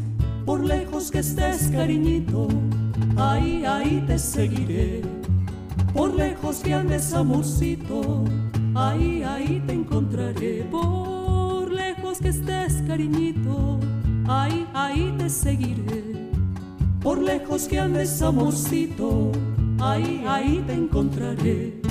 [0.45, 2.47] Por lejos que estés cariñito,
[3.15, 5.01] ahí, ahí te seguiré.
[5.93, 8.25] Por lejos que andes amorcito,
[8.75, 10.67] ahí, ahí te encontraré.
[10.69, 13.79] Por lejos que estés cariñito,
[14.27, 16.23] ahí, ahí te seguiré
[17.03, 19.33] por lejos que andes amorcito,
[19.79, 21.81] ahí, ahí te encontraré.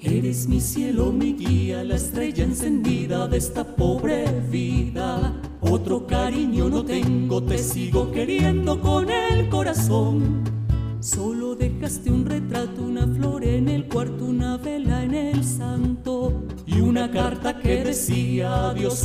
[0.00, 5.32] Eres mi cielo, mi guía, la estrella encendida de esta pobre vida
[5.72, 10.42] otro cariño no tengo, te sigo queriendo con el corazón.
[11.00, 12.26] Solo dejaste un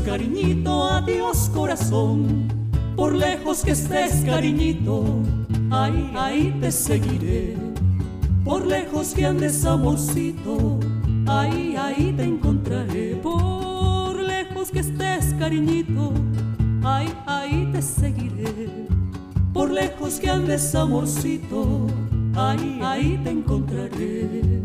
[0.07, 2.47] cariñito, adiós corazón.
[2.95, 5.03] Por lejos que estés cariñito,
[5.69, 7.57] ahí, ahí te seguiré.
[8.45, 10.79] Por lejos que andes amorcito,
[11.27, 13.15] ahí, ahí te encontraré.
[13.21, 16.13] Por lejos que estés cariñito,
[16.83, 18.87] Ahí, ahí te seguiré.
[19.53, 21.87] Por lejos que andes, amorcito,
[22.33, 24.63] ahí, ahí te encontraré.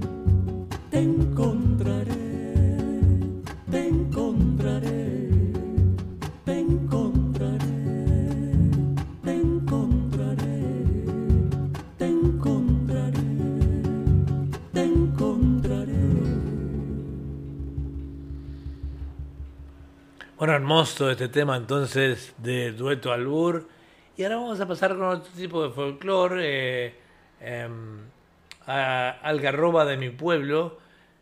[20.82, 23.68] Hermoso este tema entonces de dueto albur.
[24.16, 26.94] Y ahora vamos a pasar con otro tipo de folclore, eh,
[27.40, 28.00] em,
[28.66, 30.78] Algarroba de mi pueblo,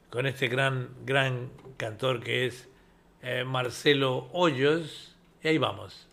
[0.09, 2.71] con este gran, gran cantor que es
[3.21, 5.15] eh, Marcelo Hoyos.
[5.43, 6.07] Y ahí vamos.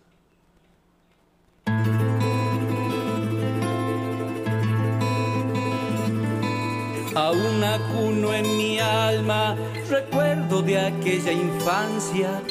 [7.15, 9.55] Aún acuno en mi alma
[9.89, 12.41] recuerdo de aquella infancia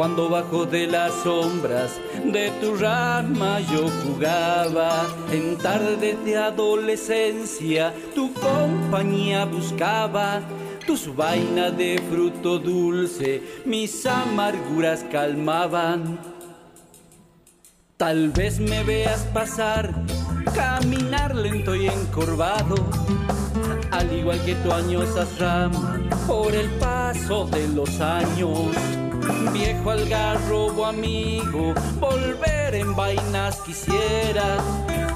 [0.00, 8.32] cuando bajo de las sombras de tu rama yo jugaba en tardes de adolescencia tu
[8.32, 10.40] compañía buscaba
[10.86, 16.18] tus vainas de fruto dulce mis amarguras calmaban
[17.98, 19.92] Tal vez me veas pasar,
[20.54, 22.76] caminar lento y encorvado,
[23.90, 29.09] al igual que tu añosas ramas por el paso de los años.
[29.52, 34.58] Viejo algarrobo amigo, volver en vainas quisiera,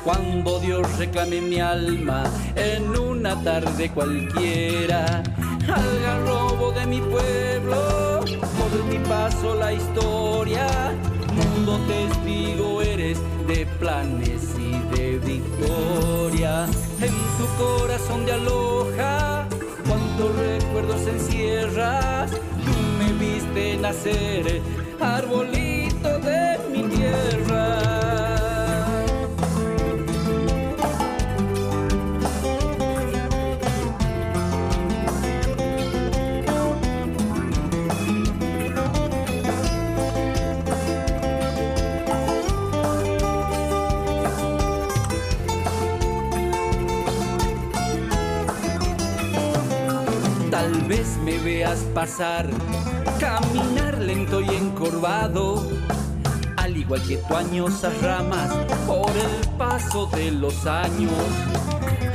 [0.02, 2.24] cuando Dios reclame mi alma
[2.56, 5.22] en una tarde cualquiera.
[5.68, 10.66] Algarrobo de mi pueblo, por mi paso la historia
[11.34, 16.66] mundo testigo eres de planes y de victoria.
[17.00, 19.46] En tu corazón de aloja,
[19.86, 22.30] cuántos recuerdos encierras.
[23.54, 24.62] Viste nacer,
[25.00, 27.94] arbolito de mi tierra.
[50.88, 52.46] vez me veas pasar,
[53.18, 55.66] caminar lento y encorvado,
[56.56, 58.50] al igual que tu añosas ramas
[58.86, 61.12] por el paso de los años,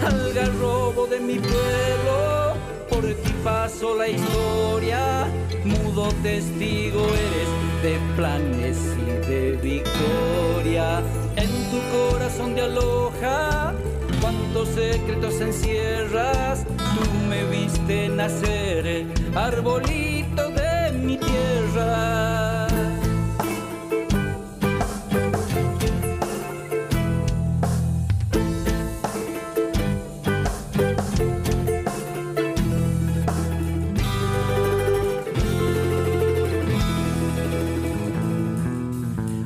[0.06, 2.54] al garrobo de mi pueblo,
[2.90, 5.28] por ti paso la historia,
[5.66, 11.02] mudo testigo eres de planes y de victoria,
[11.36, 13.74] en tu corazón de aloja
[14.22, 16.66] cuántos secretos encierras.
[16.68, 19.06] Tú me viste nacer,
[19.36, 20.69] arbolito de
[21.10, 22.68] mi tierra.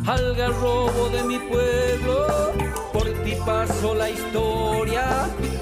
[0.06, 2.28] Algarrobo de mi pueblo,
[2.92, 5.06] por ti paso la historia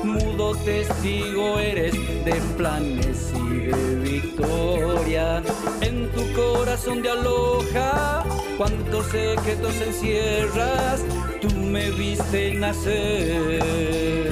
[0.03, 1.94] mudo testigo eres
[2.26, 5.44] de planes de victoria.
[5.82, 8.24] En tu corazón de aloja,
[8.58, 11.04] cuántos secretos encierras,
[11.42, 14.30] tú me viste nacer,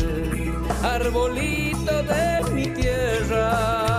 [0.84, 3.90] arbolito de mi tierra.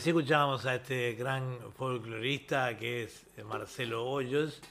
[0.00, 4.62] así escuchábamos a este gran folclorista que es Marcelo Hoyos,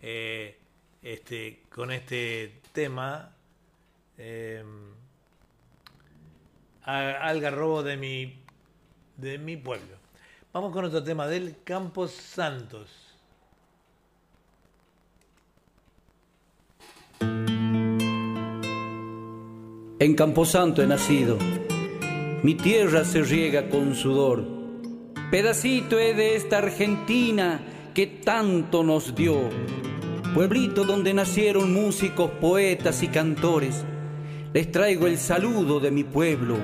[0.00, 0.58] eh,
[1.02, 3.34] este, con este tema,
[4.18, 4.64] eh,
[6.82, 8.42] Algarrobo de mi,
[9.16, 9.96] de mi pueblo.
[10.52, 12.88] Vamos con otro tema del Campos Santos.
[19.98, 21.36] En Camposanto he nacido,
[22.42, 24.60] mi tierra se riega con sudor
[25.30, 27.60] pedacito de esta Argentina
[27.94, 29.48] que tanto nos dio,
[30.34, 33.84] pueblito donde nacieron músicos, poetas y cantores.
[34.52, 36.56] Les traigo el saludo de mi pueblo,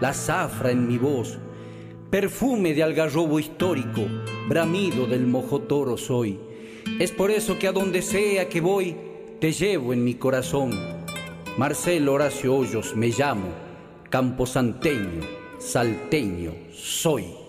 [0.00, 1.38] la zafra en mi voz,
[2.10, 4.02] perfume de algarrobo histórico,
[4.48, 6.38] bramido del mojotoro soy.
[6.98, 8.96] Es por eso que a donde sea que voy,
[9.40, 10.72] te llevo en mi corazón.
[11.56, 13.48] Marcelo Horacio Hoyos me llamo,
[14.10, 15.22] camposanteño,
[15.58, 17.47] salteño soy.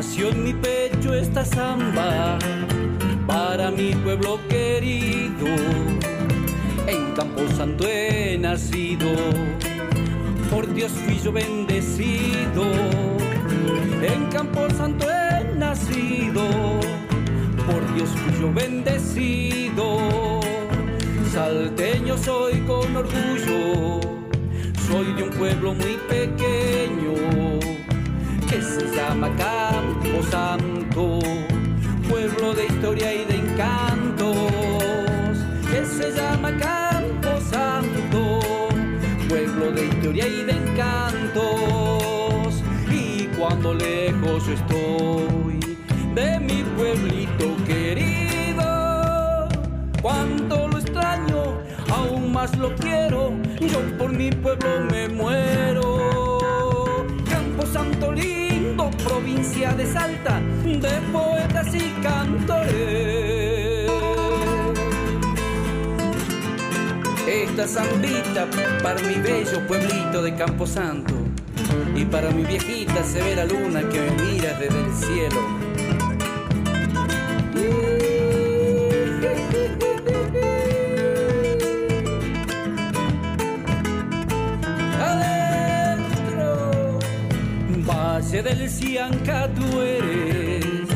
[0.00, 2.38] En mi pecho esta samba
[3.26, 5.46] para mi pueblo querido.
[6.86, 9.10] En Campo Santo he nacido,
[10.50, 12.64] por Dios fui yo bendecido.
[14.02, 16.48] En Campo Santo he nacido,
[17.66, 19.98] por Dios fui yo bendecido.
[21.30, 24.00] Salteño soy con orgullo,
[24.88, 27.50] soy de un pueblo muy pequeño
[28.50, 31.18] que se llama Campo Santo,
[32.08, 34.36] pueblo de historia y de encantos,
[35.70, 38.50] que se llama Campo Santo
[40.00, 41.44] historia y de encantos.
[42.90, 45.60] Y cuando lejos estoy
[46.14, 49.48] de mi pueblito querido,
[50.02, 51.58] cuánto lo extraño,
[51.90, 56.29] aún más lo quiero, yo por mi pueblo me muero.
[57.72, 63.90] Santo lindo, provincia de Salta, de poetas y cantores.
[67.28, 68.48] Esta zambita
[68.82, 71.14] para mi bello pueblito de Camposanto
[71.94, 75.69] y para mi viejita severa luna que me mira desde el cielo.
[88.42, 90.88] Del Cianca tú eres,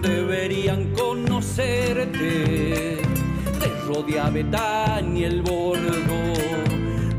[0.00, 2.98] deberían conocerte.
[3.84, 5.90] Rodia Betania el Bordo,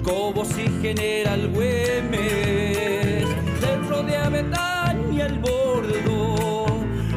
[0.01, 3.27] Cobos y General Güemes,
[3.61, 6.65] del Rodia Betania el Bordo,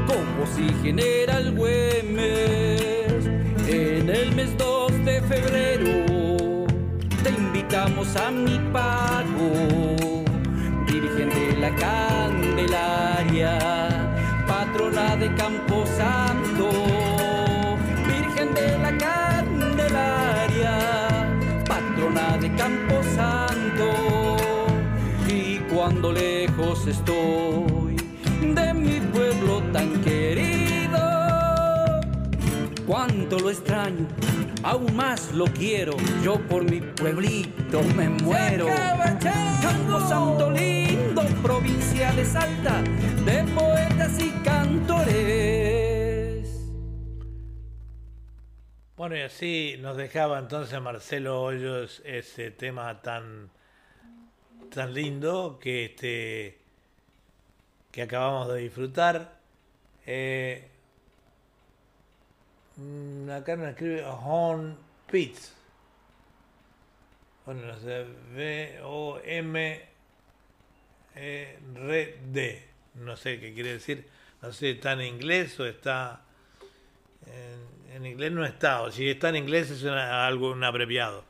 [0.07, 3.25] Cobos y General Güemes,
[3.69, 6.09] en el mes 2 de febrero
[7.23, 10.25] te invitamos a mi pago,
[10.87, 12.18] Virgen de la Candelaria,
[15.19, 16.71] de Camposanto,
[18.07, 20.79] Virgen de la Candelaria
[21.67, 24.37] patrona de Camposanto.
[25.29, 27.97] Y cuando lejos estoy
[28.55, 31.01] de mi pueblo tan querido,
[32.87, 34.07] cuánto lo extraño,
[34.69, 35.97] aún más lo quiero.
[36.23, 38.67] Yo por mi pueblito me muero.
[39.63, 42.83] Camposanto lindo, provincia de Salta,
[43.25, 45.49] de poetas y cantores.
[48.97, 53.51] Bueno, y así nos dejaba entonces Marcelo Hoyos ese tema tan,
[54.75, 56.59] tan lindo que, este,
[57.91, 59.39] que acabamos de disfrutar.
[60.05, 60.78] Eh,
[63.31, 64.77] acá nos escribe Horn
[65.11, 65.55] Pitts.
[67.47, 69.83] Bueno, no sé, V-O-M
[71.15, 71.59] e.
[72.95, 74.07] No sé qué quiere decir.
[74.43, 76.23] No sé, ¿está en inglés o está
[77.27, 81.25] en en inglés no está, o si está en inglés es algo un abreviado.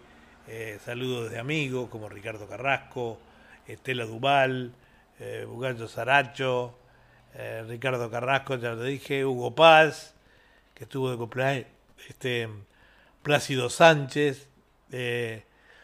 [0.48, 3.18] eh, saludos de amigos como Ricardo Carrasco,
[3.66, 4.72] Estela Duval,
[5.18, 6.78] eh, Bugallo Saracho,
[7.36, 10.14] eh, Ricardo Carrasco, ya lo dije, Hugo Paz,
[10.74, 11.66] que estuvo de cumpleaños,
[12.08, 12.48] este,
[13.22, 14.48] Plácido Sánchez,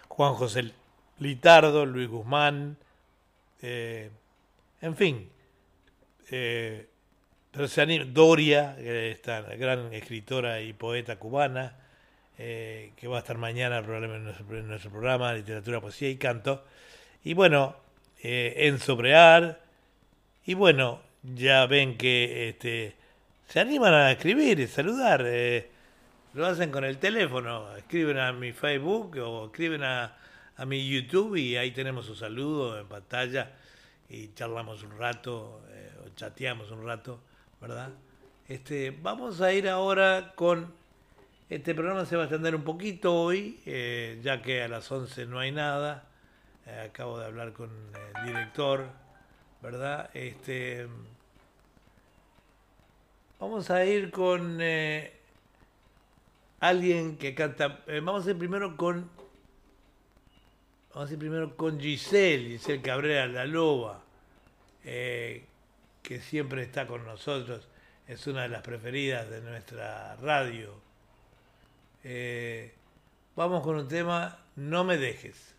[0.08, 0.72] Juan José
[1.18, 2.76] Litardo, Luis Guzmán,
[3.60, 5.28] en fin,
[6.30, 6.86] eh,
[7.68, 11.76] se anima, Doria, esta gran escritora y poeta cubana,
[12.38, 16.64] eh, que va a estar mañana probablemente en nuestro, programa, Literatura, Poesía y Canto.
[17.22, 17.76] Y bueno,
[18.22, 19.60] eh, Enzo Brear.
[20.44, 22.96] Y bueno, ya ven que este,
[23.48, 25.22] se animan a escribir y saludar.
[25.26, 25.70] Eh,
[26.34, 30.16] lo hacen con el teléfono, escriben a mi Facebook o escriben a,
[30.56, 33.50] a mi YouTube y ahí tenemos su saludo en pantalla
[34.08, 35.62] y charlamos un rato
[36.16, 37.20] chateamos un rato,
[37.60, 37.90] ¿verdad?
[38.48, 40.72] Este, vamos a ir ahora con...
[41.48, 45.26] Este programa se va a extender un poquito hoy, eh, ya que a las 11
[45.26, 46.04] no hay nada.
[46.66, 48.86] Eh, acabo de hablar con el director,
[49.60, 50.08] ¿verdad?
[50.14, 50.88] Este,
[53.42, 55.12] vamos a ir con eh,
[56.60, 57.80] alguien que canta.
[58.02, 59.10] vamos a ir primero con.
[60.94, 64.00] Vamos primero con Giselle, Giselle Cabrera, la loba
[64.82, 67.66] que siempre está con nosotros,
[68.06, 70.74] es una de las preferidas de nuestra radio.
[72.04, 72.74] Eh,
[73.34, 75.54] vamos con un tema, No me dejes.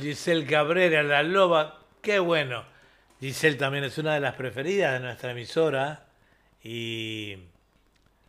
[0.00, 2.64] Giselle Cabrera, la loba, qué bueno.
[3.20, 6.06] Giselle también es una de las preferidas de nuestra emisora
[6.62, 7.36] y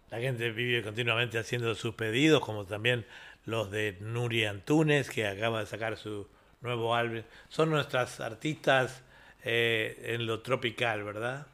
[0.09, 3.05] la gente vive continuamente haciendo sus pedidos, como también
[3.45, 6.27] los de Nuria Antunes, que acaba de sacar su
[6.61, 7.21] nuevo álbum.
[7.49, 9.01] Son nuestras artistas
[9.43, 11.47] eh, en lo tropical, ¿verdad?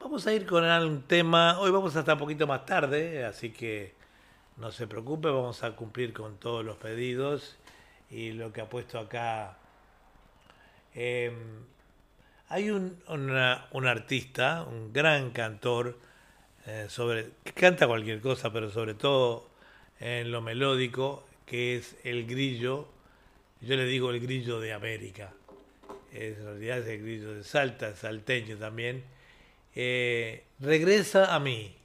[0.00, 3.94] Vamos a ir con un tema, hoy vamos hasta un poquito más tarde, así que
[4.56, 7.58] no se preocupe, vamos a cumplir con todos los pedidos
[8.10, 9.56] y lo que ha puesto acá.
[10.94, 11.64] Em,
[12.48, 15.98] hay un, un, artista, un gran cantor,
[16.66, 19.48] eh, sobre, que canta cualquier cosa, pero sobre todo
[20.00, 22.88] en lo melódico, que es el grillo.
[23.60, 25.32] Yo le digo el grillo de América.
[26.12, 29.04] en realidad es el grillo de Salta, salteño también.
[29.74, 31.79] Eh, regresa a mí.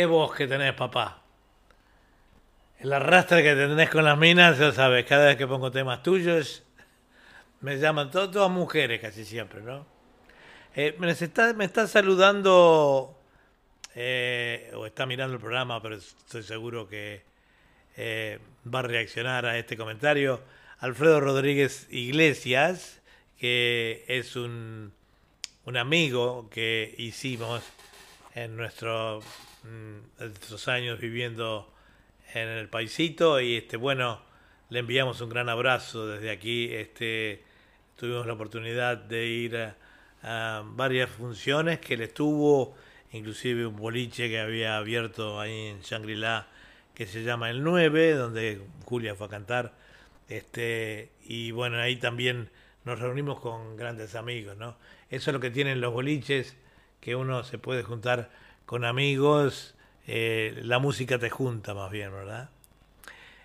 [0.00, 1.22] Qué voz que tenés, papá.
[2.78, 6.62] El arrastre que tenés con las minas, ya sabes, cada vez que pongo temas tuyos,
[7.60, 9.84] me llaman todas mujeres casi siempre, ¿no?
[10.74, 13.14] Eh, me, está, saludando,
[13.94, 17.22] eh, o está mirando el programa, pero estoy seguro que
[17.98, 18.38] eh,
[18.74, 20.40] va a reaccionar a este comentario.
[20.78, 23.02] Alfredo Rodríguez Iglesias,
[23.38, 24.94] que es un
[25.66, 27.62] amigo que hicimos
[28.34, 29.20] en nuestro,
[29.64, 31.72] mm, nuestros años viviendo
[32.34, 34.20] en el paisito y este bueno
[34.68, 37.42] le enviamos un gran abrazo desde aquí este
[37.96, 39.74] tuvimos la oportunidad de ir
[40.22, 42.76] a, varias funciones que él estuvo
[43.12, 46.46] inclusive un boliche que había abierto ahí en Shangri-La
[46.94, 49.74] que se llama el 9 donde Julia fue a cantar
[50.28, 52.50] este y bueno ahí también
[52.84, 54.76] nos reunimos con grandes amigos no
[55.10, 56.56] eso es lo que tienen los boliches
[57.00, 58.30] que uno se puede juntar
[58.70, 59.74] con amigos
[60.06, 62.50] eh, la música te junta más bien, ¿verdad?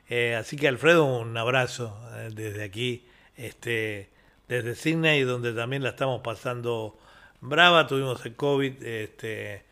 [0.08, 4.12] Eh, así que Alfredo, un abrazo eh, desde aquí, este,
[4.48, 6.96] desde Sydney, donde también la estamos pasando
[7.42, 9.64] brava, tuvimos el COVID, este,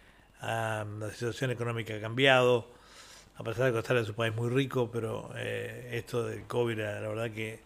[0.41, 2.71] la situación económica ha cambiado,
[3.35, 7.09] a pesar de que estar en su país muy rico, pero esto del COVID la
[7.09, 7.59] verdad que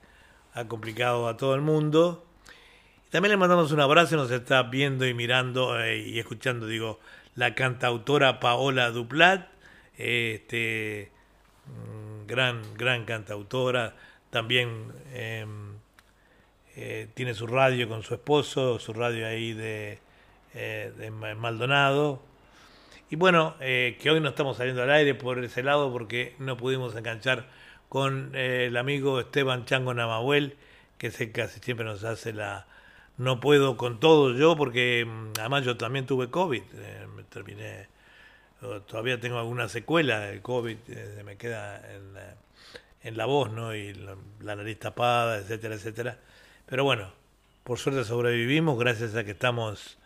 [0.56, 2.26] ha complicado a todo el mundo.
[3.12, 7.00] También le mandamos un abrazo, nos está viendo y mirando y escuchando, digo,
[7.38, 9.48] la cantautora Paola Duplat,
[9.98, 11.12] este,
[11.68, 13.96] mm, gran, gran cantautora,
[14.32, 15.76] también em,
[16.76, 20.00] eh, tiene su radio con su esposo, su radio ahí de,
[20.56, 22.22] eh, Maldonado.
[23.10, 26.58] Y bueno, eh, que hoy no estamos saliendo al aire por ese lado porque no
[26.58, 27.48] pudimos enganchar
[27.88, 30.58] con el amigo Esteban Chango Namahuel,
[30.98, 32.68] que sé casi siempre nos hace la,
[33.18, 37.88] no puedo con todo yo porque mm, además yo también tuve COVID, eh, me terminé,
[38.88, 41.84] todavía tengo alguna secuela del COVID, eh, me queda
[43.04, 43.76] en la, voz, ¿no?
[43.76, 46.18] Y la, nariz tapada, etcétera, etcétera.
[46.66, 47.12] Pero bueno,
[47.64, 49.98] por suerte sobrevivimos gracias a que estamos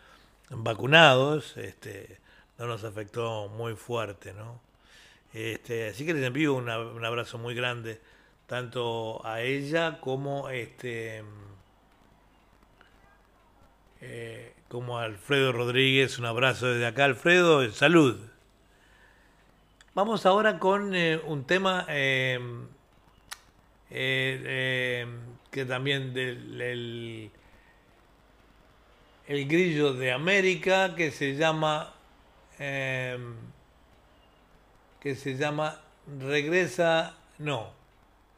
[0.50, 2.18] vacunados, este,
[2.58, 4.60] no nos afectó muy fuerte, ¿no?
[5.32, 8.00] Este, así que les envío un abrazo muy grande
[8.46, 11.24] tanto a ella como este
[14.02, 16.18] eh, como Alfredo Rodríguez.
[16.18, 17.70] Un abrazo desde acá, Alfredo.
[17.70, 18.18] Salud.
[19.94, 22.66] Vamos ahora con eh, un tema em,
[23.90, 25.06] eh,
[25.50, 27.30] que también del
[29.28, 31.94] el, grillo de América que se llama
[32.58, 33.36] em,
[35.00, 35.80] que se llama
[36.18, 37.72] Regresa, no,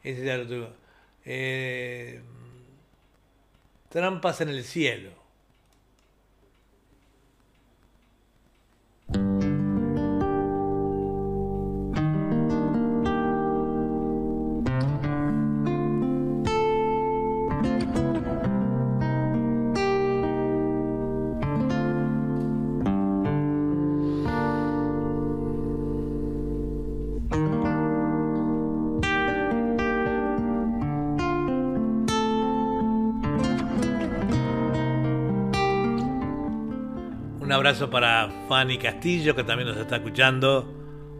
[0.03, 2.21] ese ya lo tuve.
[3.89, 5.24] Trampas en el cielo.
[37.65, 40.71] Abrazo para Fanny Castillo, que también nos está escuchando.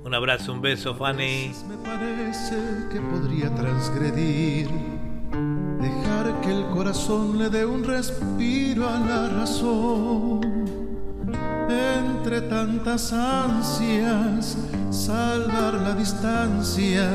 [0.03, 1.51] Un abrazo, un beso, Fanny.
[1.67, 2.55] Me parece
[2.91, 4.69] que podría transgredir,
[5.81, 10.41] dejar que el corazón le dé un respiro a la razón.
[11.67, 14.55] Entre tantas ansias,
[14.91, 17.09] salvar la distancia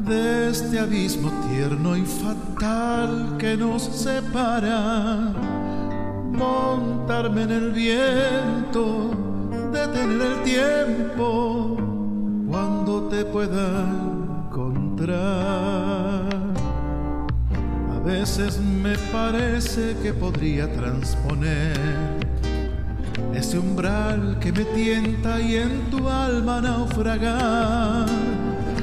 [0.00, 5.55] de este abismo tierno y fatal que nos separa
[6.36, 9.10] montarme en el viento,
[9.72, 11.76] detener el tiempo
[12.48, 13.84] cuando te pueda
[14.46, 15.16] encontrar.
[17.94, 21.76] A veces me parece que podría transponer
[23.34, 28.06] ese umbral que me tienta y en tu alma naufragar.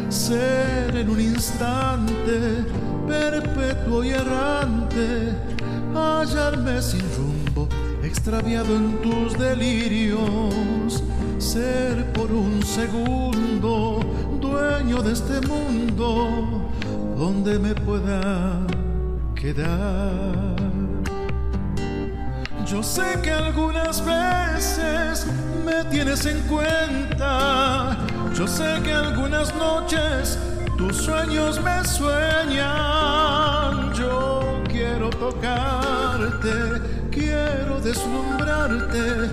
[0.10, 2.64] Ser en un instante
[3.08, 5.34] perpetuo y errante,
[5.96, 7.02] hallarme sin
[8.14, 11.04] extraviado en tus delirios,
[11.40, 14.02] ser por un segundo
[14.40, 16.70] dueño de este mundo
[17.18, 18.60] donde me pueda
[19.34, 20.56] quedar.
[22.68, 25.26] Yo sé que algunas veces
[25.66, 27.98] me tienes en cuenta,
[28.36, 30.38] yo sé que algunas noches
[30.78, 36.83] tus sueños me sueñan, yo quiero tocarte
[37.84, 39.30] deslumbrarte,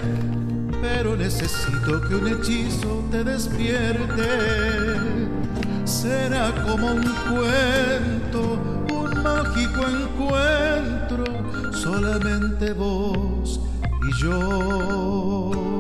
[0.83, 4.29] pero necesito que un hechizo te despierte.
[5.85, 8.59] Será como un cuento,
[8.93, 11.25] un mágico encuentro,
[11.73, 13.61] solamente vos
[14.09, 15.80] y yo.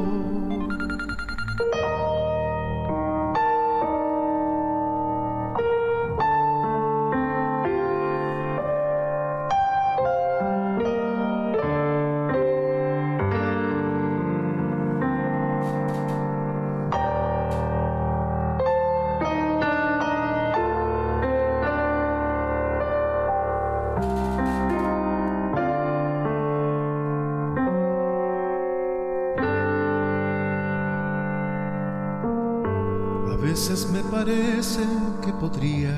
[35.41, 35.97] Podría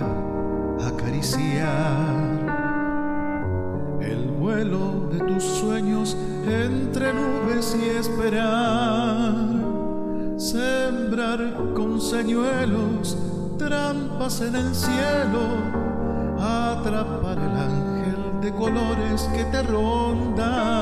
[0.86, 1.66] acariciar
[4.00, 9.34] el vuelo de tus sueños entre nubes y esperar,
[10.36, 11.40] sembrar
[11.74, 13.18] con señuelos
[13.58, 15.40] trampas en el cielo,
[16.38, 20.81] atrapar el ángel de colores que te ronda,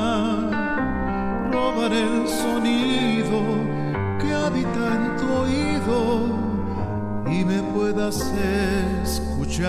[9.04, 9.68] escuchar.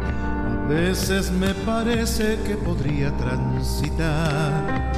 [0.00, 4.92] A veces me parece que podría transitar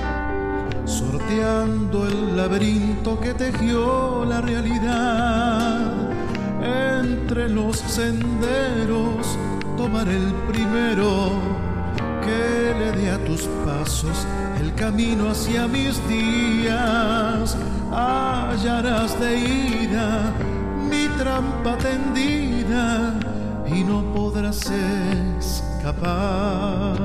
[0.86, 5.92] sorteando el laberinto que tejió la realidad.
[6.62, 9.38] Entre los senderos
[9.76, 11.30] tomar el primero
[12.24, 14.26] que le dé a tus pasos
[14.60, 17.56] el camino hacia mis días
[17.92, 20.32] hallarás de ida
[20.90, 23.14] mi trampa tendida
[23.66, 24.70] y no podrás
[25.38, 26.98] escapar.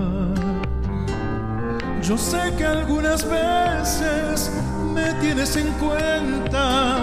[2.01, 4.51] Yo sé que algunas veces
[4.93, 6.99] me tienes en cuenta,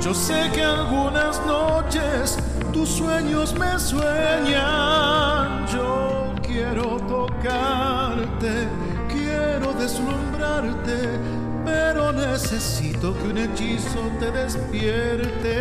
[0.00, 2.38] yo sé que algunas noches
[2.72, 8.68] tus sueños me sueñan, yo quiero tocarte,
[9.08, 11.41] quiero deslumbrarte
[11.72, 15.54] pero necesito que un hechizo te despierte.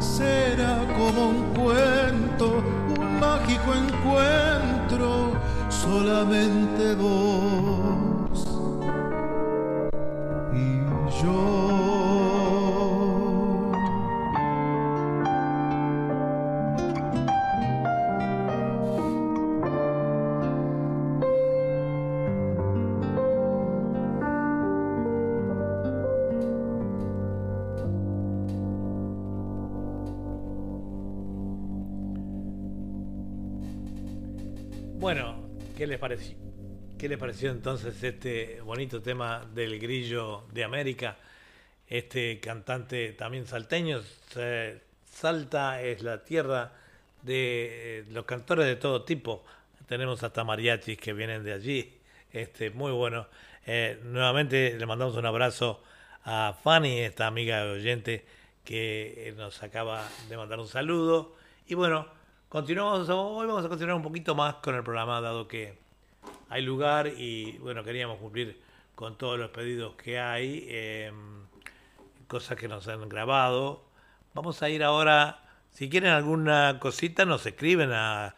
[0.00, 2.62] Será como un cuento,
[2.98, 5.32] un mágico encuentro,
[5.68, 8.46] solamente vos
[10.52, 11.53] y yo.
[35.84, 36.38] ¿Qué les pareció?
[36.98, 41.18] ¿Qué les pareció entonces este bonito tema del Grillo de América?
[41.86, 44.00] Este cantante también salteño,
[45.04, 46.72] Salta es la tierra
[47.20, 49.44] de eh, los cantores de todo tipo.
[49.86, 51.98] Tenemos hasta mariachis que vienen de allí.
[52.32, 53.26] Este, muy bueno.
[53.66, 55.82] Eh, nuevamente le mandamos un abrazo
[56.24, 58.24] a Fanny, esta amiga oyente
[58.64, 61.36] que nos acaba de mandar un saludo.
[61.66, 62.08] Y bueno,
[62.54, 65.74] Continuamos, hoy vamos a continuar un poquito más con el programa, dado que
[66.48, 68.60] hay lugar y bueno, queríamos cumplir
[68.94, 71.46] con todos los pedidos que hay, em,
[72.28, 73.82] cosas que nos han grabado.
[74.34, 75.42] Vamos a ir ahora,
[75.72, 78.36] si quieren alguna cosita, nos escriben a,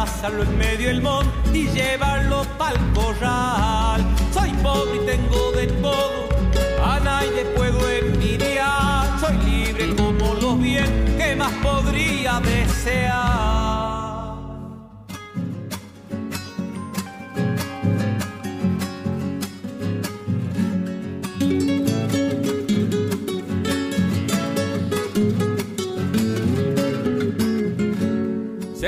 [0.00, 4.02] enlázalo en medio del monte y llevarlo pa'l corral.
[4.32, 6.28] Soy pobre y tengo de todo,
[6.82, 9.20] a nadie puedo envidiar.
[9.20, 13.60] Soy libre como los bien, ¿qué más podría desear?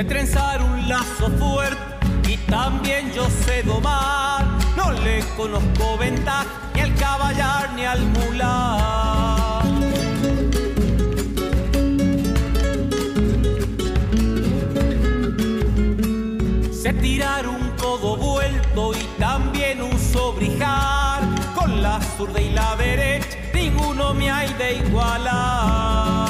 [0.08, 0.51] Trenzar
[0.88, 1.80] lazo fuerte
[2.28, 4.44] y también yo sé domar.
[4.76, 9.62] No le conozco ventaja ni al caballar ni al mular.
[16.72, 21.22] Sé tirar un codo vuelto y también un sobrijar.
[21.54, 26.21] Con la zurda y la derecha ninguno me hay de igualar.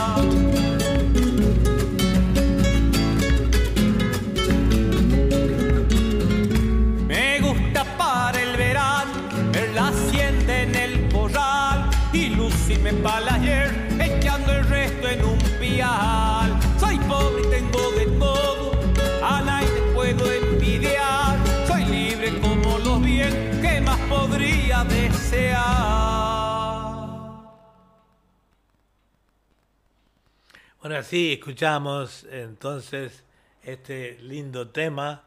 [30.82, 33.22] Bueno, así escuchamos entonces
[33.62, 35.22] este lindo tema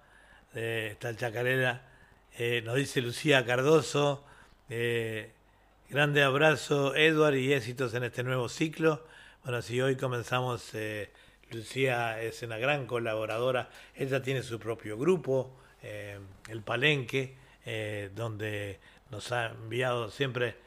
[0.54, 1.82] de esta chacarera.
[2.38, 4.26] Eh, nos dice Lucía Cardoso,
[4.70, 5.32] eh,
[5.90, 9.08] grande abrazo Edward y éxitos en este nuevo ciclo.
[9.46, 11.10] Bueno, si hoy comenzamos, eh,
[11.52, 16.20] Lucía es una gran colaboradora, ella tiene su propio grupo, eh,
[16.50, 17.38] El Palenque,
[18.14, 20.58] donde nos ha enviado siempre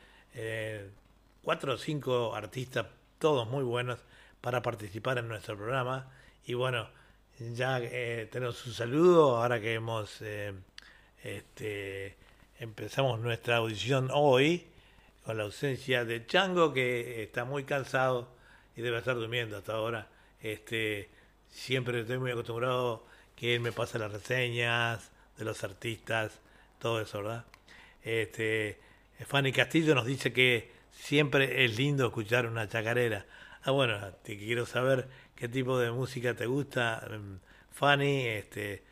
[1.43, 2.87] cuatro o cinco artistas,
[3.19, 3.99] todos muy buenos,
[4.41, 6.11] para participar en nuestro programa.
[6.47, 6.89] Y bueno,
[7.39, 10.53] ya eh, tenemos un saludo, ahora que hemos eh,
[11.23, 12.17] este,
[12.59, 14.67] empezamos nuestra audición hoy,
[15.25, 18.29] con la ausencia de Chango, que está muy cansado
[18.77, 20.09] y debe estar durmiendo hasta ahora.
[20.41, 21.11] Este,
[21.51, 23.05] siempre estoy muy acostumbrado
[23.37, 26.41] que él me pasa las reseñas de los artistas,
[26.79, 27.45] todo eso, ¿verdad?
[28.03, 28.79] Este,
[29.27, 33.27] Fanny Castillo nos dice que siempre es lindo escuchar una chacarera.
[33.69, 37.39] Ah, bueno, te quiero saber qué tipo de música te gusta, em,
[37.71, 38.27] Fanny.
[38.27, 38.83] Este,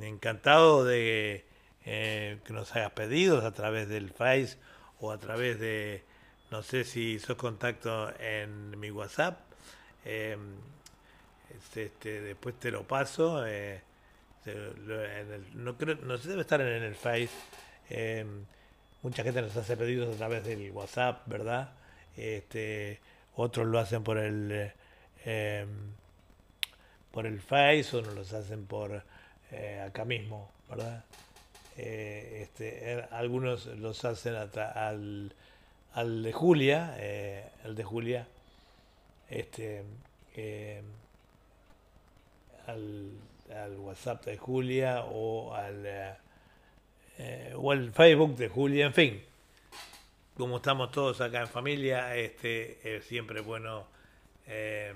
[0.00, 1.44] encantado de
[1.84, 4.56] eh, que nos hagas pedidos a través del Face
[5.00, 6.04] o a través de,
[6.52, 9.40] no sé si sos contacto en mi WhatsApp.
[10.04, 10.36] Eh,
[11.74, 13.44] este, después te lo paso.
[13.48, 13.82] eh,
[15.54, 17.30] no, creo, no sé, debe estar en el Face.
[17.88, 18.24] Eh,
[19.02, 21.72] mucha gente nos hace pedidos a través del WhatsApp, ¿verdad?
[22.16, 23.00] Este,
[23.36, 24.72] otros lo hacen por el eh,
[25.24, 25.68] em,
[27.10, 29.02] por el Face, otros los hacen por
[29.50, 31.04] eh, acá mismo, ¿verdad?
[31.76, 35.34] Eh, este, eh, algunos los hacen al,
[35.94, 38.26] al de Julia, eh, el de Julia,
[39.28, 39.82] este,
[40.36, 40.82] eh,
[42.66, 43.10] al,
[43.54, 46.14] al WhatsApp de Julia o al, eh,
[47.18, 49.22] eh, o al Facebook de Julia, en fin.
[50.40, 53.86] Como estamos todos acá en familia, este es siempre bueno.
[54.46, 54.94] eh,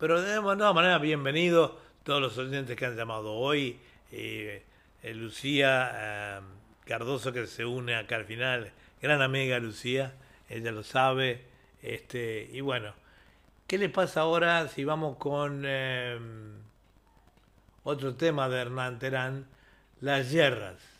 [0.00, 3.78] pero de todas maneras, bienvenidos todos los oyentes que han llamado hoy.
[4.10, 4.64] eh,
[5.04, 6.42] eh, Lucía
[6.84, 10.16] Cardoso que se une acá al final, gran amiga Lucía,
[10.48, 11.44] ella lo sabe.
[11.80, 12.94] Este, y bueno,
[13.68, 15.64] ¿qué le pasa ahora si vamos con
[17.84, 19.46] otro tema de Hernán Terán,
[20.00, 20.98] las guerras?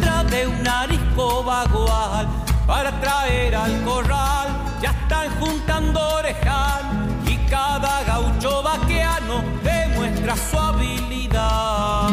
[0.00, 2.28] Tras de un arisco vagual
[2.66, 4.46] para traer al corral.
[4.80, 6.82] Ya están juntando orejal
[7.26, 12.10] y cada gaucho vaqueano demuestra su habilidad.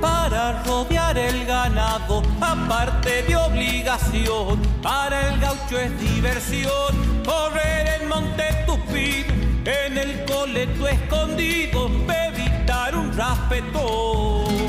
[0.00, 8.44] Para rodear el ganado, aparte de obligación, para el gaucho es diversión, correr en monte
[8.66, 9.21] tupido,
[9.64, 14.61] en el coleto escondido, evitar un raspetón.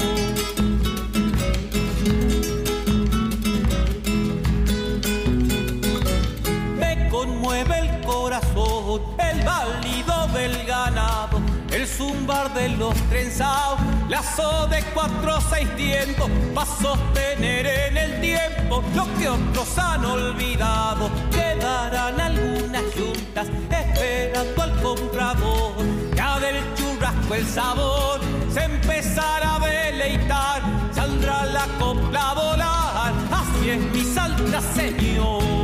[12.12, 19.30] Hablar de los trenzados, lazo de cuatro seiscientos, para sostener en el tiempo lo que
[19.30, 21.10] otros han olvidado.
[21.32, 25.74] Quedarán algunas juntas esperando al comprador,
[26.16, 28.20] ya del churrasco el sabor
[28.52, 30.62] se empezará a deleitar,
[30.94, 35.63] saldrá la copla a volar, así es mi salta señor.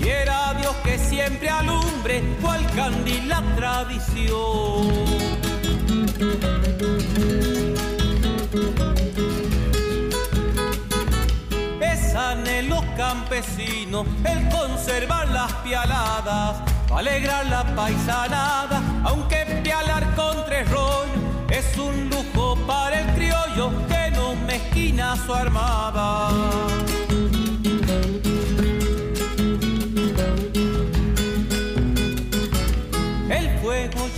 [0.00, 5.34] Quiera Dios que siempre alumbre cual candil la tradición.
[12.16, 16.62] Anhelo campesino el conservar las pialadas,
[16.94, 21.14] alegrar la paisanada, aunque pialar con tres rollos
[21.50, 26.30] es un lujo para el criollo que no mezquina su armada.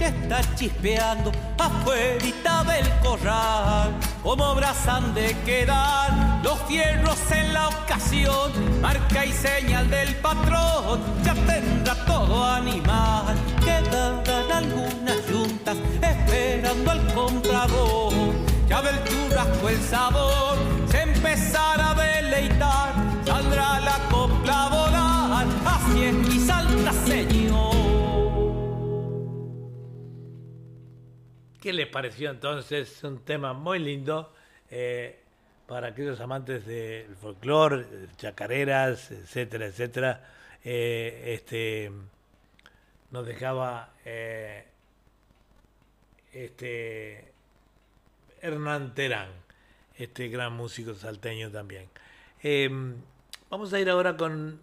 [0.07, 3.95] Está chispeando afuera del corral.
[4.23, 11.35] Como brazan de quedar los fierros en la ocasión, marca y señal del patrón, ya
[11.35, 13.35] tendrá todo animal.
[13.65, 18.13] Quedarán algunas juntas esperando al comprador.
[18.69, 20.57] Ya del churrasco el sabor
[20.91, 22.95] se empezará a deleitar,
[23.25, 23.99] saldrá la
[31.67, 33.03] ¿Qué les pareció entonces?
[33.03, 34.33] Un tema muy lindo
[34.71, 35.19] eh,
[35.67, 37.85] para aquellos amantes del folclore,
[38.19, 40.25] chacareras, etcétera, etcétera.
[40.63, 41.91] Eh, este,
[43.11, 44.65] nos dejaba eh,
[46.33, 47.33] este
[48.41, 49.31] Hernán Terán,
[49.97, 51.89] este gran músico salteño también.
[53.51, 54.61] vamos a ir ahora con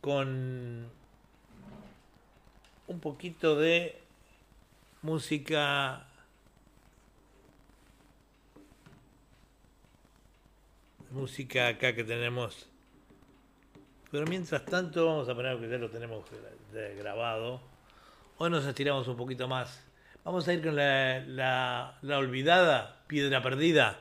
[0.00, 0.90] con
[2.88, 3.97] un poquito de
[5.02, 6.06] música.
[11.10, 12.68] Música acá que tenemos.
[14.10, 16.24] Pero mientras tanto vamos a poner que ya lo tenemos
[16.98, 17.60] grabado.
[18.38, 19.82] Hoy nos estiramos un poquito más.
[20.24, 21.20] Vamos a ir con la,
[22.02, 24.00] la, olvidada piedra perdida.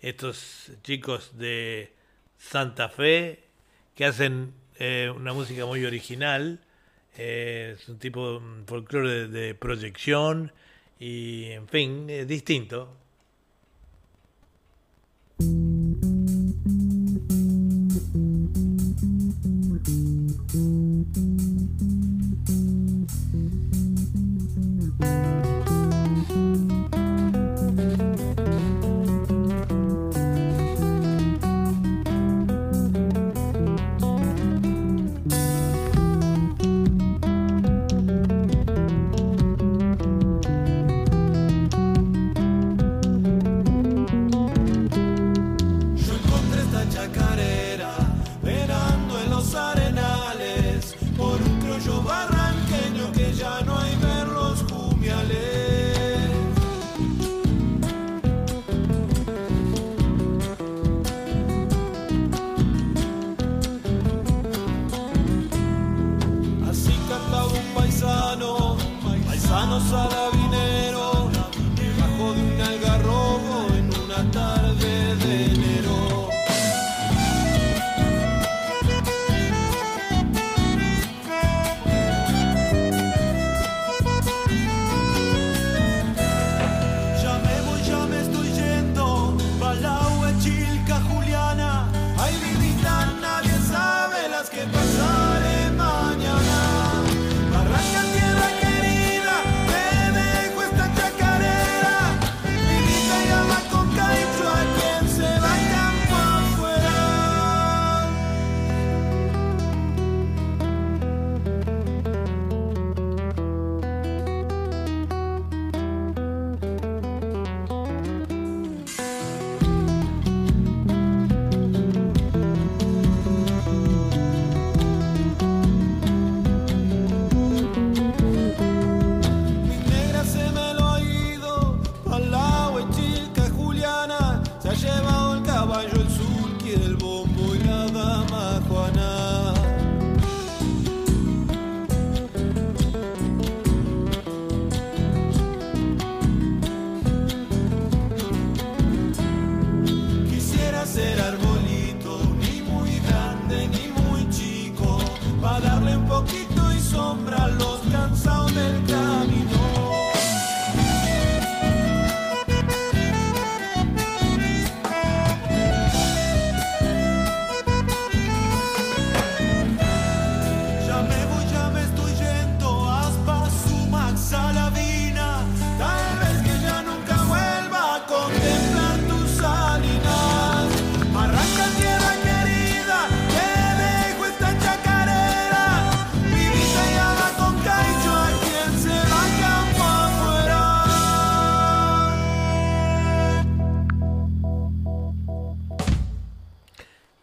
[0.00, 1.92] Estos chicos de
[2.38, 3.44] Santa Fe
[3.94, 6.60] que hacen eh, una música muy original
[7.20, 10.52] es un tipo de folclore de, proyección
[10.98, 12.96] y, en fin, es distinto.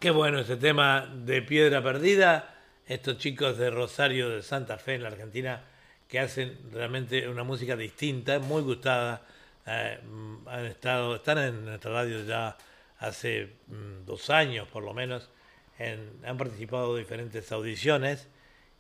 [0.08, 2.56] Qué bueno ese tema de Piedra Perdida.
[2.88, 5.62] Estos chicos de Rosario de Santa Fe en la Argentina
[6.08, 9.22] que hacen realmente una música distinta, muy gustada.
[9.66, 10.00] Eh,
[10.46, 12.56] han estado, están en nuestra radio ya
[13.00, 15.30] hace mm, dos años por lo menos.
[15.78, 18.30] en- han participado en diferentes audiciones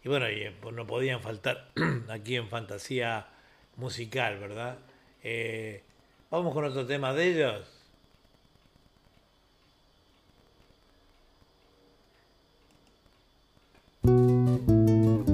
[0.05, 1.71] y bueno, y, eh, pues no podían faltar
[2.07, 3.27] aquí en Fantasía
[3.75, 4.77] Musical, ¿verdad?
[5.23, 5.83] Eh,
[6.31, 7.76] vamos con otro tema de ellos.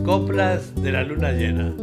[0.05, 1.73] Coplas de la luna llena.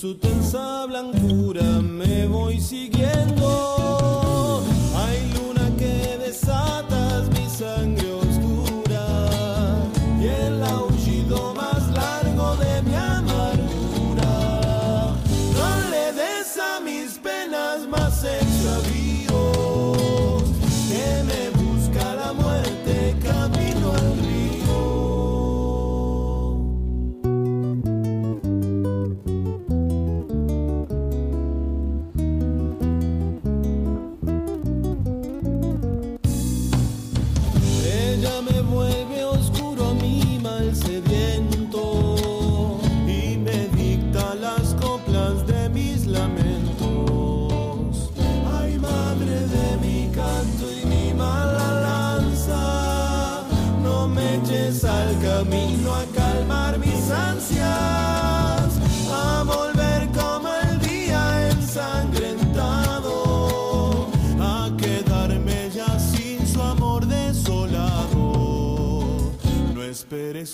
[0.00, 3.59] Su tensa blancura me voy siguiendo.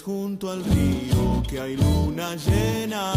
[0.06, 3.12] Junto al río que hay luna llena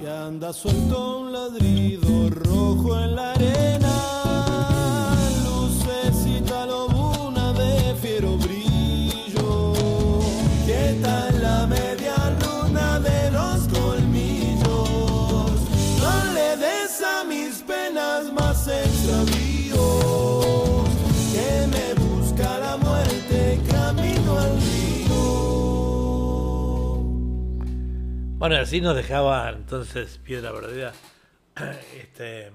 [0.00, 3.79] y anda suelto un ladrido rojo en la arena.
[28.40, 30.94] Bueno, así nos dejaba entonces Piedra Perdida,
[32.00, 32.50] este,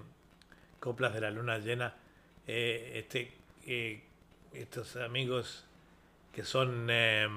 [0.79, 1.93] Coplas de la Luna Llena,
[2.47, 3.31] eh, este,
[3.67, 4.03] eh,
[4.51, 5.63] estos amigos
[6.33, 7.35] que son em,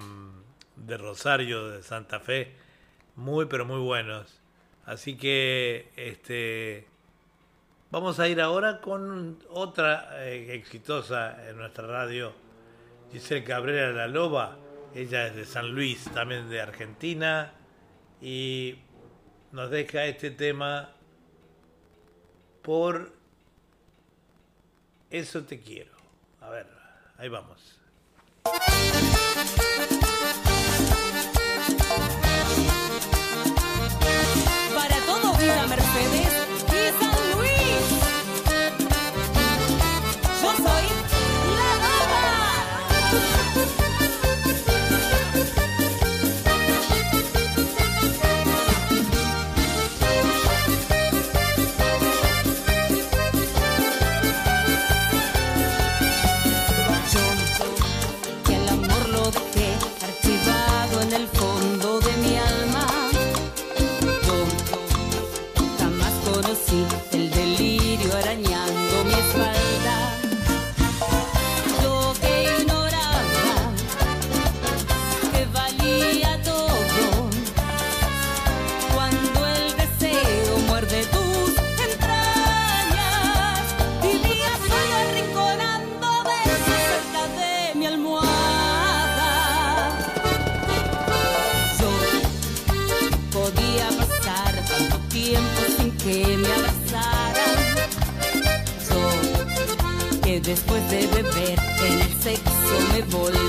[0.77, 2.55] de Rosario, de Santa Fe,
[3.17, 4.41] muy pero muy buenos.
[4.87, 6.87] Así que este,
[7.91, 12.33] vamos a ir ahora con otra eh, exitosa en nuestra radio,
[13.13, 14.57] Giselle Cabrera La Loba.
[14.95, 17.53] Ella es de San Luis, también de Argentina,
[18.21, 18.79] y
[19.53, 20.93] nos deja este tema
[22.63, 23.13] por
[25.11, 25.93] eso te quiero.
[26.41, 26.67] A ver,
[27.17, 27.81] ahí vamos.
[101.81, 102.51] En el sexo
[102.93, 103.48] me volví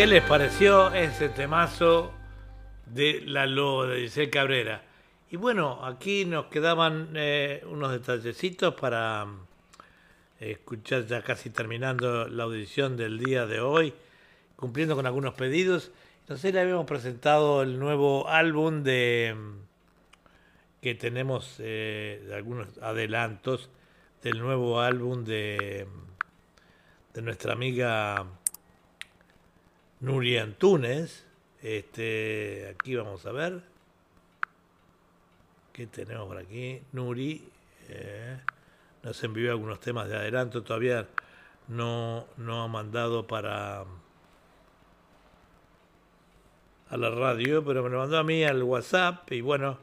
[0.00, 2.10] ¿qué les pareció ese temazo
[2.86, 4.82] de La Loba de Giselle Cabrera?
[5.30, 9.46] Y bueno, aquí nos quedaban eh, unos detallecitos para mm,
[10.40, 13.92] escuchar ya casi terminando la audición del día de hoy,
[14.56, 15.90] cumpliendo con algunos pedidos.
[16.20, 23.68] Entonces le habíamos presentado el nuevo álbum de mm, que tenemos eh, algunos adelantos
[24.22, 28.24] del nuevo álbum de, mm, de nuestra amiga
[30.00, 31.26] Nuri Antunes.
[31.62, 33.62] Este, aquí vamos a ver.
[35.72, 36.82] ¿Qué tenemos por aquí?
[36.92, 37.48] Nuri
[37.88, 38.38] eh,
[39.02, 40.62] nos envió algunos temas de adelanto.
[40.62, 41.06] Todavía
[41.68, 43.84] no, no ha mandado para
[46.90, 49.78] a la radio, pero me lo mandó a mí al WhatsApp y bueno,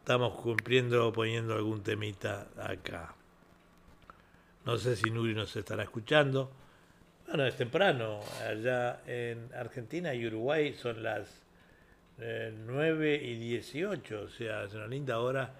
[0.00, 3.14] estamos cumpliendo poniendo algún temita acá.
[4.64, 6.50] No sé si Nuri nos estará escuchando.
[7.28, 8.20] Bueno, es temprano.
[8.42, 11.28] Allá en Argentina y Uruguay son las
[12.18, 14.22] eh, 9 y 18.
[14.22, 15.52] O sea, es una linda hora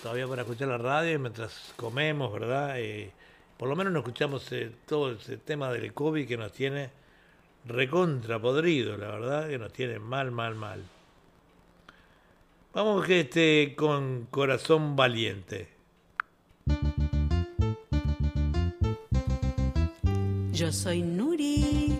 [0.00, 2.78] todavía para escuchar la radio mientras comemos, ¿verdad?
[2.78, 3.10] Eh,
[3.56, 6.90] por lo menos no escuchamos eh, todo ese tema del COVID que nos tiene
[7.64, 10.84] recontra podrido, la verdad, que nos tiene mal, mal, mal.
[12.72, 15.66] Vamos que este con corazón valiente.
[20.58, 21.97] Yo soy Nuri.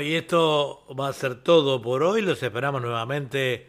[0.00, 2.20] Y esto va a ser todo por hoy.
[2.22, 3.66] Los esperamos nuevamente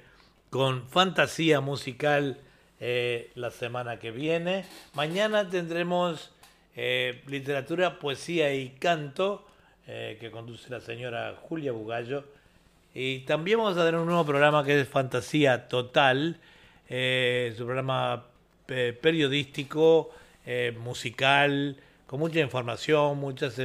[0.49, 2.37] con fantasía musical
[2.79, 4.65] eh, la semana que viene.
[4.93, 6.31] Mañana tendremos
[6.75, 9.45] eh, literatura, poesía y canto
[9.87, 12.25] eh, que conduce la señora Julia Bugallo.
[12.93, 16.37] Y también vamos a tener un nuevo programa que es Fantasía Total.
[16.89, 18.25] Un programa
[18.67, 20.09] periodístico,
[20.79, 21.77] musical,
[22.07, 23.55] con mucha información, muchas,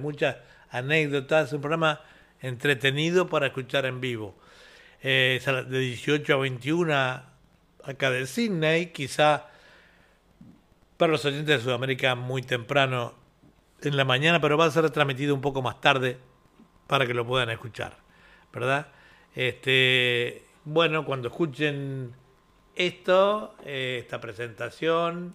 [0.00, 0.36] muchas
[0.72, 1.52] anécdotas.
[1.52, 2.00] Un programa
[2.40, 4.34] entretenido para escuchar en vivo.
[5.02, 6.92] Eh, de 18 a 21
[7.84, 9.48] acá de Sydney, quizá
[10.96, 13.14] para los oyentes de Sudamérica muy temprano
[13.82, 16.18] en la mañana, pero va a ser transmitido un poco más tarde
[16.86, 17.96] para que lo puedan escuchar,
[18.52, 18.86] ¿verdad?
[19.34, 22.14] Este, bueno, cuando escuchen
[22.76, 25.34] esto, eh, esta presentación,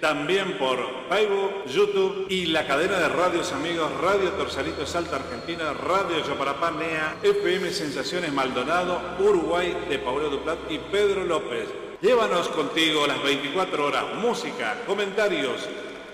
[0.00, 6.24] también por Facebook, YouTube y la cadena de radios amigos Radio Torsalito Salta Argentina, Radio
[6.26, 11.68] Yoparapá Nea, FM Sensaciones Maldonado, Uruguay de Paulo Duplat y Pedro López.
[12.00, 15.68] Llévanos contigo las 24 horas, música, comentarios,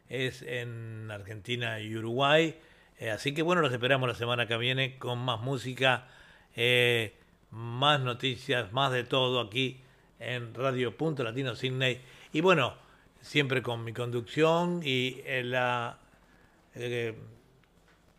[0.09, 2.57] es en Argentina y Uruguay.
[3.13, 6.07] así que bueno, los esperamos la semana que viene con más música,
[7.51, 9.81] más noticias, más de todo aquí
[10.23, 12.01] en Radio Punto Latino Sydney.
[12.33, 12.75] Y bueno,
[13.21, 15.99] siempre con mi conducción y la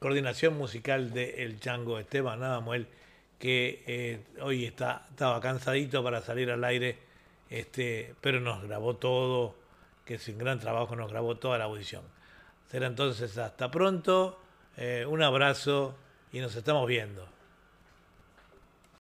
[0.03, 2.87] coordinación musical de El Chango Esteban Nadamuel,
[3.39, 6.97] que eh, hoy está, estaba cansadito para salir al aire,
[7.49, 9.55] este, pero nos grabó todo,
[10.03, 12.03] que sin gran trabajo nos grabó toda la audición.
[12.69, 14.41] Será entonces hasta pronto,
[14.75, 15.95] eh, un abrazo
[16.33, 17.32] y nos estamos viendo.